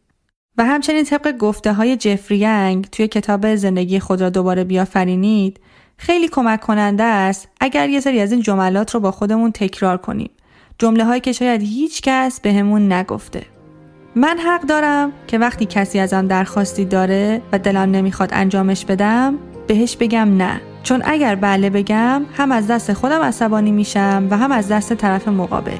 و 0.57 0.65
همچنین 0.65 1.03
طبق 1.03 1.37
گفته 1.37 1.73
های 1.73 1.97
جفری 1.97 2.37
ینگ 2.37 2.85
توی 2.85 3.07
کتاب 3.07 3.55
زندگی 3.55 3.99
خود 3.99 4.21
را 4.21 4.29
دوباره 4.29 4.63
بیافرینید 4.63 5.59
خیلی 5.97 6.27
کمک 6.27 6.61
کننده 6.61 7.03
است 7.03 7.47
اگر 7.61 7.89
یه 7.89 7.99
سری 7.99 8.19
از 8.19 8.31
این 8.31 8.41
جملات 8.41 8.91
رو 8.91 8.99
با 8.99 9.11
خودمون 9.11 9.51
تکرار 9.51 9.97
کنیم. 9.97 10.29
جمله 10.79 11.05
هایی 11.05 11.21
که 11.21 11.31
شاید 11.31 11.61
هیچ 11.61 12.01
کس 12.01 12.39
بهمون 12.39 12.91
نگفته. 12.91 13.45
من 14.15 14.37
حق 14.37 14.61
دارم 14.61 15.13
که 15.27 15.37
وقتی 15.37 15.65
کسی 15.65 15.99
ازم 15.99 16.27
درخواستی 16.27 16.85
داره 16.85 17.41
و 17.51 17.59
دلم 17.59 17.91
نمی‌خواد 17.91 18.29
انجامش 18.33 18.85
بدم 18.85 19.39
بهش 19.67 19.97
بگم 19.97 20.37
نه. 20.37 20.61
چون 20.83 21.01
اگر 21.05 21.35
بله 21.35 21.69
بگم 21.69 22.21
هم 22.37 22.51
از 22.51 22.67
دست 22.67 22.93
خودم 22.93 23.21
عصبانی 23.21 23.71
میشم 23.71 24.27
و 24.29 24.37
هم 24.37 24.51
از 24.51 24.67
دست 24.67 24.93
طرف 24.93 25.27
مقابل. 25.27 25.77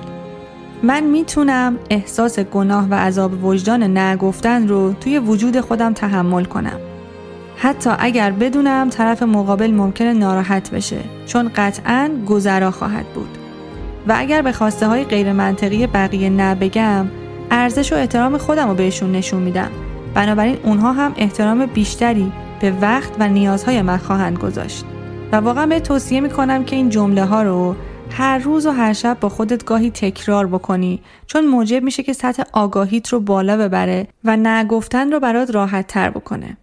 من 0.84 1.04
می‌تونم 1.04 1.80
احساس 1.90 2.40
گناه 2.40 2.88
و 2.90 2.94
عذاب 2.94 3.44
وجدان 3.44 3.98
نگفتن 3.98 4.68
رو 4.68 4.94
توی 4.94 5.20
وجود 5.20 5.60
خودم 5.60 5.94
تحمل 5.94 6.46
کنم. 6.46 6.80
حتی 7.58 7.90
اگر 8.00 8.32
بدونم 8.32 8.90
طرف 8.90 9.24
مقابل 9.24 9.72
ممکنه 9.72 10.14
ناراحت 10.14 10.72
بشه 10.72 10.98
چون 11.26 11.52
قطعا 11.56 12.10
گذرا 12.28 12.72
خواهد 12.72 13.06
بود. 13.06 13.38
و 14.08 14.14
اگر 14.18 14.42
به 14.42 14.52
خواسته 14.52 14.88
های 14.88 15.04
غیر 15.04 15.34
منطقی 15.34 15.88
بقیه 15.88 16.30
نبگم 16.30 17.08
ارزش 17.52 17.94
و 17.94 17.96
احترام 17.96 18.38
خودم 18.38 18.68
رو 18.68 18.76
بهشون 18.76 19.12
نشون 19.12 19.42
میدم. 19.42 19.70
بنابراین 20.14 20.58
اونها 20.64 20.94
هم 20.94 21.14
احترام 21.18 21.66
بیشتری 21.66 22.32
به 22.64 22.74
وقت 22.82 23.12
و 23.20 23.28
نیازهای 23.28 23.82
من 23.82 23.98
خواهند 23.98 24.38
گذاشت. 24.38 24.86
و 25.32 25.36
واقعا 25.36 25.66
به 25.66 25.80
توصیه 25.80 26.22
می‌کنم 26.22 26.64
که 26.64 26.76
این 26.76 26.90
جمله 26.90 27.26
ها 27.26 27.44
رو 27.44 27.76
هر 28.12 28.38
روز 28.38 28.66
و 28.66 28.72
هر 28.72 28.94
شب 28.94 29.18
با 29.20 29.30
خودت 29.30 29.66
گاهی 29.66 29.92
تکرار 29.92 30.48
بکنی 30.48 31.02
چون 31.28 31.46
موجب 31.46 31.84
میشه 31.84 32.04
که 32.04 32.14
سطح 32.14 32.44
آگاهیت 32.54 33.08
رو 33.10 33.20
بالا 33.20 33.58
ببره 33.58 34.08
و 34.24 34.38
نگفتن 34.38 35.12
رو 35.12 35.20
برات 35.20 35.56
راحت 35.56 35.88
تر 35.88 36.10
بکنه. 36.10 36.58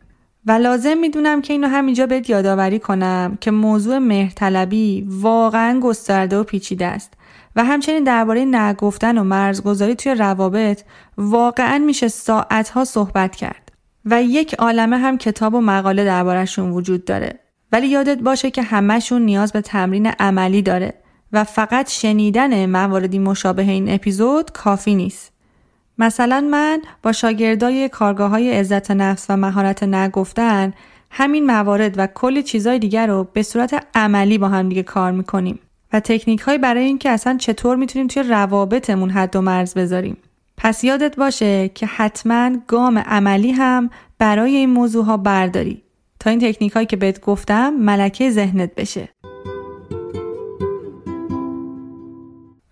و 0.46 0.53
لازم 0.53 0.98
می‌دونم 0.98 1.42
که 1.42 1.53
اینو 1.53 1.68
همینجا 1.68 2.07
بهت 2.07 2.30
یادآوری 2.30 2.78
کنم 2.78 3.38
که 3.40 3.51
موضوع 3.51 3.98
مهرطلبی 3.98 5.07
واقعا 5.09 5.80
گسترده 5.80 6.38
و 6.38 6.44
پیچیده 6.44 6.86
است. 6.86 7.12
و 7.57 7.64
همچنین 7.64 8.05
درباره 8.05 8.44
نگفتن 8.44 9.18
و 9.18 9.24
مرزگذاری 9.24 9.94
توی 9.94 10.14
روابط 10.14 10.82
واقعا 11.18 11.78
میشه 11.78 12.09
ساعتها 12.09 12.84
صحبت 12.84 13.36
کرد. 13.36 13.60
و 14.05 14.22
یک 14.22 14.55
عالمه 14.55 14.98
هم 14.98 15.18
کتاب 15.18 15.55
و 15.55 15.61
مقاله 15.61 16.05
دربارهشون 16.05 16.70
وجود 16.70 17.05
داره 17.05 17.38
ولی 17.72 17.86
یادت 17.86 18.18
باشه 18.18 18.51
که 18.51 18.62
همهشون 18.62 19.22
نیاز 19.22 19.53
به 19.53 19.61
تمرین 19.61 20.07
عملی 20.07 20.62
داره 20.62 20.94
و 21.32 21.44
فقط 21.44 21.90
شنیدن 21.90 22.66
مواردی 22.66 23.18
مشابه 23.18 23.62
این 23.62 23.94
اپیزود 23.94 24.51
کافی 24.51 24.94
نیست. 24.94 25.32
مثلا 25.98 26.40
من 26.51 26.82
با 27.03 27.12
شاگردای 27.12 27.88
کارگاه 27.88 28.30
های 28.30 28.51
عزت 28.51 28.90
نفس 28.90 29.26
و 29.28 29.36
مهارت 29.36 29.82
نگفتن 29.82 30.72
همین 31.11 31.46
موارد 31.46 31.98
و 31.98 32.07
کلی 32.07 32.42
چیزای 32.42 32.78
دیگر 32.78 33.07
رو 33.07 33.28
به 33.32 33.42
صورت 33.42 33.86
عملی 33.94 34.38
با 34.38 34.48
هم 34.48 34.68
دیگه 34.68 34.82
کار 34.82 35.12
می‌کنیم 35.12 35.59
و 35.92 36.01
تکنیک 36.01 36.40
های 36.40 36.59
برای 36.59 36.84
اینکه 36.84 37.11
اصلا 37.11 37.36
چطور 37.36 37.76
می‌تونیم 37.76 38.07
توی 38.07 38.22
روابطمون 38.22 39.11
حد 39.11 39.36
و 39.36 39.40
مرز 39.40 39.74
بذاریم. 39.74 40.16
پس 40.63 40.85
یادت 40.85 41.17
باشه 41.17 41.69
که 41.69 41.87
حتما 41.87 42.51
گام 42.67 42.99
عملی 42.99 43.53
هم 43.53 43.91
برای 44.19 44.57
این 44.57 44.71
موضوع 44.71 45.05
ها 45.05 45.17
برداری 45.17 45.83
تا 46.19 46.31
این 46.31 46.39
تکنیک 46.39 46.73
هایی 46.73 46.87
که 46.87 46.97
بهت 46.97 47.21
گفتم 47.21 47.71
ملکه 47.71 48.31
ذهنت 48.31 48.75
بشه. 48.75 49.09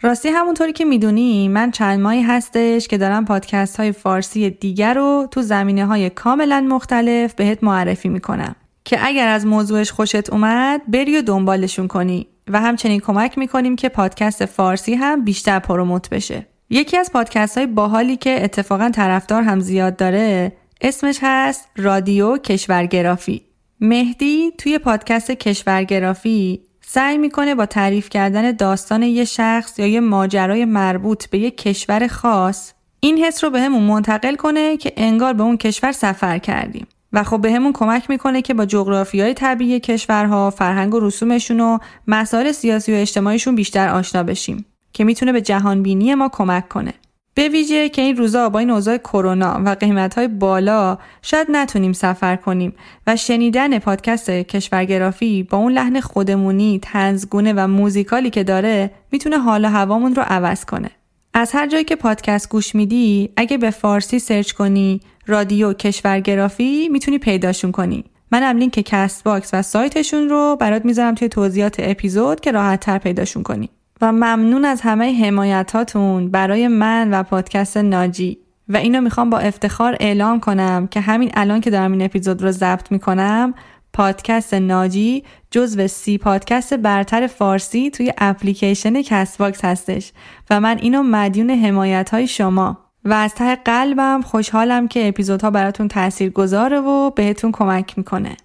راستی 0.03 0.29
همونطوری 0.29 0.73
که 0.73 0.85
می‌دونی 0.85 1.49
من 1.49 1.71
چند 1.71 2.01
ماهی 2.01 2.23
هستش 2.23 2.89
که 2.89 2.99
دارم 2.99 3.25
پادکست 3.25 3.77
های 3.77 3.93
فارسی 3.93 4.51
دیگر 4.51 4.95
رو 4.95 5.29
تو 5.31 5.43
زمینه 5.43 5.87
های 5.87 6.11
کاملا 6.11 6.61
مختلف 6.61 7.35
بهت 7.35 7.65
معرفی 7.65 8.09
می‌کنم 8.09 8.57
که 8.85 8.99
اگر 9.07 9.29
از 9.29 9.47
موضوعش 9.47 9.93
خوشت 9.93 10.31
اومد 10.31 10.83
بری 10.89 11.19
و 11.19 11.23
دنبالشون 11.23 11.89
کنی 11.89 12.27
و 12.49 12.61
همچنین 12.61 13.01
کمک 13.01 13.39
می‌کنیم 13.39 13.77
که 13.77 13.89
پادکست 13.89 14.47
فارسی 14.47 14.95
هم 14.95 15.25
بیشتر 15.25 15.59
پروموت 15.59 16.11
بشه 16.11 16.47
یکی 16.71 16.97
از 16.97 17.13
پادکست 17.13 17.59
های 17.59 17.67
باحالی 17.67 18.17
که 18.17 18.45
اتفاقا 18.45 18.91
طرفدار 18.95 19.43
هم 19.43 19.61
زیاد 19.61 19.97
داره 19.97 20.53
اسمش 20.81 21.19
هست 21.23 21.69
رادیو 21.77 22.39
کشورگرافی. 22.39 23.43
مهدی 23.81 24.51
توی 24.59 24.79
پادکست 24.79 25.31
کشورگرافی 25.31 26.61
سعی 26.81 27.19
می‌کنه 27.19 27.55
با 27.55 27.67
تعریف 27.67 28.09
کردن 28.09 28.53
داستان 28.53 29.03
یه 29.03 29.25
شخص 29.25 29.79
یا 29.79 29.87
یه 29.87 30.01
ماجرای 30.01 30.65
مربوط 30.65 31.27
به 31.27 31.39
یه 31.39 31.51
کشور 31.51 32.07
خاص 32.07 32.73
این 33.01 33.19
حس 33.19 33.45
رو 33.45 33.51
بهمون 33.51 33.81
به 33.81 33.93
منتقل 33.93 34.35
کنه 34.35 34.77
که 34.77 34.93
انگار 34.97 35.33
به 35.33 35.43
اون 35.43 35.57
کشور 35.57 35.93
سفر 35.93 36.39
کردیم. 36.39 36.87
و 37.13 37.23
خب 37.23 37.41
بهمون 37.41 37.73
به 37.73 37.79
کمک 37.79 38.11
می‌کنه 38.11 38.43
که 38.43 38.55
با 38.55 38.67
جغرافی 38.67 39.21
های 39.21 39.35
طبیعی 39.35 39.81
کشورها، 39.81 40.51
فرهنگ 40.51 40.95
و 40.95 41.01
رسومشون 41.01 41.61
و 41.61 41.79
مسائل 42.07 42.53
سیاسی 42.53 42.93
و 42.93 42.97
اجتماعیشون 42.97 43.55
بیشتر 43.55 43.89
آشنا 43.89 44.23
بشیم. 44.23 44.65
که 44.99 45.05
می‌تونه 45.05 45.33
به 45.33 45.41
جهان 45.41 45.83
بینی 45.83 46.15
ما 46.15 46.29
کمک 46.29 46.69
کنه. 46.69 46.95
به 47.35 47.49
ویژه 47.49 47.89
که 47.89 48.03
این 48.03 48.17
روزا 48.17 48.49
با 48.49 48.59
این 48.59 48.71
اوضاع 48.71 48.97
کرونا 48.97 49.63
و 49.65 49.77
های 50.17 50.29
بالا 50.29 50.99
شاید 51.23 51.47
نتونیم 51.51 51.93
سفر 51.93 52.37
کنیم 52.37 52.73
و 53.07 53.17
شنیدن 53.17 53.79
پادکست 53.79 54.31
کشورگرافی 54.31 55.43
با 55.43 55.59
اون 55.59 55.73
لحن 55.73 56.01
خودمونی، 56.01 56.81
تنزگونه 56.83 57.53
و 57.53 57.67
موزیکالی 57.67 58.31
که 58.31 58.45
داره 58.45 58.91
می‌تونه 59.13 59.39
حال 59.39 59.65
و 59.65 59.69
هوامون 59.69 60.15
رو 60.15 60.23
عوض 60.27 60.65
کنه. 60.65 60.91
از 61.35 61.53
هر 61.53 61.67
جایی 61.67 61.85
که 61.85 61.97
پادکست 61.97 62.49
گوش 62.49 62.75
میدی 62.75 63.31
اگه 63.37 63.59
به 63.59 63.71
فارسی 63.71 64.19
search 64.19 64.53
کنی 64.53 65.01
رادیو 65.27 65.73
کشورگرافی 65.73 66.89
می‌تونی 66.89 67.19
پیداشون 67.19 67.73
کنی. 67.73 68.05
منم 68.33 68.59
لینک 68.59 68.81
کست 68.81 69.25
باکس 69.25 69.51
و 69.53 69.63
سایتشون 69.63 70.29
رو 70.29 70.57
برات 70.61 70.85
می‌ذارم 70.85 71.15
توی 71.15 71.29
توضیحات 71.29 71.77
اپیزود 71.79 72.41
که 72.41 72.53
راحت 72.53 72.81
تر 72.81 72.99
پیداشون 72.99 73.43
کنی. 73.43 73.71
و 74.01 74.13
ممنون 74.13 74.65
از 74.65 74.81
همه 74.81 75.25
حمایتاتون 75.25 76.31
برای 76.31 76.69
من 76.69 77.11
و 77.11 77.23
پادکست 77.23 77.77
ناجی. 77.77 78.39
و 78.69 78.77
اینو 78.77 79.01
می‌خوام 79.01 79.31
با 79.31 79.39
افتخار 79.39 79.97
اعلام 80.01 80.41
کنم 80.41 80.87
که 80.87 81.01
همین 81.01 81.31
الان 81.35 81.61
که 81.61 81.71
دارم 81.71 81.93
این 81.93 82.03
اپیزود 82.03 82.43
رو 82.43 82.51
ضبط 82.51 82.93
می‌کنم 82.93 83.55
پادکست 83.93 84.55
ناجی 84.55 85.25
جزو 85.51 85.87
سی 85.87 86.19
پادکست 86.19 86.75
برتر 86.75 87.27
فارسی 87.27 87.91
توی 87.91 88.13
اپلیکیشن 88.19 89.03
کست 89.03 89.39
باکس 89.39 89.65
هستش 89.65 90.13
و 90.51 90.61
من 90.61 90.79
اینو 90.79 91.03
مدیون 91.03 91.51
حمایت 91.51 92.11
های 92.11 92.27
شما. 92.27 92.79
و 93.05 93.13
از 93.13 93.35
ته 93.35 93.57
قلبم 93.57 94.21
خوشحالم 94.23 94.89
که 94.89 95.09
اپیزودها 95.09 95.51
براتون 95.51 95.89
تأثیر 95.89 96.31
گذاره 96.31 96.81
و 96.81 97.11
بهتون 97.11 97.53
کمک 97.53 97.99
می‌کنه. 97.99 98.37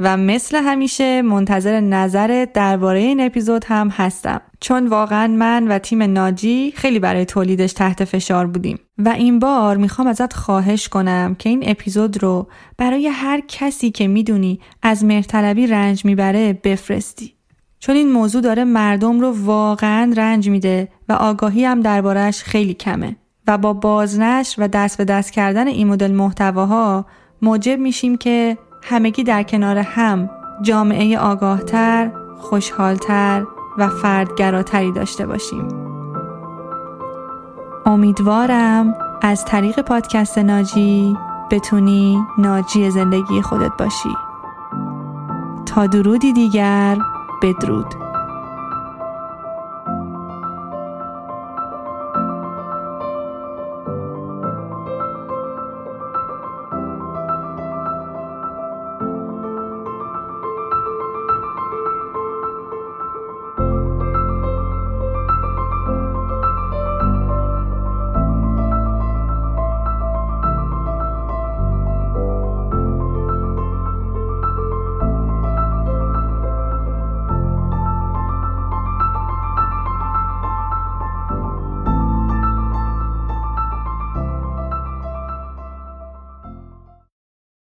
و 0.00 0.16
مثل 0.16 0.56
همیشه 0.56 1.22
منتظر 1.22 1.80
نظرت 1.80 2.52
درباره 2.52 2.98
این 2.98 3.20
اپیزود 3.20 3.64
هم 3.64 3.88
هستم. 3.88 4.40
چون 4.60 4.86
واقعا 4.86 5.26
من 5.26 5.68
و 5.68 5.78
تیم 5.78 6.02
ناجی 6.02 6.72
خیلی 6.76 6.98
برای 6.98 7.24
تولیدش 7.24 7.72
تحت 7.72 8.04
فشار 8.04 8.46
بودیم. 8.46 8.78
و 8.98 9.08
این 9.08 9.38
بار 9.38 9.76
می‌خوام 9.76 10.08
ازت 10.08 10.32
خواهش 10.32 10.88
کنم 10.88 11.36
که 11.38 11.48
این 11.48 11.62
اپیزود 11.66 12.22
رو 12.22 12.48
برای 12.78 13.08
هر 13.08 13.40
کسی 13.48 13.90
که 13.90 14.08
می‌دونی 14.08 14.60
از 14.82 15.04
مرتلبی 15.04 15.66
رنج 15.66 16.04
می‌بره 16.04 16.52
بفرستی. 16.64 17.34
چون 17.80 17.96
این 17.96 18.12
موضوع 18.12 18.42
داره 18.42 18.64
مردم 18.64 19.20
رو 19.20 19.34
واقعا 19.44 20.12
رنج 20.16 20.48
میده 20.48 20.88
و 21.08 21.12
آگاهی 21.12 21.64
هم 21.64 21.80
دربارهش 21.80 22.42
خیلی 22.42 22.74
کمه. 22.74 23.16
و 23.46 23.58
با 23.58 23.72
بازنشر 23.72 24.62
و 24.62 24.68
دست 24.68 24.98
به 24.98 25.04
دست 25.04 25.32
کردن 25.32 25.66
این 25.66 25.88
مدل 25.88 26.12
محتواها 26.12 27.06
موجب 27.42 27.78
میشیم 27.78 28.16
که 28.16 28.58
همگی 28.82 29.24
در 29.24 29.42
کنار 29.42 29.78
هم 29.78 30.30
جامعه 30.62 31.18
آگاهتر، 31.18 32.10
خوشحالتر 32.38 33.44
و 33.78 33.88
فردگراتری 33.88 34.92
داشته 34.92 35.26
باشیم. 35.26 35.68
امیدوارم 37.86 38.94
از 39.22 39.44
طریق 39.44 39.80
پادکست 39.80 40.38
ناجی 40.38 41.16
بتونی 41.50 42.18
ناجی 42.38 42.90
زندگی 42.90 43.42
خودت 43.42 43.72
باشی. 43.78 44.16
تا 45.66 45.86
درودی 45.86 46.32
دیگر 46.32 46.98
بدرود. 47.42 48.07